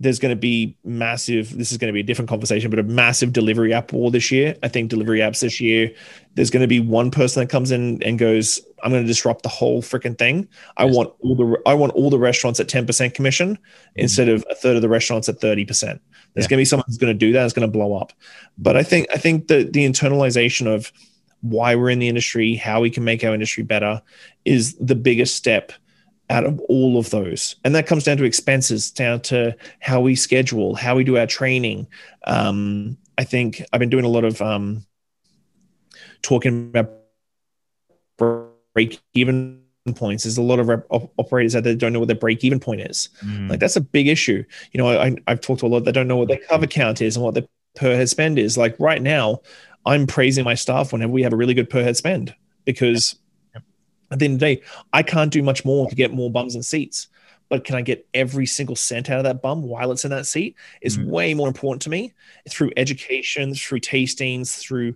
there's 0.00 0.18
going 0.18 0.30
to 0.34 0.40
be 0.40 0.76
massive 0.84 1.56
this 1.56 1.70
is 1.70 1.78
going 1.78 1.88
to 1.88 1.92
be 1.92 2.00
a 2.00 2.04
different 2.04 2.28
conversation 2.28 2.68
but 2.68 2.78
a 2.80 2.82
massive 2.82 3.32
delivery 3.32 3.72
app 3.72 3.92
war 3.92 4.10
this 4.10 4.30
year. 4.32 4.56
I 4.62 4.68
think 4.68 4.90
delivery 4.90 5.20
apps 5.20 5.40
this 5.40 5.60
year 5.60 5.92
there's 6.34 6.50
going 6.50 6.62
to 6.62 6.68
be 6.68 6.80
one 6.80 7.10
person 7.12 7.40
that 7.40 7.48
comes 7.48 7.70
in 7.70 8.02
and 8.02 8.18
goes 8.18 8.60
i'm 8.82 8.90
going 8.90 9.02
to 9.02 9.06
disrupt 9.06 9.42
the 9.44 9.48
whole 9.48 9.82
freaking 9.82 10.18
thing. 10.18 10.48
I 10.76 10.84
want 10.84 11.12
all 11.20 11.36
the 11.36 11.56
i 11.64 11.74
want 11.74 11.92
all 11.92 12.10
the 12.10 12.18
restaurants 12.18 12.58
at 12.58 12.66
10% 12.66 13.14
commission 13.14 13.56
instead 13.94 14.28
of 14.28 14.44
a 14.50 14.54
third 14.54 14.76
of 14.76 14.82
the 14.82 14.88
restaurants 14.88 15.28
at 15.28 15.40
30% 15.40 15.66
there's 15.70 15.90
Yeah. 15.90 16.00
going 16.34 16.48
to 16.48 16.56
be 16.56 16.64
someone 16.64 16.84
who's 16.88 16.98
going 16.98 17.12
to 17.12 17.18
do 17.26 17.32
that 17.32 17.44
it's 17.44 17.54
going 17.54 17.66
to 17.68 17.72
blow 17.72 17.96
up. 17.96 18.12
But 18.58 18.76
i 18.76 18.82
think 18.82 19.06
i 19.14 19.16
think 19.16 19.46
the 19.48 19.62
the 19.72 19.88
internalization 19.88 20.66
of 20.66 20.92
why 21.40 21.74
we're 21.76 21.90
in 21.90 21.98
the 21.98 22.08
industry 22.08 22.56
how 22.56 22.80
we 22.80 22.90
can 22.90 23.04
make 23.04 23.22
our 23.22 23.32
industry 23.34 23.62
better 23.62 24.02
is 24.44 24.74
the 24.78 24.94
biggest 24.96 25.36
step 25.36 25.72
out 26.30 26.44
of 26.44 26.58
all 26.68 26.98
of 26.98 27.10
those 27.10 27.56
and 27.64 27.74
that 27.74 27.86
comes 27.86 28.04
down 28.04 28.16
to 28.16 28.24
expenses 28.24 28.90
down 28.90 29.20
to 29.20 29.54
how 29.80 30.00
we 30.00 30.14
schedule 30.14 30.74
how 30.74 30.96
we 30.96 31.04
do 31.04 31.16
our 31.18 31.26
training 31.26 31.86
um, 32.26 32.96
i 33.18 33.24
think 33.24 33.62
i've 33.72 33.80
been 33.80 33.90
doing 33.90 34.04
a 34.04 34.08
lot 34.08 34.24
of 34.24 34.40
um, 34.40 34.84
talking 36.22 36.68
about 36.70 36.90
break 38.16 39.00
even 39.12 39.60
points 39.94 40.24
there's 40.24 40.38
a 40.38 40.42
lot 40.42 40.58
of 40.58 40.70
op- 40.70 41.12
operators 41.18 41.54
out 41.54 41.62
there 41.62 41.74
that 41.74 41.78
don't 41.78 41.92
know 41.92 41.98
what 41.98 42.08
their 42.08 42.16
break 42.16 42.42
even 42.42 42.58
point 42.58 42.80
is 42.80 43.10
Mm. 43.22 43.50
like 43.50 43.60
that's 43.60 43.76
a 43.76 43.80
big 43.82 44.08
issue. 44.08 44.42
You 44.72 44.78
know, 44.78 44.88
I, 44.88 45.14
I've 45.26 45.42
talked 45.42 45.60
to 45.60 45.66
a 45.66 45.68
lot 45.68 45.84
that 45.84 45.92
don't 45.92 46.08
know 46.08 46.16
what 46.16 46.28
their 46.28 46.38
cover 46.38 46.66
count 46.66 47.02
is 47.02 47.16
and 47.16 47.24
what 47.24 47.34
their 47.34 47.44
per 47.74 47.94
head 47.94 48.08
spend 48.08 48.38
is. 48.38 48.56
Like 48.56 48.74
right 48.80 49.02
now, 49.02 49.40
I'm 49.84 50.06
praising 50.06 50.42
my 50.44 50.54
staff 50.54 50.92
whenever 50.92 51.12
we 51.12 51.22
have 51.22 51.34
a 51.34 51.36
really 51.36 51.52
good 51.54 51.68
per 51.68 51.82
head 51.82 51.96
spend 51.96 52.34
because. 52.64 53.16
At 54.14 54.20
the 54.20 54.24
end 54.26 54.34
of 54.34 54.40
the 54.40 54.54
day, 54.54 54.62
I 54.92 55.02
can't 55.02 55.32
do 55.32 55.42
much 55.42 55.64
more 55.64 55.88
to 55.88 55.94
get 55.94 56.12
more 56.12 56.30
bums 56.30 56.54
and 56.54 56.64
seats. 56.64 57.08
But 57.50 57.64
can 57.64 57.74
I 57.74 57.82
get 57.82 58.06
every 58.14 58.46
single 58.46 58.76
cent 58.76 59.10
out 59.10 59.18
of 59.18 59.24
that 59.24 59.42
bum 59.42 59.62
while 59.62 59.92
it's 59.92 60.04
in 60.04 60.10
that 60.12 60.26
seat? 60.26 60.56
Is 60.80 60.96
Mhm. 60.96 61.06
way 61.06 61.34
more 61.34 61.48
important 61.48 61.82
to 61.82 61.90
me 61.90 62.12
through 62.48 62.72
education, 62.76 63.54
through 63.54 63.80
tastings, 63.80 64.56
through 64.56 64.94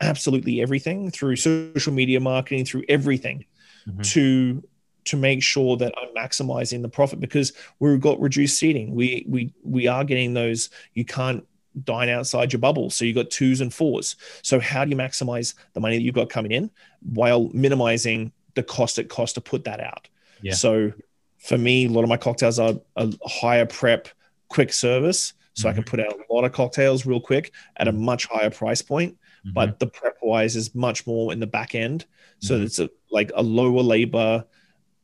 absolutely 0.00 0.60
everything, 0.60 1.10
through 1.10 1.36
social 1.36 1.92
media 1.92 2.18
marketing, 2.18 2.64
through 2.64 2.84
everything 2.88 3.44
Mhm. 3.86 4.02
to 4.12 4.64
to 5.04 5.18
make 5.18 5.42
sure 5.42 5.76
that 5.76 5.92
I'm 6.00 6.14
maximizing 6.16 6.80
the 6.80 6.88
profit 6.88 7.20
because 7.20 7.52
we've 7.78 8.00
got 8.00 8.18
reduced 8.18 8.58
seating. 8.58 8.94
We 8.94 9.24
we 9.28 9.52
we 9.62 9.86
are 9.86 10.02
getting 10.02 10.32
those. 10.32 10.70
You 10.94 11.04
can't 11.04 11.46
dine 11.84 12.08
outside 12.08 12.52
your 12.52 12.60
bubble, 12.60 12.88
so 12.88 13.04
you've 13.04 13.16
got 13.16 13.30
twos 13.30 13.60
and 13.60 13.72
fours. 13.72 14.16
So 14.42 14.58
how 14.60 14.84
do 14.84 14.90
you 14.90 14.96
maximize 14.96 15.54
the 15.74 15.80
money 15.80 15.96
that 15.96 16.02
you've 16.02 16.14
got 16.14 16.30
coming 16.30 16.52
in 16.52 16.70
while 17.02 17.50
minimizing 17.52 18.32
the 18.54 18.62
cost 18.62 18.98
it 18.98 19.08
costs 19.08 19.34
to 19.34 19.40
put 19.40 19.64
that 19.64 19.80
out? 19.80 20.08
Yeah. 20.42 20.54
So 20.54 20.92
for 21.38 21.58
me, 21.58 21.86
a 21.86 21.88
lot 21.88 22.02
of 22.02 22.08
my 22.08 22.16
cocktails 22.16 22.58
are 22.58 22.74
a 22.96 23.12
higher 23.26 23.66
prep, 23.66 24.08
quick 24.48 24.72
service. 24.72 25.32
So 25.56 25.68
I 25.68 25.72
can 25.72 25.84
put 25.84 26.00
out 26.00 26.12
a 26.12 26.32
lot 26.32 26.42
of 26.44 26.50
cocktails 26.50 27.06
real 27.06 27.20
quick 27.20 27.52
at 27.76 27.86
a 27.86 27.92
much 27.92 28.26
higher 28.26 28.50
price 28.50 28.82
point 28.82 29.16
Mhm. 29.46 29.54
but 29.54 29.78
the 29.78 29.86
prep 29.86 30.16
wise 30.22 30.56
is 30.56 30.74
much 30.74 31.06
more 31.06 31.32
in 31.32 31.38
the 31.38 31.46
back 31.46 31.74
end. 31.74 32.06
So 32.40 32.58
Mhm. 32.58 32.64
it's 32.64 32.78
a, 32.80 32.90
like 33.10 33.30
a 33.36 33.42
lower 33.42 33.82
labor, 33.82 34.44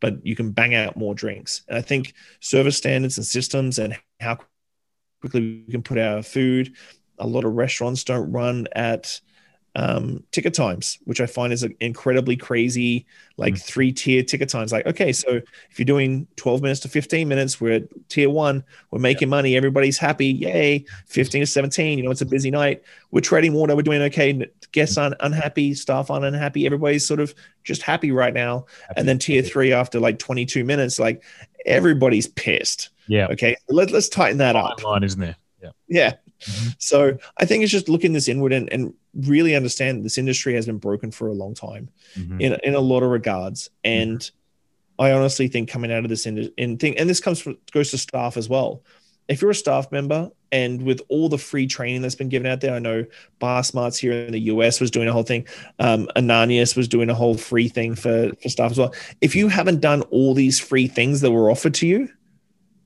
but 0.00 0.24
you 0.26 0.34
can 0.34 0.50
bang 0.50 0.74
out 0.74 0.96
more 0.96 1.14
drinks. 1.14 1.62
And 1.68 1.76
I 1.78 1.82
think 1.82 2.14
service 2.40 2.76
standards 2.78 3.16
and 3.18 3.26
systems 3.26 3.78
and 3.78 3.96
how 4.18 4.38
quickly 5.20 5.62
we 5.66 5.70
can 5.70 5.82
put 5.82 5.98
our 5.98 6.22
food. 6.22 6.74
A 7.18 7.26
lot 7.26 7.44
of 7.44 7.52
restaurants 7.52 8.02
don't 8.02 8.32
run 8.32 8.66
at 8.72 9.20
um, 9.76 10.22
ticket 10.32 10.52
times, 10.52 10.98
which 11.04 11.20
I 11.20 11.26
find 11.26 11.52
is 11.52 11.62
an 11.62 11.76
incredibly 11.80 12.36
crazy, 12.36 13.06
like 13.36 13.54
Mm. 13.54 13.62
three 13.62 13.92
tier 13.92 14.22
ticket 14.22 14.48
times. 14.48 14.72
Like, 14.72 14.84
okay, 14.86 15.12
so 15.12 15.40
if 15.70 15.78
you're 15.78 15.84
doing 15.86 16.26
12 16.36 16.60
minutes 16.60 16.80
to 16.80 16.88
15 16.88 17.28
minutes, 17.28 17.60
we're 17.60 17.72
at 17.74 17.82
tier 18.08 18.28
one, 18.30 18.64
we're 18.90 18.98
making 18.98 19.28
money, 19.28 19.56
everybody's 19.56 19.96
happy, 19.96 20.26
yay. 20.26 20.84
15 21.06 21.42
to 21.42 21.46
17, 21.46 21.98
you 21.98 22.04
know, 22.04 22.10
it's 22.10 22.20
a 22.20 22.26
busy 22.26 22.50
night. 22.50 22.82
We're 23.12 23.20
trading 23.20 23.52
water, 23.52 23.76
we're 23.76 23.82
doing 23.82 24.02
okay. 24.02 24.44
Guests 24.72 24.98
aren't 24.98 25.14
unhappy, 25.20 25.74
staff 25.74 26.10
aren't 26.10 26.24
unhappy, 26.24 26.66
everybody's 26.66 27.06
sort 27.06 27.20
of 27.20 27.32
just 27.64 27.82
happy 27.82 28.10
right 28.10 28.34
now. 28.34 28.66
And 28.96 29.06
then 29.08 29.18
tier 29.18 29.42
three, 29.42 29.72
after 29.72 30.00
like 30.00 30.18
22 30.18 30.64
minutes, 30.64 30.98
like 30.98 31.22
everybody's 31.64 32.26
pissed. 32.26 32.90
Yeah. 33.06 33.26
Okay. 33.30 33.56
Let, 33.68 33.90
let's 33.90 34.08
tighten 34.08 34.38
that 34.38 34.54
Fine 34.54 34.64
up. 34.72 34.82
line, 34.84 35.02
isn't 35.04 35.20
there? 35.20 35.36
Yeah. 35.62 35.70
Yeah. 35.88 36.12
Mhm. 36.40 36.74
So 36.78 37.18
I 37.38 37.44
think 37.44 37.62
it's 37.62 37.72
just 37.72 37.88
looking 37.88 38.12
this 38.12 38.28
inward 38.28 38.52
and, 38.52 38.72
and 38.72 38.94
really 39.14 39.54
understand 39.54 40.04
this 40.04 40.18
industry 40.18 40.54
has 40.54 40.66
been 40.66 40.78
broken 40.78 41.10
for 41.10 41.28
a 41.28 41.32
long 41.32 41.54
time 41.54 41.88
Mhm. 42.16 42.40
in, 42.40 42.56
in 42.64 42.74
a 42.74 42.80
lot 42.80 43.02
of 43.02 43.10
regards. 43.10 43.70
And 43.84 44.28
I 44.98 45.12
honestly 45.12 45.48
think 45.48 45.68
coming 45.68 45.90
out 45.92 46.04
of 46.04 46.10
this 46.10 46.26
in, 46.26 46.50
in 46.56 46.76
thing, 46.76 46.96
and 46.98 47.08
this 47.08 47.20
comes 47.20 47.40
from, 47.40 47.56
goes 47.72 47.90
to 47.90 47.98
staff 47.98 48.36
as 48.36 48.48
well. 48.48 48.82
If 49.28 49.40
you're 49.40 49.52
a 49.52 49.54
staff 49.54 49.92
member 49.92 50.30
and 50.50 50.82
with 50.82 51.00
all 51.08 51.28
the 51.28 51.38
free 51.38 51.68
training 51.68 52.02
that's 52.02 52.16
been 52.16 52.28
given 52.28 52.50
out 52.50 52.60
there, 52.60 52.74
I 52.74 52.80
know 52.80 53.06
BarSmarts 53.40 53.96
here 53.96 54.12
in 54.12 54.32
the 54.32 54.40
US 54.40 54.80
was 54.80 54.90
doing 54.90 55.06
a 55.08 55.12
whole 55.12 55.22
thing. 55.22 55.46
Um, 55.78 56.08
Ananias 56.16 56.74
was 56.74 56.88
doing 56.88 57.08
a 57.10 57.14
whole 57.14 57.36
free 57.36 57.68
thing 57.68 57.94
for, 57.94 58.32
for 58.42 58.48
staff 58.48 58.72
as 58.72 58.78
well. 58.78 58.92
If 59.20 59.36
you 59.36 59.46
haven't 59.48 59.80
done 59.80 60.02
all 60.10 60.34
these 60.34 60.58
free 60.58 60.88
things 60.88 61.20
that 61.20 61.30
were 61.30 61.48
offered 61.50 61.74
to 61.74 61.86
you 61.86 62.08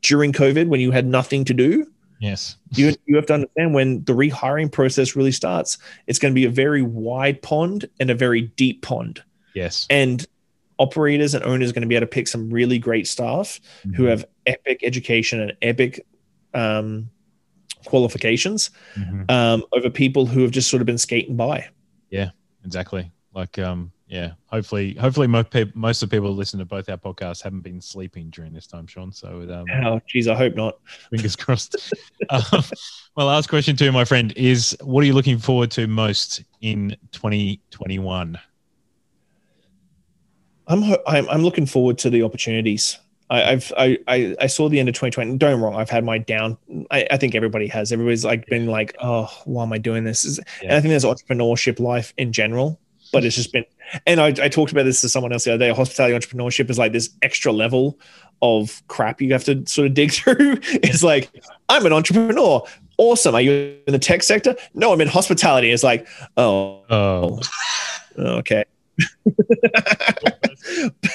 during 0.03 0.33
COVID 0.33 0.69
when 0.69 0.81
you 0.81 0.91
had 0.91 1.07
nothing 1.07 1.45
to 1.47 1.55
do, 1.55 1.91
Yes. 2.21 2.57
you, 2.71 2.95
you 3.07 3.17
have 3.17 3.27
to 3.27 3.35
understand 3.35 3.75
when 3.75 4.05
the 4.05 4.13
rehiring 4.15 4.71
process 4.71 5.15
really 5.17 5.33
starts, 5.33 5.79
it's 6.07 6.19
going 6.19 6.33
to 6.33 6.35
be 6.35 6.45
a 6.45 6.51
very 6.51 6.83
wide 6.83 7.43
pond 7.43 7.89
and 8.01 8.11
a 8.11 8.15
very 8.15 8.43
deep 8.43 8.83
pond. 8.83 9.23
Yes. 9.55 9.87
And 9.91 10.27
operators 10.79 11.35
and 11.35 11.45
owners 11.45 11.71
are 11.71 11.73
going 11.73 11.83
to 11.83 11.89
be 11.89 11.95
able 11.95 12.07
to 12.07 12.11
pick 12.11 12.27
some 12.29 12.51
really 12.51 12.79
great 12.79 13.07
staff 13.07 13.61
who 13.97 14.05
Mhm. 14.05 14.09
have 14.11 14.25
epic 14.47 14.81
education 14.83 15.41
and 15.41 15.53
epic 15.63 16.05
um, 16.55 17.11
qualifications 17.85 18.71
Mhm. 18.97 19.31
um, 19.31 19.65
over 19.73 19.91
people 19.91 20.27
who 20.27 20.43
have 20.43 20.51
just 20.51 20.71
sort 20.71 20.81
of 20.81 20.87
been 20.87 20.99
skating 20.99 21.37
by. 21.37 21.69
Yeah, 22.11 22.31
exactly. 22.65 23.11
Like, 23.35 23.59
um, 23.59 23.93
yeah. 24.15 24.31
Hopefully, 24.47 24.95
hopefully, 24.95 25.27
most 25.27 25.51
people, 25.51 25.73
most 25.75 26.01
of 26.03 26.09
the 26.09 26.17
people 26.17 26.29
who 26.31 26.35
listen 26.35 26.61
to 26.61 26.65
both 26.65 26.89
our 26.89 26.97
podcasts 26.97 27.43
haven't 27.43 27.63
been 27.63 27.81
sleeping 27.81 28.31
during 28.31 28.53
this 28.53 28.67
time, 28.69 28.87
Shawn. 28.87 29.11
So, 29.11 29.43
um, 29.53 29.85
Oh, 29.85 30.01
geez, 30.09 30.29
I 30.29 30.37
hope 30.37 30.55
not. 30.55 30.79
fingers 31.11 31.35
crossed. 31.35 31.75
um, 32.31 32.63
my 33.17 33.25
last 33.25 33.49
question 33.49 33.75
to 33.77 33.85
you, 33.85 33.91
my 33.93 34.05
friend, 34.05 34.33
is: 34.37 34.77
What 34.83 35.03
are 35.03 35.07
you 35.07 35.15
looking 35.15 35.39
forward 35.39 35.73
to 35.73 35.89
most 35.89 36.45
in 36.61 36.97
2021? 37.11 38.39
I'm 40.67 40.83
ho- 40.83 41.03
I'm, 41.07 41.29
I'm 41.29 41.43
looking 41.43 41.67
forward 41.67 41.99
to 41.99 42.11
the 42.11 42.23
opportunities. 42.23 42.99
I, 43.31 43.53
I've 43.53 43.73
I, 43.77 43.99
I 44.07 44.37
I 44.43 44.47
saw 44.47 44.69
the 44.69 44.79
end 44.79 44.89
of 44.89 44.95
2020. 44.95 45.39
Don't 45.39 45.51
get 45.51 45.57
me 45.57 45.63
wrong. 45.63 45.75
I've 45.75 45.91
had 45.91 46.05
my 46.05 46.19
down. 46.19 46.57
I, 46.91 47.07
I 47.11 47.17
think 47.17 47.35
everybody 47.35 47.67
has. 47.69 47.93
Everybody's 47.93 48.25
like 48.25 48.47
been 48.47 48.67
like, 48.67 48.95
oh, 49.01 49.29
why 49.45 49.65
am 49.65 49.73
I 49.73 49.79
doing 49.79 50.05
this? 50.05 50.25
Is- 50.25 50.41
And 50.63 50.73
I 50.73 50.81
think 50.81 50.91
there's 50.91 51.05
entrepreneurship 51.05 51.81
life 51.81 52.15
in 52.17 52.33
general, 52.33 52.81
but 53.15 53.25
it's 53.25 53.37
just 53.37 53.53
been. 53.53 53.65
And 54.07 54.21
I, 54.21 54.27
I 54.43 54.49
talked 54.49 54.73
about 54.73 54.83
this 54.85 55.01
to 55.01 55.09
someone 55.09 55.33
else 55.33 55.45
the 55.45 55.55
other 55.55 55.67
day. 55.67 55.73
Hospitality 55.75 56.15
entrepreneurship 56.15 56.69
is 56.69 56.79
like 56.79 56.93
this 56.93 57.11
extra 57.23 57.53
level 57.53 57.99
of 58.43 58.83
crap 58.89 59.23
you 59.23 59.33
have 59.33 59.45
to 59.45 59.65
sort 59.67 59.87
of 59.87 59.95
dig 59.95 60.13
through. 60.19 60.59
it's 60.83 61.03
like 61.03 61.31
I'm 61.71 61.87
an 61.87 61.93
entrepreneur. 61.93 62.63
Awesome. 62.99 63.35
Are 63.35 63.41
you 63.41 63.79
in 63.87 63.93
the 63.93 63.99
tech 63.99 64.23
sector? 64.23 64.55
No, 64.75 64.93
I'm 64.93 65.01
in 65.01 65.09
hospitality. 65.09 65.71
It's 65.71 65.83
like, 65.83 66.07
oh, 66.37 66.83
Oh, 66.91 67.41
okay. 68.19 68.65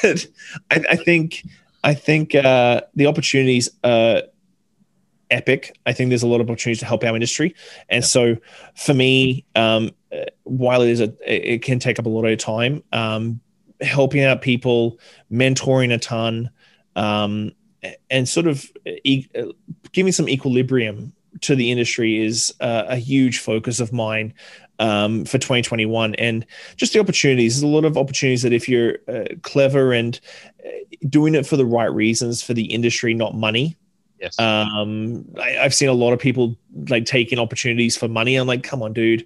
but 0.01 0.27
I, 0.71 0.83
I 0.91 0.95
think 0.95 1.45
I 1.83 1.93
think 1.93 2.35
uh, 2.35 2.81
the 2.95 3.05
opportunities 3.07 3.69
are 3.83 4.23
epic. 5.31 5.77
I 5.85 5.93
think 5.93 6.09
there's 6.09 6.23
a 6.23 6.27
lot 6.27 6.41
of 6.41 6.49
opportunities 6.49 6.79
to 6.79 6.85
help 6.85 7.03
our 7.03 7.13
industry, 7.15 7.55
and 7.89 8.03
Yeah. 8.03 8.07
so 8.07 8.37
for 8.75 8.93
me, 8.93 9.45
um, 9.55 9.91
uh, 10.11 10.18
while 10.49 10.81
it 10.81 10.89
is 10.89 11.01
a, 11.01 11.13
it 11.25 11.61
can 11.61 11.79
take 11.79 11.99
up 11.99 12.05
a 12.05 12.09
lot 12.09 12.25
of 12.25 12.37
time. 12.37 12.83
Um, 12.91 13.41
helping 13.81 14.23
out 14.23 14.41
people, 14.41 14.99
mentoring 15.31 15.93
a 15.93 15.97
ton, 15.97 16.49
um, 16.95 17.53
and 18.09 18.27
sort 18.27 18.47
of 18.47 18.69
e- 18.85 19.27
giving 19.91 20.11
some 20.11 20.27
equilibrium 20.27 21.13
to 21.41 21.55
the 21.55 21.71
industry 21.71 22.19
is 22.19 22.53
uh, 22.59 22.85
a 22.87 22.97
huge 22.97 23.39
focus 23.39 23.79
of 23.79 23.93
mine 23.93 24.33
um, 24.79 25.25
for 25.25 25.37
2021 25.37 26.15
and 26.15 26.45
just 26.75 26.93
the 26.93 26.99
opportunities 26.99 27.55
there's 27.55 27.63
a 27.63 27.67
lot 27.67 27.85
of 27.85 27.97
opportunities 27.97 28.41
that 28.41 28.53
if 28.53 28.67
you're 28.67 28.97
uh, 29.07 29.25
clever 29.41 29.93
and 29.93 30.19
uh, 30.65 30.69
doing 31.07 31.35
it 31.35 31.45
for 31.45 31.57
the 31.57 31.65
right 31.65 31.93
reasons 31.93 32.41
for 32.41 32.53
the 32.53 32.65
industry 32.65 33.13
not 33.13 33.35
money 33.35 33.77
yes. 34.19 34.39
um 34.39 35.25
I, 35.39 35.59
i've 35.59 35.73
seen 35.73 35.89
a 35.89 35.93
lot 35.93 36.13
of 36.13 36.19
people 36.19 36.57
like 36.89 37.05
taking 37.05 37.39
opportunities 37.39 37.97
for 37.97 38.07
money. 38.07 38.35
I'm 38.35 38.47
like 38.47 38.63
come 38.63 38.81
on 38.83 38.93
dude. 38.93 39.25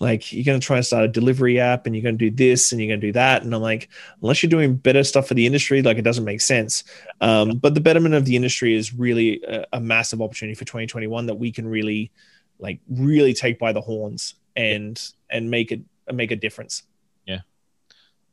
Like 0.00 0.32
you're 0.32 0.44
going 0.44 0.60
to 0.60 0.64
try 0.64 0.76
and 0.76 0.86
start 0.86 1.04
a 1.04 1.08
delivery 1.08 1.58
app 1.58 1.84
and 1.84 1.94
you're 1.94 2.04
going 2.04 2.16
to 2.16 2.30
do 2.30 2.34
this 2.34 2.70
and 2.70 2.80
you're 2.80 2.88
going 2.88 3.00
to 3.00 3.06
do 3.08 3.12
that. 3.14 3.42
And 3.42 3.52
i'm 3.54 3.60
like 3.60 3.88
unless 4.22 4.42
you're 4.42 4.50
doing 4.50 4.76
better 4.76 5.02
stuff 5.02 5.26
for 5.26 5.34
the 5.34 5.44
industry 5.44 5.82
like 5.82 5.98
it 5.98 6.02
doesn't 6.02 6.24
make 6.24 6.40
sense. 6.40 6.84
Um, 7.20 7.58
but 7.58 7.74
the 7.74 7.80
betterment 7.80 8.14
of 8.14 8.24
the 8.24 8.36
industry 8.36 8.74
is 8.74 8.94
really 8.94 9.42
a, 9.42 9.66
a 9.74 9.80
massive 9.80 10.22
opportunity 10.22 10.54
for 10.54 10.64
2021 10.64 11.26
that 11.26 11.34
we 11.34 11.50
can 11.50 11.66
really 11.66 12.12
like 12.58 12.80
really 12.88 13.34
take 13.34 13.58
by 13.58 13.72
the 13.72 13.80
horns 13.80 14.34
and 14.56 15.00
and 15.30 15.50
make 15.50 15.72
it 15.72 15.80
make 16.12 16.30
a 16.30 16.36
difference. 16.36 16.84
Yeah. 17.26 17.40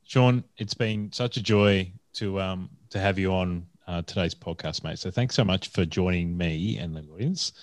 Shawn, 0.03 0.43
it's 0.57 0.73
been 0.73 1.11
such 1.11 1.37
a 1.37 1.43
joy 1.43 1.91
to 2.13 2.39
um 2.39 2.69
to 2.91 2.99
have 2.99 3.19
you 3.19 3.33
on 3.33 3.67
uh, 3.87 4.01
today's 4.03 4.35
podcast, 4.35 4.83
mate. 4.83 4.99
So 4.99 5.11
thanks 5.11 5.35
so 5.35 5.43
much 5.43 5.69
for 5.69 5.85
joining 5.85 6.37
me 6.37 6.77
and 6.77 6.95
the 6.95 7.01
audience. 7.13 7.53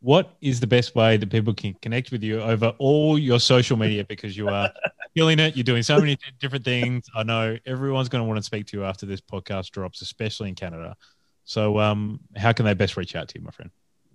What 0.00 0.36
is 0.40 0.60
the 0.60 0.66
best 0.66 0.94
way 0.94 1.16
that 1.16 1.28
people 1.30 1.52
can 1.54 1.74
connect 1.82 2.12
with 2.12 2.22
you 2.22 2.40
over 2.40 2.68
all 2.78 3.18
your 3.18 3.40
social 3.40 3.76
media? 3.76 4.04
Because 4.04 4.36
you 4.36 4.48
are 4.48 4.70
killing 5.16 5.38
it. 5.40 5.56
You're 5.56 5.64
doing 5.64 5.82
so 5.82 5.98
many 5.98 6.16
different 6.40 6.64
things. 6.64 7.06
I 7.16 7.24
know 7.24 7.56
everyone's 7.66 8.08
going 8.08 8.22
to 8.22 8.28
want 8.28 8.38
to 8.38 8.42
speak 8.44 8.66
to 8.68 8.76
you 8.76 8.84
after 8.84 9.06
this 9.06 9.20
podcast 9.20 9.70
drops, 9.70 10.00
especially 10.02 10.50
in 10.50 10.54
Canada. 10.54 10.96
So, 11.44 11.78
um, 11.80 12.20
how 12.36 12.52
can 12.52 12.64
they 12.66 12.74
best 12.74 12.96
reach 12.96 13.16
out 13.16 13.28
to 13.28 13.38
you, 13.38 13.44
my 13.44 13.50
friend? 13.50 13.70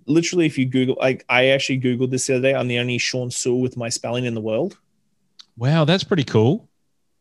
literally 0.05 0.45
if 0.45 0.57
you 0.57 0.65
google 0.65 0.97
like 0.99 1.23
i 1.29 1.45
actually 1.45 1.79
googled 1.79 2.11
this 2.11 2.27
the 2.27 2.33
other 2.33 2.41
day 2.41 2.53
i'm 2.53 2.67
the 2.67 2.77
only 2.77 2.97
shawn 2.97 3.31
soole 3.31 3.61
with 3.61 3.77
my 3.77 3.87
spelling 3.87 4.25
in 4.25 4.33
the 4.33 4.41
world 4.41 4.77
Wow, 5.55 5.85
that's 5.85 6.03
pretty 6.03 6.25
cool. 6.25 6.67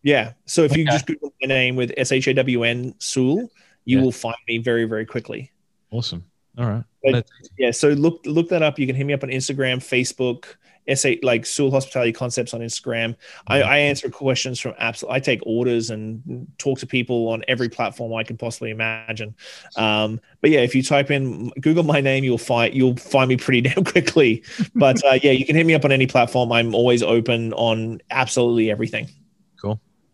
yeah 0.02 0.32
so 0.46 0.64
if 0.64 0.76
you 0.76 0.84
just 0.86 1.06
google 1.06 1.32
my 1.40 1.46
name 1.46 1.76
with 1.76 1.92
s-h-a-w-n 1.96 2.92
Soole 2.98 3.48
you 3.84 3.98
Yeah. 3.98 4.04
will 4.04 4.12
find 4.12 4.36
me 4.48 4.58
very 4.58 4.84
very 4.84 5.06
quickly 5.06 5.50
Awesome. 5.90 6.24
All 6.58 6.66
right. 6.66 6.84
But- 7.02 7.26
yeah 7.58 7.70
so 7.70 7.88
look 7.90 8.20
look 8.24 8.48
that 8.50 8.62
up 8.62 8.78
you 8.78 8.86
can 8.86 8.94
hit 8.96 9.04
me 9.04 9.12
up 9.12 9.22
on 9.24 9.28
instagram 9.30 9.78
facebook 9.78 10.44
sa 10.96 11.10
like 11.22 11.42
Soole 11.46 11.70
hospitality 11.70 12.12
concepts 12.12 12.54
on 12.54 12.60
instagram 12.60 13.14
I, 13.46 13.62
I 13.62 13.76
answer 13.78 14.08
questions 14.08 14.58
from 14.60 14.72
apps 14.74 15.02
i 15.08 15.18
take 15.20 15.40
orders 15.44 15.90
and 15.90 16.46
talk 16.58 16.78
to 16.80 16.86
people 16.86 17.28
on 17.28 17.44
every 17.48 17.68
platform 17.68 18.14
i 18.14 18.22
can 18.24 18.36
possibly 18.36 18.70
imagine 18.70 19.34
um, 19.76 20.20
but 20.40 20.50
yeah 20.50 20.60
if 20.60 20.74
you 20.74 20.82
type 20.82 21.10
in 21.10 21.50
google 21.60 21.82
my 21.84 22.00
name 22.00 22.22
you'll 22.24 22.38
find 22.38 22.74
you'll 22.74 22.96
find 22.96 23.28
me 23.28 23.36
pretty 23.36 23.60
damn 23.68 23.84
quickly 23.84 24.42
but 24.74 25.04
uh, 25.04 25.18
yeah 25.22 25.32
you 25.32 25.44
can 25.46 25.54
hit 25.56 25.66
me 25.66 25.74
up 25.74 25.84
on 25.84 25.92
any 25.92 26.06
platform 26.06 26.50
i'm 26.52 26.74
always 26.74 27.02
open 27.02 27.52
on 27.54 28.00
absolutely 28.10 28.70
everything. 28.70 29.08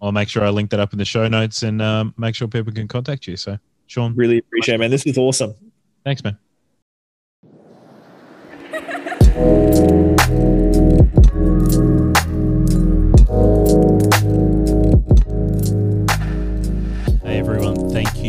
I'll 0.00 0.12
make 0.12 0.28
sure 0.28 0.44
I 0.44 0.50
link 0.50 0.70
that 0.70 0.80
up 0.80 0.92
in 0.92 0.98
the 0.98 1.04
show 1.04 1.28
notes 1.28 1.62
and 1.62 1.82
um, 1.82 2.14
make 2.16 2.34
sure 2.34 2.48
people 2.48 2.72
can 2.72 2.88
contact 2.88 3.26
you. 3.26 3.36
So, 3.36 3.58
Shawn, 3.86 4.14
really 4.14 4.38
appreciate 4.38 4.76
it 4.76 4.78
man 4.78 4.90
this 4.90 5.06
is 5.06 5.18
awesome 5.18 5.54
thanks, 6.04 6.22
man. 6.24 6.38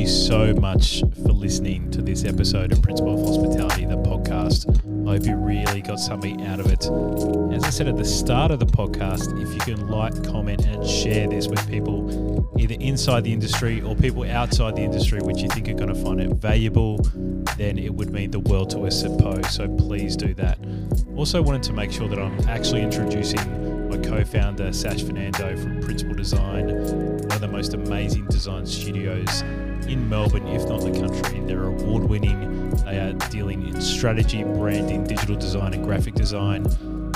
so 0.09 0.53
much 0.55 1.01
for 1.21 1.31
listening 1.31 1.91
to 1.91 2.01
this 2.01 2.25
episode 2.25 2.71
of 2.71 2.81
Principal 2.81 3.13
of 3.13 3.27
Hospitality, 3.27 3.85
the 3.85 3.95
podcast. 3.95 4.67
I 5.07 5.11
hope 5.11 5.25
you 5.25 5.35
really 5.35 5.81
got 5.81 5.99
something 5.99 6.47
out 6.47 6.59
of 6.59 6.65
it. 6.65 6.85
As 7.53 7.63
I 7.63 7.69
said 7.69 7.87
at 7.87 7.95
the 7.95 8.03
start 8.03 8.49
of 8.49 8.59
the 8.59 8.65
podcast, 8.65 9.39
if 9.39 9.53
you 9.53 9.59
can 9.59 9.87
like, 9.87 10.23
comment, 10.23 10.65
and 10.65 10.85
share 10.85 11.27
this 11.27 11.47
with 11.47 11.67
people 11.69 12.49
either 12.57 12.75
inside 12.79 13.23
the 13.23 13.31
industry 13.31 13.81
or 13.81 13.95
people 13.95 14.23
outside 14.23 14.75
the 14.75 14.81
industry 14.81 15.19
which 15.21 15.41
you 15.41 15.49
think 15.49 15.69
are 15.69 15.73
going 15.73 15.93
to 15.93 16.03
find 16.03 16.19
it 16.19 16.31
valuable, 16.37 16.97
then 17.57 17.77
it 17.77 17.93
would 17.93 18.09
mean 18.09 18.31
the 18.31 18.39
world 18.39 18.71
to 18.71 18.79
us 18.87 19.03
POH. 19.03 19.43
So 19.49 19.67
please 19.77 20.15
do 20.15 20.33
that. 20.33 20.57
Also, 21.17 21.39
wanted 21.41 21.63
to 21.63 21.73
make 21.73 21.91
sure 21.91 22.07
that 22.07 22.17
I'm 22.17 22.39
actually 22.49 22.81
introducing 22.81 23.89
my 23.89 23.97
co-founder 23.97 24.73
Sash 24.73 25.03
Fernando 25.03 25.55
from 25.55 25.81
Principal 25.81 26.15
Design, 26.15 26.67
one 26.67 27.31
of 27.31 27.41
the 27.41 27.47
most 27.47 27.75
amazing 27.75 28.25
design 28.25 28.65
studios 28.65 29.43
in 29.87 30.09
Melbourne, 30.09 30.47
if 30.47 30.67
not 30.67 30.81
the 30.81 30.91
country. 30.91 31.39
They're 31.41 31.63
award-winning. 31.63 32.71
They 32.85 32.99
are 32.99 33.13
dealing 33.29 33.67
in 33.67 33.81
strategy, 33.81 34.43
branding, 34.43 35.03
digital 35.03 35.35
design, 35.35 35.73
and 35.73 35.83
graphic 35.83 36.15
design. 36.15 36.65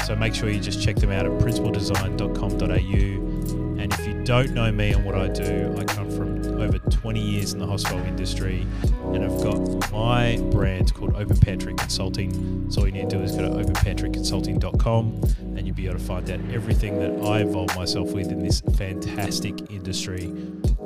So 0.06 0.16
make 0.16 0.36
sure 0.36 0.50
you 0.50 0.60
just 0.60 0.82
check 0.82 0.96
them 0.98 1.12
out 1.12 1.26
at 1.26 1.32
principaldesign.com.au. 1.34 3.82
And 3.82 3.94
if 3.94 4.08
you 4.08 4.24
don't 4.24 4.54
know 4.54 4.72
me 4.72 4.94
and 4.94 5.06
what 5.06 5.16
I 5.16 5.28
do, 5.28 5.76
I 5.78 5.84
come 5.84 6.10
from 6.12 6.33
over 6.62 6.78
20 6.78 7.20
years 7.20 7.54
in 7.54 7.60
the 7.60 7.68
hospital 7.68 8.00
industry, 8.00 8.66
and 9.14 9.24
I've 9.24 9.44
got 9.44 9.92
my 9.92 10.38
brand 10.52 10.94
called 10.94 11.16
Open 11.16 11.38
Pantry 11.38 11.74
Consulting. 11.76 12.70
So 12.72 12.82
all 12.82 12.88
you 12.88 12.94
need 12.94 13.10
to 13.10 13.18
do 13.18 13.24
is 13.24 13.32
go 13.34 13.42
to 13.42 13.50
openpantryconsulting.com, 13.50 15.22
and 15.58 15.66
you'll 15.66 15.76
be 15.76 15.86
able 15.88 16.00
to 16.00 16.04
find 16.04 16.30
out 16.30 16.40
everything 16.52 17.00
that 17.00 17.26
I 17.26 17.42
involve 17.42 17.76
myself 17.76 18.12
with 18.12 18.32
in 18.32 18.40
this 18.44 18.62
fantastic 18.78 19.72
industry. 19.72 20.34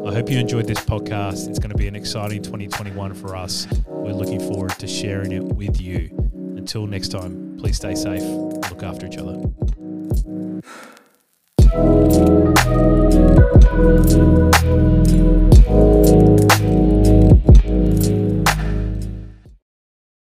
I 0.06 0.14
hope 0.14 0.30
you 0.30 0.38
enjoyed 0.38 0.68
this 0.68 0.80
podcast. 0.80 1.50
It's 1.50 1.60
going 1.60 1.72
to 1.72 1.78
be 1.78 1.88
an 1.88 1.96
exciting 1.96 2.42
2021 2.42 3.14
for 3.14 3.36
us. 3.36 3.68
We're 3.88 4.14
looking 4.14 4.40
forward 4.40 4.72
to 4.80 4.88
sharing 4.88 5.32
it 5.32 5.44
with 5.44 5.82
you. 5.82 6.10
Until 6.56 6.88
next 6.88 7.10
time, 7.10 7.58
please 7.60 7.78
stay 7.78 7.96
safe, 7.96 8.24
look 8.70 8.84
after 8.84 9.06
each 9.06 9.18
other. 9.18 9.42